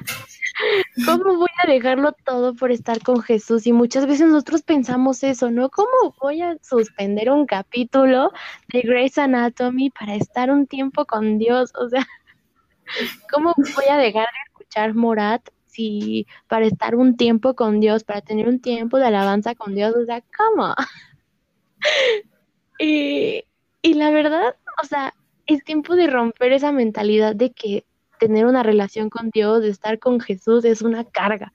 ¿Cómo 1.06 1.36
voy 1.36 1.48
a 1.62 1.70
dejarlo 1.70 2.12
todo 2.24 2.54
por 2.54 2.70
estar 2.70 3.02
con 3.02 3.22
Jesús? 3.22 3.66
Y 3.66 3.72
muchas 3.72 4.06
veces 4.06 4.28
nosotros 4.28 4.62
pensamos 4.62 5.22
eso, 5.22 5.50
¿no? 5.50 5.70
¿Cómo 5.70 6.14
voy 6.20 6.42
a 6.42 6.56
suspender 6.62 7.30
un 7.30 7.46
capítulo 7.46 8.32
de 8.68 8.80
Grey's 8.82 9.18
Anatomy 9.18 9.90
para 9.90 10.14
estar 10.14 10.50
un 10.50 10.66
tiempo 10.66 11.06
con 11.06 11.38
Dios? 11.38 11.72
O 11.76 11.88
sea, 11.88 12.06
¿cómo 13.32 13.54
voy 13.56 13.84
a 13.90 13.96
dejar 13.96 14.26
de 14.26 14.38
escuchar 14.48 14.94
Morat 14.94 15.48
si 15.66 16.26
para 16.48 16.66
estar 16.66 16.94
un 16.96 17.16
tiempo 17.16 17.54
con 17.54 17.80
Dios, 17.80 18.04
para 18.04 18.20
tener 18.20 18.48
un 18.48 18.60
tiempo 18.60 18.98
de 18.98 19.06
alabanza 19.06 19.54
con 19.54 19.74
Dios? 19.74 19.94
O 19.96 20.04
sea, 20.04 20.22
¿cómo? 20.36 20.74
y, 22.78 23.44
y 23.82 23.94
la 23.94 24.10
verdad, 24.10 24.56
o 24.82 24.86
sea, 24.86 25.14
es 25.46 25.64
tiempo 25.64 25.96
de 25.96 26.06
romper 26.06 26.52
esa 26.52 26.70
mentalidad 26.72 27.34
de 27.34 27.52
que 27.52 27.84
tener 28.20 28.46
una 28.46 28.62
relación 28.62 29.10
con 29.10 29.30
Dios, 29.30 29.62
de 29.62 29.70
estar 29.70 29.98
con 29.98 30.20
Jesús, 30.20 30.64
es 30.64 30.82
una 30.82 31.04
carga. 31.04 31.52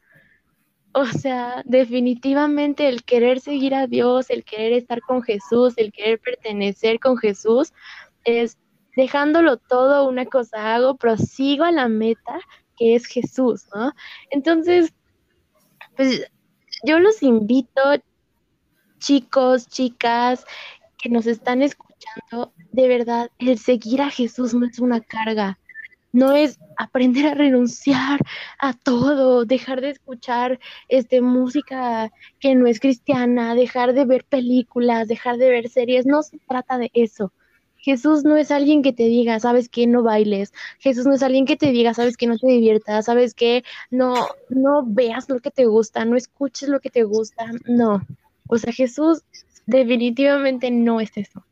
O 0.93 1.05
sea, 1.05 1.61
definitivamente 1.65 2.89
el 2.89 3.03
querer 3.03 3.39
seguir 3.39 3.75
a 3.75 3.87
Dios, 3.87 4.29
el 4.29 4.43
querer 4.43 4.73
estar 4.73 5.01
con 5.01 5.21
Jesús, 5.21 5.73
el 5.77 5.91
querer 5.91 6.19
pertenecer 6.19 6.99
con 6.99 7.17
Jesús, 7.17 7.71
es 8.23 8.57
dejándolo 8.95 9.57
todo, 9.57 10.09
una 10.09 10.25
cosa 10.25 10.75
hago, 10.75 10.95
prosigo 10.95 11.63
a 11.65 11.71
la 11.71 11.87
meta 11.87 12.39
que 12.77 12.95
es 12.95 13.05
Jesús, 13.05 13.67
¿no? 13.73 13.93
Entonces, 14.31 14.93
pues 15.95 16.25
yo 16.83 16.99
los 16.99 17.21
invito, 17.23 17.81
chicos, 18.99 19.67
chicas, 19.67 20.45
que 20.97 21.09
nos 21.09 21.27
están 21.27 21.61
escuchando, 21.61 22.53
de 22.71 22.87
verdad, 22.87 23.29
el 23.37 23.59
seguir 23.59 24.01
a 24.01 24.09
Jesús 24.09 24.53
no 24.53 24.65
es 24.65 24.79
una 24.79 25.01
carga, 25.01 25.59
no 26.15 26.31
es 26.31 26.59
aprender 26.77 27.27
a 27.27 27.33
renunciar 27.33 28.21
a 28.59 28.71
todo, 28.71 29.43
dejar 29.43 29.81
de 29.81 29.89
escuchar 29.89 30.61
este 30.87 31.19
música 31.19 32.09
que 32.39 32.55
no 32.55 32.67
es 32.67 32.79
cristiana, 32.79 33.53
dejar 33.53 33.93
de 33.93 34.05
ver 34.05 34.23
películas, 34.23 35.09
dejar 35.09 35.35
de 35.37 35.49
ver 35.49 35.67
series, 35.67 36.05
no 36.05 36.23
se 36.23 36.39
trata 36.47 36.77
de 36.77 36.89
eso. 36.93 37.33
Jesús 37.77 38.23
no 38.23 38.37
es 38.37 38.49
alguien 38.49 38.81
que 38.81 38.93
te 38.93 39.03
diga, 39.03 39.41
sabes 39.41 39.67
que 39.67 39.87
no 39.87 40.03
bailes. 40.03 40.53
Jesús 40.79 41.05
no 41.05 41.13
es 41.13 41.21
alguien 41.21 41.45
que 41.45 41.57
te 41.57 41.71
diga, 41.71 41.93
sabes 41.93 42.15
que 42.15 42.27
no 42.27 42.37
te 42.37 42.47
diviertas, 42.47 43.05
sabes 43.05 43.33
que 43.33 43.65
no, 43.91 44.13
no 44.47 44.83
veas 44.85 45.27
lo 45.27 45.41
que 45.41 45.51
te 45.51 45.65
gusta, 45.65 46.05
no 46.05 46.15
escuches 46.15 46.69
lo 46.69 46.79
que 46.79 46.89
te 46.89 47.03
gusta. 47.03 47.51
No. 47.65 48.01
O 48.47 48.57
sea, 48.57 48.71
Jesús 48.71 49.23
definitivamente 49.65 50.71
no 50.71 51.01
es 51.01 51.11
eso. 51.17 51.43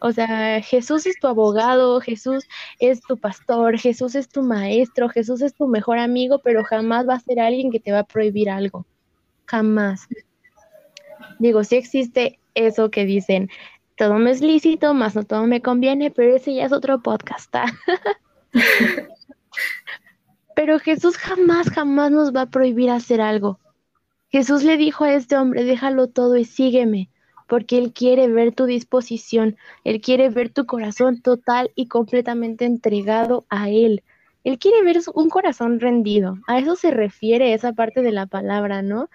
O 0.00 0.12
sea, 0.12 0.60
Jesús 0.62 1.06
es 1.06 1.18
tu 1.18 1.26
abogado, 1.26 2.00
Jesús 2.00 2.46
es 2.78 3.00
tu 3.00 3.16
pastor, 3.16 3.78
Jesús 3.78 4.14
es 4.14 4.28
tu 4.28 4.42
maestro, 4.42 5.08
Jesús 5.08 5.42
es 5.42 5.54
tu 5.54 5.66
mejor 5.66 5.98
amigo, 5.98 6.40
pero 6.42 6.64
jamás 6.64 7.08
va 7.08 7.14
a 7.14 7.20
ser 7.20 7.40
alguien 7.40 7.70
que 7.70 7.80
te 7.80 7.92
va 7.92 8.00
a 8.00 8.06
prohibir 8.06 8.50
algo. 8.50 8.86
Jamás. 9.46 10.06
Digo, 11.38 11.64
sí 11.64 11.76
existe 11.76 12.38
eso 12.54 12.90
que 12.90 13.04
dicen, 13.04 13.48
todo 13.96 14.14
me 14.14 14.30
es 14.30 14.40
lícito, 14.40 14.94
más 14.94 15.16
no 15.16 15.24
todo 15.24 15.46
me 15.46 15.60
conviene, 15.60 16.10
pero 16.10 16.36
ese 16.36 16.54
ya 16.54 16.64
es 16.64 16.72
otro 16.72 17.02
podcast. 17.02 17.54
¿ah? 17.56 17.66
pero 20.54 20.78
Jesús 20.78 21.16
jamás, 21.16 21.70
jamás 21.70 22.10
nos 22.10 22.34
va 22.34 22.42
a 22.42 22.50
prohibir 22.50 22.90
hacer 22.90 23.20
algo. 23.20 23.58
Jesús 24.30 24.62
le 24.62 24.76
dijo 24.76 25.04
a 25.04 25.14
este 25.14 25.36
hombre, 25.36 25.64
déjalo 25.64 26.08
todo 26.08 26.36
y 26.36 26.44
sígueme, 26.44 27.10
porque 27.48 27.78
Él 27.78 27.92
quiere 27.92 28.28
ver 28.28 28.54
tu 28.54 28.66
disposición, 28.66 29.56
Él 29.84 30.00
quiere 30.00 30.28
ver 30.28 30.50
tu 30.50 30.66
corazón 30.66 31.20
total 31.20 31.72
y 31.74 31.88
completamente 31.88 32.64
entregado 32.64 33.46
a 33.48 33.70
Él. 33.70 34.04
Él 34.44 34.58
quiere 34.58 34.82
ver 34.84 34.98
un 35.14 35.28
corazón 35.28 35.80
rendido. 35.80 36.38
A 36.46 36.58
eso 36.58 36.76
se 36.76 36.90
refiere 36.90 37.54
esa 37.54 37.72
parte 37.72 38.02
de 38.02 38.12
la 38.12 38.26
palabra, 38.26 38.82
¿no? 38.82 39.10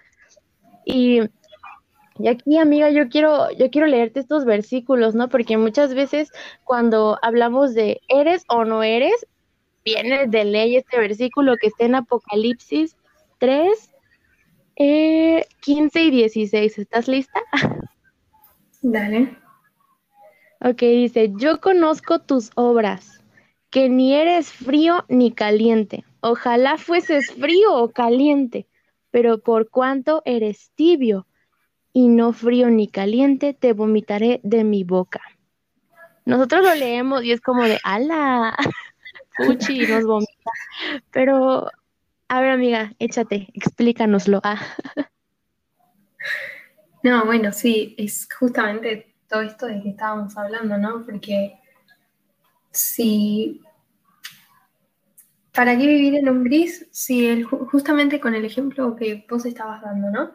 Y 0.85 1.21
y 2.19 2.27
aquí, 2.27 2.57
amiga, 2.57 2.91
yo 2.91 3.09
quiero, 3.09 3.49
yo 3.51 3.71
quiero 3.71 3.87
leerte 3.87 4.19
estos 4.19 4.45
versículos, 4.45 5.15
¿no? 5.15 5.29
Porque 5.29 5.57
muchas 5.57 5.95
veces 5.95 6.29
cuando 6.63 7.17
hablamos 7.23 7.73
de 7.73 8.01
eres 8.07 8.43
o 8.49 8.65
no 8.65 8.83
eres, 8.83 9.25
viene 9.83 10.27
de 10.27 10.45
ley 10.45 10.75
este 10.75 10.99
versículo 10.99 11.57
que 11.57 11.67
está 11.67 11.85
en 11.85 11.95
Apocalipsis 11.95 12.95
3, 13.39 13.91
15 14.75 15.99
eh, 15.99 16.03
y 16.03 16.11
16. 16.11 16.77
¿Estás 16.77 17.07
lista? 17.07 17.41
Dale. 18.83 19.37
Ok, 20.59 20.79
dice, 20.79 21.31
yo 21.37 21.61
conozco 21.61 22.19
tus 22.19 22.51
obras, 22.55 23.23
que 23.69 23.89
ni 23.89 24.13
eres 24.13 24.51
frío 24.51 25.05
ni 25.07 25.31
caliente. 25.31 26.03
Ojalá 26.19 26.77
fueses 26.77 27.31
frío 27.31 27.75
o 27.75 27.91
caliente, 27.91 28.67
pero 29.09 29.39
por 29.39 29.69
cuanto 29.69 30.21
eres 30.25 30.71
tibio 30.75 31.27
y 31.93 32.09
no 32.09 32.33
frío 32.33 32.69
ni 32.69 32.87
caliente, 32.87 33.53
te 33.53 33.73
vomitaré 33.73 34.41
de 34.43 34.63
mi 34.63 34.83
boca. 34.83 35.21
Nosotros 36.25 36.63
lo 36.63 36.75
leemos 36.75 37.23
y 37.23 37.31
es 37.31 37.41
como 37.41 37.63
de, 37.63 37.79
ala, 37.83 38.55
fuchi, 39.37 39.87
nos 39.87 40.05
vomita. 40.05 40.51
Pero, 41.11 41.67
a 42.27 42.41
ver, 42.41 42.51
amiga, 42.51 42.93
échate, 42.99 43.47
explícanoslo. 43.53 44.41
Ah. 44.43 44.59
No, 47.03 47.25
bueno, 47.25 47.51
sí, 47.51 47.95
es 47.97 48.27
justamente 48.39 49.15
todo 49.27 49.41
esto 49.41 49.67
de 49.67 49.81
que 49.81 49.89
estábamos 49.89 50.35
hablando, 50.37 50.77
¿no? 50.77 51.05
Porque 51.05 51.59
si 52.71 53.61
¿Para 55.53 55.77
qué 55.77 55.85
vivir 55.85 56.15
en 56.15 56.29
un 56.29 56.43
gris 56.43 56.87
si 56.91 57.27
el, 57.27 57.43
justamente 57.45 58.19
con 58.19 58.33
el 58.33 58.43
ejemplo 58.43 58.95
que 58.95 59.25
vos 59.29 59.45
estabas 59.45 59.81
dando, 59.81 60.09
¿no? 60.09 60.31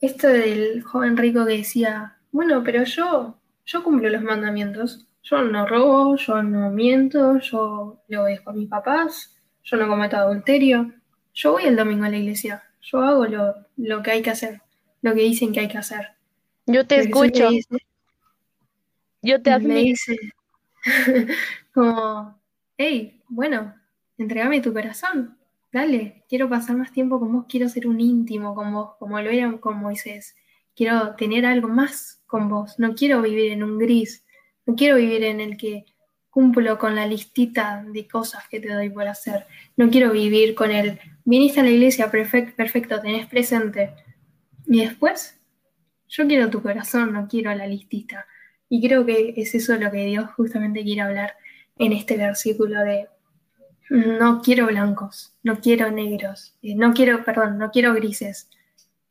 esto 0.00 0.28
del 0.28 0.82
joven 0.82 1.16
rico 1.16 1.46
que 1.46 1.58
decía, 1.58 2.18
bueno, 2.32 2.62
pero 2.64 2.84
yo, 2.84 3.38
yo 3.66 3.84
cumplo 3.84 4.08
los 4.10 4.22
mandamientos. 4.22 5.06
Yo 5.22 5.42
no 5.42 5.66
robo, 5.66 6.16
yo 6.16 6.42
no 6.42 6.70
miento, 6.70 7.38
yo 7.38 8.02
le 8.08 8.18
obedezco 8.18 8.50
a 8.50 8.54
mis 8.54 8.68
papás, 8.68 9.36
yo 9.64 9.76
no 9.76 9.88
cometo 9.88 10.16
adulterio. 10.16 10.92
Yo 11.34 11.52
voy 11.52 11.64
el 11.64 11.76
domingo 11.76 12.04
a 12.04 12.10
la 12.10 12.18
iglesia, 12.18 12.62
yo 12.82 13.00
hago 13.02 13.26
lo, 13.26 13.54
lo 13.76 14.02
que 14.02 14.12
hay 14.12 14.22
que 14.22 14.30
hacer, 14.30 14.62
lo 15.02 15.14
que 15.14 15.22
dicen 15.22 15.52
que 15.52 15.60
hay 15.60 15.68
que 15.68 15.78
hacer. 15.78 16.12
Yo 16.66 16.86
te 16.86 16.98
escucho. 16.98 17.48
yo 19.22 19.42
te 19.42 19.50
admiro. 19.50 19.80
dice 19.80 20.18
como, 21.74 22.40
hey, 22.76 23.22
bueno, 23.28 23.74
entregame 24.18 24.60
tu 24.60 24.72
corazón 24.72 25.36
dale, 25.76 26.24
quiero 26.26 26.48
pasar 26.48 26.76
más 26.76 26.90
tiempo 26.90 27.20
con 27.20 27.32
vos, 27.32 27.44
quiero 27.48 27.68
ser 27.68 27.86
un 27.86 28.00
íntimo 28.00 28.54
con 28.54 28.72
vos, 28.72 28.92
como 28.98 29.20
lo 29.20 29.28
era 29.28 29.52
con 29.58 29.78
Moisés. 29.78 30.34
Quiero 30.74 31.14
tener 31.16 31.44
algo 31.44 31.68
más 31.68 32.22
con 32.26 32.48
vos, 32.48 32.78
no 32.78 32.94
quiero 32.94 33.20
vivir 33.20 33.52
en 33.52 33.62
un 33.62 33.78
gris, 33.78 34.24
no 34.64 34.74
quiero 34.74 34.96
vivir 34.96 35.24
en 35.24 35.40
el 35.40 35.56
que 35.58 35.84
cumplo 36.30 36.78
con 36.78 36.94
la 36.94 37.06
listita 37.06 37.84
de 37.86 38.08
cosas 38.08 38.48
que 38.48 38.58
te 38.58 38.72
doy 38.72 38.88
por 38.88 39.06
hacer. 39.06 39.46
No 39.76 39.90
quiero 39.90 40.12
vivir 40.12 40.54
con 40.54 40.70
el, 40.70 40.98
viniste 41.24 41.60
a 41.60 41.62
la 41.62 41.70
iglesia, 41.70 42.10
perfecto, 42.10 42.54
perfecto, 42.56 43.00
tenés 43.00 43.26
presente. 43.26 43.92
Y 44.66 44.80
después, 44.80 45.38
yo 46.08 46.26
quiero 46.26 46.50
tu 46.50 46.62
corazón, 46.62 47.12
no 47.12 47.28
quiero 47.28 47.54
la 47.54 47.66
listita. 47.66 48.26
Y 48.68 48.86
creo 48.86 49.06
que 49.06 49.34
es 49.36 49.54
eso 49.54 49.76
lo 49.76 49.90
que 49.90 50.06
Dios 50.06 50.30
justamente 50.36 50.82
quiere 50.82 51.02
hablar 51.02 51.34
en 51.78 51.92
este 51.92 52.16
versículo 52.16 52.80
de 52.80 53.08
no 53.90 54.42
quiero 54.42 54.66
blancos, 54.66 55.34
no 55.42 55.60
quiero 55.60 55.90
negros, 55.90 56.56
eh, 56.62 56.74
no 56.74 56.92
quiero, 56.92 57.24
perdón, 57.24 57.58
no 57.58 57.70
quiero 57.70 57.94
grises. 57.94 58.50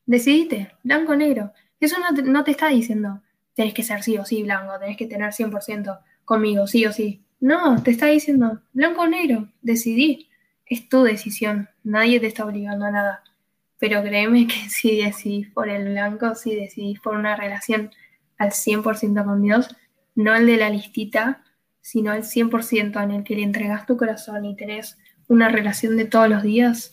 Decidite, 0.06 0.76
blanco 0.84 1.14
o 1.14 1.16
negro. 1.16 1.54
Eso 1.80 1.98
no 2.00 2.14
te, 2.14 2.24
no 2.24 2.44
te 2.44 2.52
está 2.52 2.68
diciendo, 2.70 3.22
tenés 3.54 3.74
que 3.74 3.84
ser 3.84 4.04
sí 4.04 4.18
o 4.18 4.26
sí 4.26 4.44
blanco, 4.44 4.78
tenés 4.80 4.98
que 4.98 5.08
tener 5.08 5.32
100% 5.32 6.00
conmigo, 6.26 6.68
sí 6.68 6.86
o 6.86 6.92
sí. 6.92 7.24
No, 7.40 7.82
te 7.84 7.92
está 7.92 8.08
diciendo, 8.08 8.62
blanco 8.74 9.02
o 9.04 9.08
negro, 9.08 9.50
decidí. 9.62 10.30
Es 10.66 10.90
tu 10.90 11.04
decisión, 11.04 11.70
nadie 11.84 12.20
te 12.20 12.28
está 12.28 12.46
obligando 12.46 12.86
a 12.86 12.92
nada. 12.92 13.24
Pero 13.80 14.02
créeme 14.04 14.48
que 14.48 14.54
si 14.70 15.02
decidís 15.02 15.50
por 15.52 15.70
el 15.70 15.90
blanco, 15.90 16.36
si 16.36 16.56
decidís 16.56 17.00
por 17.00 17.16
una 17.16 17.36
relación 17.36 17.92
al 18.38 18.52
100% 18.52 19.24
con 19.24 19.42
Dios, 19.42 19.76
no 20.16 20.36
el 20.36 20.46
de 20.46 20.58
la 20.58 20.70
listita, 20.70 21.44
sino 21.82 22.14
el 22.14 22.24
100% 22.24 23.04
en 23.04 23.12
el 23.12 23.24
que 23.24 23.36
le 23.36 23.44
entregas 23.44 23.86
tu 23.86 23.98
corazón 23.98 24.46
y 24.46 24.56
tenés 24.56 24.98
una 25.28 25.50
relación 25.50 25.98
de 25.98 26.06
todos 26.06 26.30
los 26.30 26.44
días, 26.44 26.92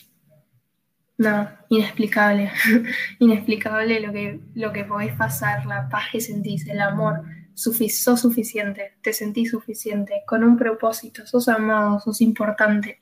no, 1.17 1.49
inexplicable, 1.69 2.51
inexplicable 3.19 3.99
lo 3.99 4.11
que, 4.11 4.39
lo 4.55 4.73
que 4.73 4.83
podés 4.83 5.13
pasar, 5.15 5.65
la 5.65 5.89
paz 5.89 6.05
que 6.11 6.21
sentís, 6.21 6.67
el 6.67 6.81
amor, 6.81 7.23
sos 7.55 8.19
suficiente, 8.19 8.93
te 9.01 9.13
sentís 9.13 9.51
suficiente, 9.51 10.23
con 10.25 10.43
un 10.43 10.57
propósito, 10.57 11.25
sos 11.25 11.47
amado, 11.47 11.99
sos 11.99 12.21
importante, 12.21 12.97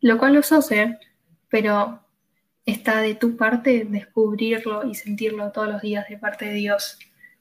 lo 0.00 0.18
cual 0.18 0.34
lo 0.34 0.42
sos, 0.42 0.70
¿eh? 0.72 0.98
pero 1.48 2.05
está 2.66 3.00
de 3.00 3.14
tu 3.14 3.36
parte 3.36 3.86
descubrirlo 3.88 4.86
y 4.86 4.94
sentirlo 4.94 5.50
todos 5.52 5.68
los 5.68 5.80
días 5.80 6.06
de 6.08 6.18
parte 6.18 6.44
de 6.44 6.54
Dios, 6.54 6.98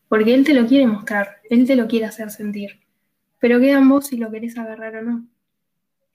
porque 0.07 0.33
Él 0.33 0.45
te 0.45 0.53
lo 0.53 0.65
quiere 0.65 0.87
mostrar, 0.87 1.41
Él 1.49 1.67
te 1.67 1.75
lo 1.75 1.87
quiere 1.87 2.05
hacer 2.05 2.31
sentir 2.31 2.85
pero 3.45 3.59
queda 3.59 3.77
en 3.77 3.87
vos 3.87 4.07
si 4.07 4.17
lo 4.17 4.31
querés 4.31 4.57
agarrar 4.57 4.95
o 4.95 5.01
no. 5.03 5.27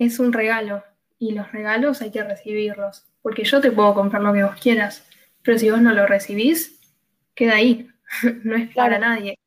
Es 0.01 0.19
un 0.19 0.33
regalo 0.33 0.83
y 1.17 1.33
los 1.33 1.53
regalos 1.53 2.03
hay 2.03 2.11
que 2.11 2.25
recibirlos, 2.25 3.07
porque 3.23 3.45
yo 3.45 3.61
te 3.61 3.71
puedo 3.71 3.95
comprar 3.95 4.21
lo 4.21 4.33
que 4.33 4.43
vos 4.43 4.57
quieras, 4.61 5.07
pero 5.45 5.57
si 5.57 5.71
vos 5.71 5.81
no 5.81 5.93
lo 5.93 6.09
recibís, 6.09 6.81
queda 7.35 7.55
ahí, 7.55 7.89
no 8.43 8.57
es 8.57 8.75
para 8.75 8.99
nadie. 8.99 9.39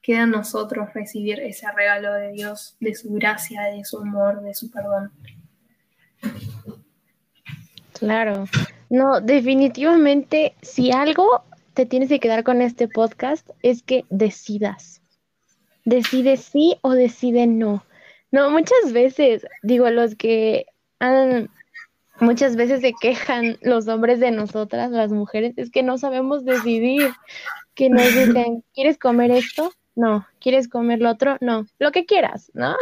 Queda 0.00 0.22
en 0.22 0.30
nosotros 0.30 0.94
recibir 0.94 1.40
ese 1.40 1.66
regalo 1.72 2.12
de 2.14 2.30
Dios, 2.30 2.76
de 2.78 2.94
su 2.94 3.12
gracia, 3.14 3.62
de 3.62 3.84
su 3.84 3.98
amor, 3.98 4.40
de 4.40 4.54
su 4.54 4.70
perdón. 4.70 5.10
Claro, 7.94 8.44
no, 8.90 9.20
definitivamente, 9.20 10.54
si 10.62 10.90
algo 10.92 11.44
te 11.74 11.86
tienes 11.86 12.08
que 12.08 12.20
quedar 12.20 12.44
con 12.44 12.62
este 12.62 12.88
podcast 12.88 13.48
es 13.62 13.82
que 13.82 14.04
decidas 14.10 14.98
decide 15.88 16.36
sí 16.36 16.76
o 16.82 16.92
decide 16.92 17.46
no. 17.46 17.84
No, 18.30 18.50
muchas 18.50 18.92
veces, 18.92 19.46
digo, 19.62 19.88
los 19.88 20.14
que 20.16 20.66
han, 21.00 21.48
muchas 22.20 22.56
veces 22.56 22.82
se 22.82 22.92
quejan 23.00 23.56
los 23.62 23.88
hombres 23.88 24.20
de 24.20 24.30
nosotras, 24.30 24.90
las 24.90 25.10
mujeres, 25.12 25.54
es 25.56 25.70
que 25.70 25.82
no 25.82 25.96
sabemos 25.96 26.44
decidir, 26.44 27.10
que 27.74 27.88
nos 27.88 28.04
dicen, 28.04 28.62
¿quieres 28.74 28.98
comer 28.98 29.30
esto? 29.30 29.72
No, 29.96 30.26
¿quieres 30.40 30.68
comer 30.68 31.00
lo 31.00 31.10
otro? 31.10 31.38
No, 31.40 31.64
lo 31.78 31.90
que 31.90 32.04
quieras, 32.04 32.50
¿no? 32.52 32.76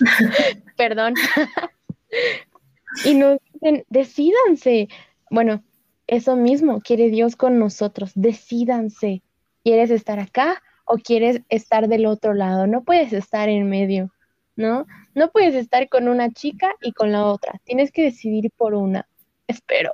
Perdón. 0.78 1.14
y 3.04 3.14
nos 3.14 3.38
dicen, 3.52 3.84
decídanse. 3.90 4.88
Bueno, 5.30 5.62
eso 6.06 6.36
mismo 6.36 6.80
quiere 6.80 7.08
Dios 7.10 7.36
con 7.36 7.58
nosotros, 7.58 8.12
decídanse. 8.14 9.22
¿Quieres 9.62 9.90
estar 9.90 10.18
acá 10.18 10.62
o 10.84 10.96
quieres 10.96 11.40
estar 11.48 11.88
del 11.88 12.06
otro 12.06 12.34
lado, 12.34 12.66
no 12.66 12.82
puedes 12.82 13.12
estar 13.12 13.48
en 13.48 13.68
medio, 13.68 14.12
¿no? 14.56 14.86
No 15.14 15.30
puedes 15.30 15.54
estar 15.54 15.88
con 15.88 16.08
una 16.08 16.30
chica 16.30 16.74
y 16.82 16.92
con 16.92 17.12
la 17.12 17.26
otra, 17.26 17.60
tienes 17.64 17.90
que 17.90 18.02
decidir 18.02 18.50
por 18.56 18.74
una, 18.74 19.08
espero. 19.46 19.92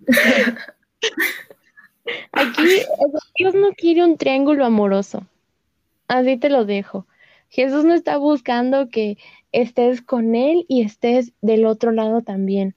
Aquí 2.32 2.62
Dios 3.36 3.54
no 3.54 3.72
quiere 3.72 4.04
un 4.04 4.16
triángulo 4.16 4.64
amoroso, 4.64 5.26
así 6.08 6.36
te 6.36 6.48
lo 6.48 6.64
dejo. 6.64 7.06
Jesús 7.48 7.84
no 7.84 7.94
está 7.94 8.16
buscando 8.16 8.88
que 8.88 9.18
estés 9.52 10.02
con 10.02 10.34
Él 10.34 10.64
y 10.68 10.82
estés 10.82 11.32
del 11.40 11.64
otro 11.64 11.92
lado 11.92 12.22
también. 12.22 12.74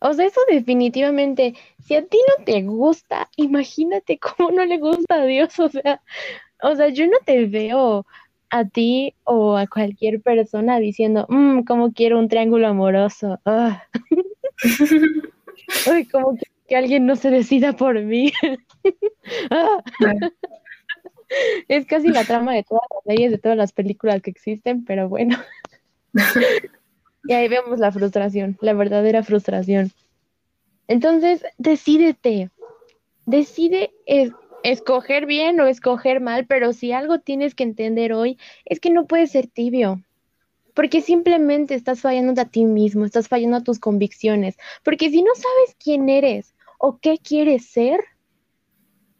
O 0.00 0.14
sea, 0.14 0.26
eso 0.26 0.40
definitivamente, 0.48 1.54
si 1.84 1.94
a 1.94 2.04
ti 2.04 2.18
no 2.38 2.44
te 2.44 2.62
gusta, 2.62 3.28
imagínate 3.36 4.18
cómo 4.38 4.50
no 4.50 4.64
le 4.64 4.78
gusta 4.78 5.16
a 5.16 5.24
Dios. 5.24 5.58
O 5.58 5.68
sea, 5.68 6.02
o 6.62 6.74
sea, 6.74 6.88
yo 6.88 7.06
no 7.06 7.18
te 7.24 7.46
veo 7.46 8.06
a 8.50 8.64
ti 8.64 9.14
o 9.24 9.56
a 9.56 9.66
cualquier 9.66 10.20
persona 10.20 10.78
diciendo, 10.78 11.26
mmm, 11.28 11.62
como 11.62 11.92
quiero 11.92 12.18
un 12.18 12.28
triángulo 12.28 12.66
amoroso. 12.68 13.38
Ah. 13.44 13.84
como 16.12 16.36
que, 16.66 16.76
alguien 16.76 17.06
no 17.06 17.16
se 17.16 17.30
decida 17.30 17.74
por 17.74 18.00
mí. 18.02 18.32
Ah. 19.50 19.82
Es 21.68 21.86
casi 21.86 22.08
la 22.08 22.24
trama 22.24 22.54
de 22.54 22.64
todas 22.64 22.82
las 22.90 23.06
leyes, 23.06 23.30
de 23.30 23.38
todas 23.38 23.56
las 23.56 23.72
películas 23.72 24.20
que 24.22 24.30
existen, 24.30 24.84
pero 24.84 25.08
bueno. 25.08 25.38
Y 27.24 27.32
ahí 27.32 27.48
vemos 27.48 27.78
la 27.78 27.92
frustración, 27.92 28.56
la 28.60 28.72
verdadera 28.72 29.22
frustración. 29.22 29.92
Entonces, 30.88 31.44
decídete, 31.58 32.50
decide 33.26 33.92
escoger 34.64 35.26
bien 35.26 35.60
o 35.60 35.66
escoger 35.66 36.20
mal, 36.20 36.46
pero 36.46 36.72
si 36.72 36.92
algo 36.92 37.20
tienes 37.20 37.54
que 37.54 37.62
entender 37.62 38.12
hoy 38.12 38.38
es 38.64 38.80
que 38.80 38.90
no 38.90 39.06
puedes 39.06 39.30
ser 39.30 39.46
tibio, 39.46 40.02
porque 40.74 41.00
simplemente 41.00 41.74
estás 41.74 42.00
fallando 42.00 42.40
a 42.40 42.46
ti 42.46 42.64
mismo, 42.64 43.04
estás 43.04 43.28
fallando 43.28 43.58
a 43.58 43.62
tus 43.62 43.78
convicciones, 43.78 44.56
porque 44.82 45.10
si 45.10 45.22
no 45.22 45.32
sabes 45.34 45.76
quién 45.78 46.08
eres 46.08 46.54
o 46.78 46.98
qué 46.98 47.18
quieres 47.18 47.66
ser, 47.66 48.00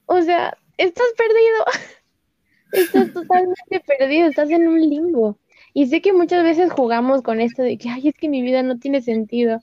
o 0.06 0.20
sea, 0.22 0.56
estás 0.76 1.06
perdido, 1.16 1.64
estás 2.72 3.12
totalmente 3.12 3.80
perdido, 3.86 4.28
estás 4.28 4.50
en 4.50 4.66
un 4.66 4.80
limbo. 4.80 5.38
Y 5.72 5.86
sé 5.86 6.00
que 6.00 6.12
muchas 6.12 6.42
veces 6.42 6.72
jugamos 6.72 7.22
con 7.22 7.40
esto 7.40 7.62
de 7.62 7.78
que, 7.78 7.88
ay, 7.88 8.08
es 8.08 8.14
que 8.14 8.28
mi 8.28 8.42
vida 8.42 8.62
no 8.62 8.78
tiene 8.78 9.00
sentido. 9.00 9.60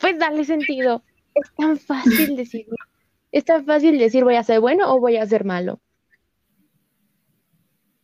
Pues 0.00 0.18
dale 0.18 0.44
sentido. 0.44 1.02
Es 1.34 1.52
tan 1.56 1.78
fácil 1.78 2.36
decidir. 2.36 2.74
Es 3.32 3.44
tan 3.44 3.64
fácil 3.64 3.98
decir 3.98 4.24
voy 4.24 4.36
a 4.36 4.42
ser 4.42 4.60
bueno 4.60 4.92
o 4.94 5.00
voy 5.00 5.16
a 5.16 5.26
ser 5.26 5.44
malo. 5.44 5.80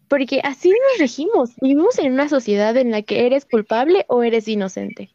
Porque 0.09 0.41
así 0.45 0.69
nos 0.69 0.99
regimos. 0.99 1.57
Vivimos 1.61 1.99
en 1.99 2.13
una 2.13 2.29
sociedad 2.29 2.77
en 2.77 2.91
la 2.91 3.03
que 3.03 3.27
eres 3.27 3.47
culpable 3.47 4.05
o 4.09 4.23
eres 4.23 4.47
inocente. 4.49 5.11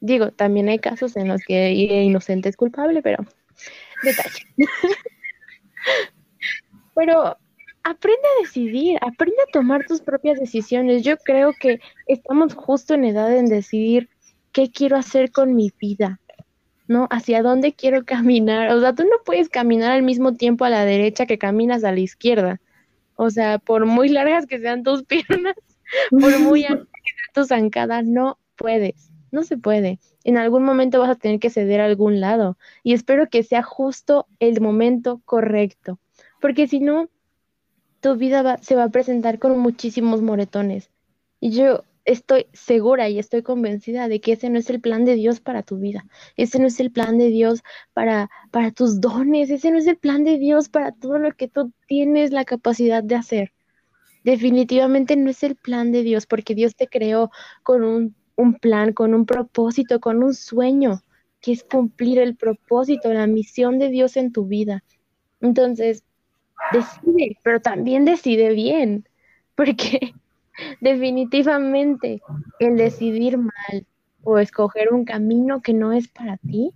Digo, 0.00 0.30
también 0.30 0.68
hay 0.68 0.78
casos 0.78 1.16
en 1.16 1.28
los 1.28 1.42
que 1.42 1.72
inocente 1.72 2.48
es 2.48 2.56
culpable, 2.56 3.02
pero 3.02 3.24
detalle. 4.02 4.46
pero 6.94 7.36
aprende 7.84 8.22
a 8.22 8.42
decidir, 8.42 8.98
aprende 9.00 9.36
a 9.48 9.52
tomar 9.52 9.86
tus 9.86 10.00
propias 10.00 10.38
decisiones. 10.38 11.02
Yo 11.02 11.16
creo 11.16 11.52
que 11.58 11.80
estamos 12.06 12.54
justo 12.54 12.94
en 12.94 13.04
edad 13.04 13.36
en 13.36 13.46
decidir 13.46 14.08
qué 14.52 14.70
quiero 14.70 14.96
hacer 14.96 15.32
con 15.32 15.54
mi 15.54 15.72
vida, 15.78 16.20
¿no? 16.86 17.08
Hacia 17.10 17.42
dónde 17.42 17.72
quiero 17.72 18.04
caminar. 18.04 18.70
O 18.72 18.80
sea, 18.80 18.94
tú 18.94 19.04
no 19.04 19.16
puedes 19.24 19.48
caminar 19.48 19.92
al 19.92 20.02
mismo 20.02 20.34
tiempo 20.34 20.64
a 20.64 20.70
la 20.70 20.84
derecha 20.84 21.26
que 21.26 21.38
caminas 21.38 21.84
a 21.84 21.92
la 21.92 22.00
izquierda. 22.00 22.60
O 23.16 23.30
sea, 23.30 23.58
por 23.58 23.86
muy 23.86 24.08
largas 24.08 24.46
que 24.46 24.58
sean 24.58 24.82
tus 24.82 25.04
piernas, 25.04 25.54
por 26.10 26.38
muy 26.40 26.64
ancha 26.68 26.84
que 26.84 27.12
sea 27.14 27.32
tu 27.34 27.44
zancada, 27.44 28.02
no 28.02 28.38
puedes, 28.56 29.10
no 29.30 29.42
se 29.42 29.56
puede. 29.56 29.98
En 30.24 30.36
algún 30.38 30.62
momento 30.62 31.00
vas 31.00 31.10
a 31.10 31.16
tener 31.16 31.40
que 31.40 31.50
ceder 31.50 31.80
a 31.80 31.86
algún 31.86 32.20
lado 32.20 32.56
y 32.84 32.92
espero 32.92 33.28
que 33.28 33.42
sea 33.42 33.62
justo 33.62 34.26
el 34.38 34.60
momento 34.60 35.20
correcto, 35.24 35.98
porque 36.40 36.68
si 36.68 36.78
no, 36.78 37.08
tu 38.02 38.16
vida 38.16 38.58
se 38.60 38.74
va 38.74 38.84
a 38.84 38.88
presentar 38.90 39.38
con 39.38 39.58
muchísimos 39.58 40.20
moretones. 40.22 40.90
Y 41.40 41.52
yo 41.52 41.84
estoy 42.04 42.46
segura 42.52 43.08
y 43.08 43.20
estoy 43.20 43.42
convencida 43.42 44.08
de 44.08 44.20
que 44.20 44.32
ese 44.32 44.50
no 44.50 44.58
es 44.58 44.68
el 44.70 44.80
plan 44.80 45.04
de 45.04 45.14
Dios 45.14 45.40
para 45.40 45.62
tu 45.62 45.78
vida. 45.78 46.04
Ese 46.36 46.58
no 46.58 46.66
es 46.66 46.80
el 46.80 46.90
plan 46.90 47.16
de 47.16 47.28
Dios 47.28 47.62
para, 47.94 48.28
para 48.50 48.72
tus 48.72 49.00
dones. 49.00 49.50
Ese 49.50 49.70
no 49.70 49.78
es 49.78 49.86
el 49.86 49.96
plan 49.98 50.24
de 50.24 50.38
Dios 50.38 50.68
para 50.68 50.90
todo 50.90 51.18
lo 51.18 51.30
que 51.30 51.46
tú 51.46 51.72
tienes 51.86 52.32
la 52.32 52.44
capacidad 52.44 53.04
de 53.04 53.14
hacer. 53.14 53.52
Definitivamente 54.24 55.14
no 55.16 55.30
es 55.30 55.44
el 55.44 55.54
plan 55.54 55.92
de 55.92 56.02
Dios 56.02 56.26
porque 56.26 56.56
Dios 56.56 56.74
te 56.74 56.88
creó 56.88 57.30
con 57.62 57.84
un, 57.84 58.16
un 58.34 58.54
plan, 58.54 58.92
con 58.92 59.14
un 59.14 59.26
propósito, 59.26 60.00
con 60.00 60.24
un 60.24 60.34
sueño, 60.34 61.02
que 61.40 61.52
es 61.52 61.62
cumplir 61.62 62.18
el 62.18 62.34
propósito, 62.34 63.12
la 63.12 63.28
misión 63.28 63.78
de 63.78 63.90
Dios 63.90 64.16
en 64.16 64.32
tu 64.32 64.46
vida. 64.46 64.82
Entonces, 65.40 66.02
decide, 66.70 67.36
pero 67.42 67.60
también 67.60 68.04
decide 68.04 68.52
bien, 68.52 69.08
porque 69.54 70.14
definitivamente 70.80 72.22
el 72.58 72.76
decidir 72.76 73.38
mal 73.38 73.86
o 74.22 74.38
escoger 74.38 74.92
un 74.92 75.04
camino 75.04 75.62
que 75.62 75.72
no 75.72 75.92
es 75.92 76.08
para 76.08 76.36
ti, 76.36 76.72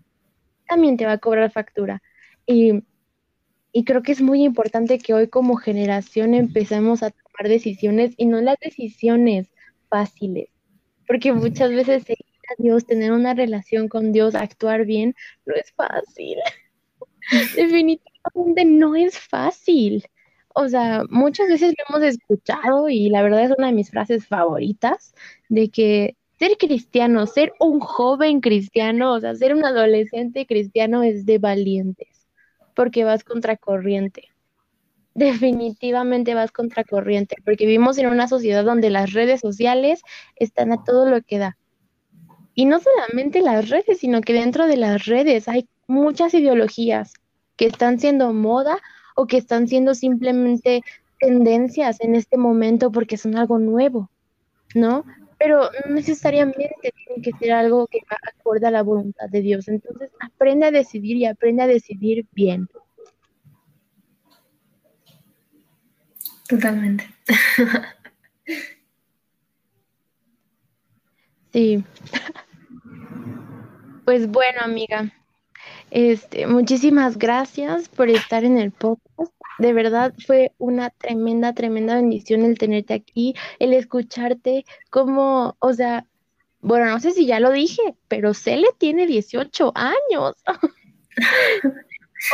también 0.67 0.97
te 0.97 1.07
va 1.07 1.13
a 1.13 1.19
cobrar 1.19 1.51
factura. 1.51 2.03
Y, 2.47 2.83
y 3.73 3.85
creo 3.85 4.03
que 4.03 4.13
es 4.13 4.21
muy 4.21 4.43
importante 4.43 4.99
que 4.99 5.15
hoy 5.15 5.29
como 5.29 5.57
generación 5.57 6.35
empecemos 6.35 7.03
a 7.03 7.11
tomar 7.11 7.49
decisiones 7.49 8.15
y 8.17 8.27
no 8.27 8.41
las 8.41 8.59
decisiones 8.59 9.49
fáciles, 9.89 10.49
porque 11.07 11.33
muchas 11.33 11.71
veces 11.71 12.03
seguir 12.03 12.27
a 12.51 12.63
Dios, 12.63 12.87
tener 12.87 13.13
una 13.13 13.35
relación 13.35 13.89
con 13.89 14.13
Dios, 14.13 14.35
actuar 14.35 14.85
bien, 14.87 15.15
no 15.45 15.55
es 15.55 15.73
fácil. 15.73 16.39
Definitivamente 17.57 18.16
no 18.35 18.95
es 18.95 19.19
fácil. 19.19 20.05
O 20.55 20.69
sea, 20.69 21.05
muchas 21.11 21.49
veces 21.49 21.75
lo 21.77 21.97
hemos 21.97 22.09
escuchado 22.09 22.89
y 22.89 23.11
la 23.11 23.23
verdad 23.23 23.45
es 23.45 23.53
una 23.57 23.69
de 23.69 23.75
mis 23.75 23.91
frases 23.91 24.27
favoritas 24.27 25.15
de 25.49 25.69
que 25.69 26.17
ser 26.39 26.57
cristiano, 26.59 27.27
ser 27.27 27.53
un 27.61 27.81
joven 27.81 28.41
cristiano, 28.41 29.15
o 29.15 29.21
sea, 29.21 29.35
ser 29.35 29.55
un 29.55 29.65
adolescente 29.65 30.47
cristiano 30.47 31.03
es 31.03 31.27
de 31.27 31.39
valientes, 31.39 32.27
porque 32.75 33.05
vas 33.05 33.25
contracorriente. 33.25 34.29
Definitivamente 35.15 36.35
vas 36.35 36.53
contracorriente, 36.53 37.37
porque 37.45 37.65
vivimos 37.67 37.97
en 37.99 38.07
una 38.07 38.29
sociedad 38.29 38.65
donde 38.65 38.91
las 38.91 39.13
redes 39.13 39.41
sociales 39.41 40.03
están 40.37 40.73
a 40.73 40.85
todo 40.85 41.09
lo 41.09 41.23
que 41.23 41.39
da. 41.39 41.59
Y 42.55 42.65
no 42.65 42.81
solamente 42.81 43.43
las 43.43 43.69
redes, 43.69 43.99
sino 43.99 44.21
que 44.23 44.33
dentro 44.33 44.67
de 44.67 44.77
las 44.77 45.05
redes 45.07 45.49
hay 45.49 45.69
muchas 45.87 46.35
ideologías, 46.35 47.13
que 47.57 47.67
están 47.67 47.99
siendo 47.99 48.33
moda 48.33 48.79
o 49.15 49.27
que 49.27 49.39
están 49.39 49.67
siendo 49.69 49.95
simplemente 49.95 50.83
tendencias 51.19 52.01
en 52.01 52.15
este 52.15 52.37
momento 52.37 52.93
porque 52.93 53.17
son 53.17 53.37
algo 53.37 53.59
nuevo, 53.59 54.11
¿no? 54.75 55.05
Pero 55.39 55.71
no 55.87 55.95
necesariamente 55.95 56.75
tiene 56.81 57.23
que 57.23 57.33
ser 57.39 57.53
algo 57.53 57.87
que 57.87 58.01
va 58.11 58.17
acorde 58.39 58.67
a 58.67 58.71
la 58.71 58.83
voluntad 58.83 59.29
de 59.29 59.41
Dios. 59.43 59.69
Entonces, 59.69 60.11
aprende 60.21 60.67
a 60.67 60.71
decidir 60.71 61.17
y 61.17 61.27
aprende 61.27 61.63
a 61.63 61.67
decidir 61.67 62.27
bien. 62.33 62.69
Totalmente. 66.49 67.05
sí. 71.53 71.85
Pues 74.07 74.29
bueno, 74.29 74.61
amiga, 74.63 75.13
este, 75.91 76.47
muchísimas 76.47 77.19
gracias 77.19 77.89
por 77.89 78.11
estar 78.11 78.45
en 78.45 78.59
el 78.59 78.73
podcast. 78.73 79.33
De 79.59 79.73
verdad 79.73 80.13
fue 80.27 80.53
una 80.59 80.91
tremenda, 80.91 81.55
tremenda 81.55 81.95
bendición 81.95 82.43
el 82.45 82.59
tenerte 82.59 82.95
aquí, 82.95 83.35
el 83.59 83.73
escucharte 83.73 84.65
como, 84.91 85.57
o 85.61 85.73
sea, 85.73 86.07
bueno, 86.61 86.87
no 86.87 87.01
sé 87.01 87.13
si 87.13 87.27
ya 87.27 87.41
lo 87.41 87.53
dije, 87.53 87.95
pero 88.09 88.35
Cele 88.35 88.69
tiene 88.79 89.07
18 89.07 89.73
años. 89.75 90.35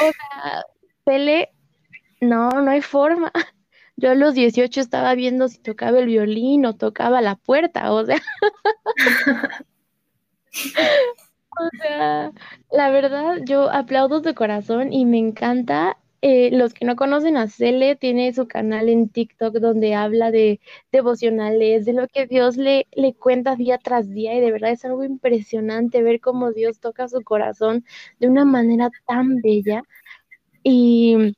o 0.00 0.12
sea, 0.12 0.64
Cele, 1.04 1.50
no, 2.20 2.50
no 2.50 2.70
hay 2.70 2.80
forma. 2.80 3.30
Yo 3.96 4.10
a 4.10 4.14
los 4.14 4.34
18 4.34 4.80
estaba 4.80 5.14
viendo 5.14 5.48
si 5.48 5.58
tocaba 5.58 5.98
el 5.98 6.06
violín 6.06 6.66
o 6.66 6.74
tocaba 6.74 7.20
la 7.20 7.36
puerta, 7.36 7.92
o 7.92 8.04
sea. 8.04 8.20
O 11.66 11.68
sea, 11.82 12.32
la 12.70 12.90
verdad, 12.90 13.38
yo 13.46 13.70
aplaudo 13.70 14.20
de 14.20 14.34
corazón 14.34 14.92
y 14.92 15.04
me 15.04 15.18
encanta. 15.18 15.98
Eh, 16.24 16.50
los 16.52 16.72
que 16.72 16.84
no 16.84 16.94
conocen 16.94 17.36
a 17.36 17.48
Cele, 17.48 17.96
tiene 17.96 18.32
su 18.32 18.46
canal 18.46 18.88
en 18.88 19.08
TikTok 19.08 19.54
donde 19.56 19.94
habla 19.96 20.30
de 20.30 20.60
devocionales, 20.92 21.84
de 21.84 21.92
lo 21.94 22.06
que 22.06 22.26
Dios 22.28 22.56
le, 22.56 22.86
le 22.92 23.14
cuenta 23.14 23.56
día 23.56 23.78
tras 23.78 24.08
día 24.08 24.32
y 24.36 24.40
de 24.40 24.52
verdad 24.52 24.70
es 24.70 24.84
algo 24.84 25.02
impresionante 25.04 26.00
ver 26.02 26.20
cómo 26.20 26.52
Dios 26.52 26.78
toca 26.78 27.08
su 27.08 27.22
corazón 27.24 27.84
de 28.20 28.28
una 28.28 28.44
manera 28.44 28.88
tan 29.06 29.40
bella. 29.42 29.82
Y, 30.64 31.36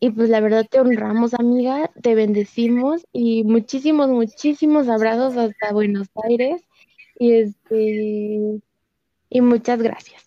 y 0.00 0.10
pues 0.10 0.28
la 0.28 0.40
verdad 0.40 0.66
te 0.70 0.80
honramos, 0.80 1.34
amiga, 1.34 1.90
te 2.02 2.14
bendecimos 2.14 3.06
y 3.12 3.44
muchísimos, 3.44 4.08
muchísimos 4.10 4.88
abrazos 4.88 5.36
hasta 5.36 5.72
Buenos 5.72 6.08
Aires. 6.28 6.62
Y 7.18 7.32
este 7.34 8.60
y 9.34 9.40
muchas 9.40 9.82
gracias. 9.82 10.22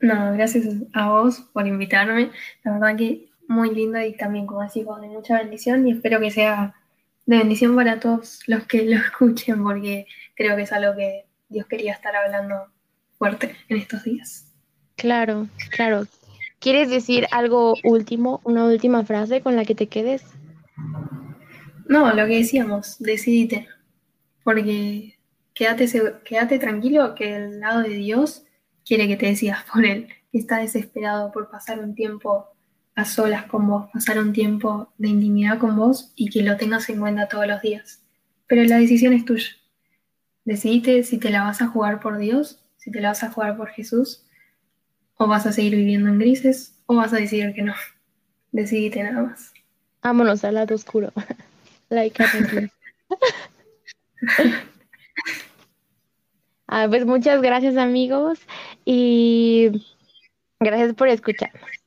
No, 0.00 0.32
gracias 0.32 0.66
a 0.92 1.10
vos 1.10 1.42
por 1.52 1.64
invitarme. 1.68 2.32
La 2.64 2.72
verdad 2.72 2.96
que 2.96 3.28
muy 3.46 3.72
lindo 3.72 4.00
y 4.00 4.16
también, 4.16 4.46
como 4.46 4.62
así, 4.62 4.82
con 4.84 5.06
mucha 5.08 5.38
bendición 5.38 5.86
y 5.86 5.92
espero 5.92 6.18
que 6.18 6.32
sea 6.32 6.74
de 7.26 7.38
bendición 7.38 7.76
para 7.76 8.00
todos 8.00 8.40
los 8.48 8.66
que 8.66 8.84
lo 8.84 8.96
escuchen, 9.06 9.62
porque 9.62 10.08
creo 10.34 10.56
que 10.56 10.62
es 10.62 10.72
algo 10.72 10.96
que 10.96 11.26
Dios 11.48 11.66
quería 11.66 11.92
estar 11.92 12.16
hablando 12.16 12.66
fuerte 13.16 13.54
en 13.68 13.76
estos 13.76 14.02
días. 14.02 14.52
Claro, 14.96 15.46
claro. 15.70 16.08
¿Quieres 16.58 16.90
decir 16.90 17.28
algo 17.30 17.76
último, 17.84 18.40
una 18.42 18.64
última 18.64 19.04
frase 19.04 19.40
con 19.40 19.54
la 19.54 19.64
que 19.64 19.76
te 19.76 19.86
quedes? 19.86 20.24
No, 21.86 22.12
lo 22.12 22.26
que 22.26 22.38
decíamos, 22.38 22.96
decidite, 22.98 23.68
porque 24.42 25.19
quédate, 25.60 25.86
quédate 26.24 26.58
tranquilo 26.58 27.14
que 27.14 27.36
el 27.36 27.60
lado 27.60 27.82
de 27.82 27.90
Dios 27.90 28.44
quiere 28.82 29.06
que 29.06 29.18
te 29.18 29.26
decidas 29.26 29.62
por 29.70 29.84
Él, 29.84 30.08
que 30.32 30.38
está 30.38 30.56
desesperado 30.56 31.30
por 31.32 31.50
pasar 31.50 31.80
un 31.80 31.94
tiempo 31.94 32.46
a 32.94 33.04
solas 33.04 33.44
con 33.44 33.66
vos, 33.68 33.90
pasar 33.92 34.18
un 34.18 34.32
tiempo 34.32 34.90
de 34.96 35.08
intimidad 35.08 35.58
con 35.58 35.76
vos 35.76 36.14
y 36.16 36.30
que 36.30 36.42
lo 36.42 36.56
tengas 36.56 36.88
en 36.88 37.00
cuenta 37.00 37.28
todos 37.28 37.46
los 37.46 37.60
días. 37.60 38.02
Pero 38.46 38.64
la 38.64 38.78
decisión 38.78 39.12
es 39.12 39.26
tuya. 39.26 39.50
Decidite 40.46 41.02
si 41.02 41.18
te 41.18 41.28
la 41.28 41.42
vas 41.42 41.60
a 41.60 41.66
jugar 41.66 42.00
por 42.00 42.16
Dios, 42.16 42.64
si 42.78 42.90
te 42.90 43.02
la 43.02 43.08
vas 43.08 43.22
a 43.22 43.30
jugar 43.30 43.58
por 43.58 43.68
Jesús, 43.68 44.26
o 45.16 45.26
vas 45.26 45.44
a 45.44 45.52
seguir 45.52 45.76
viviendo 45.76 46.08
en 46.08 46.18
grises, 46.18 46.80
o 46.86 46.96
vas 46.96 47.12
a 47.12 47.16
decidir 47.16 47.52
que 47.52 47.60
no. 47.60 47.74
Decidite 48.50 49.02
nada 49.02 49.24
más. 49.24 49.52
Vámonos 50.02 50.42
al 50.42 50.54
lado 50.54 50.74
oscuro. 50.74 51.12
like 51.90 52.24
ah, 56.70 56.86
pues 56.88 57.04
muchas 57.06 57.42
gracias 57.42 57.76
amigos 57.76 58.40
y 58.84 59.70
gracias 60.60 60.94
por 60.94 61.08
escucharnos. 61.08 61.79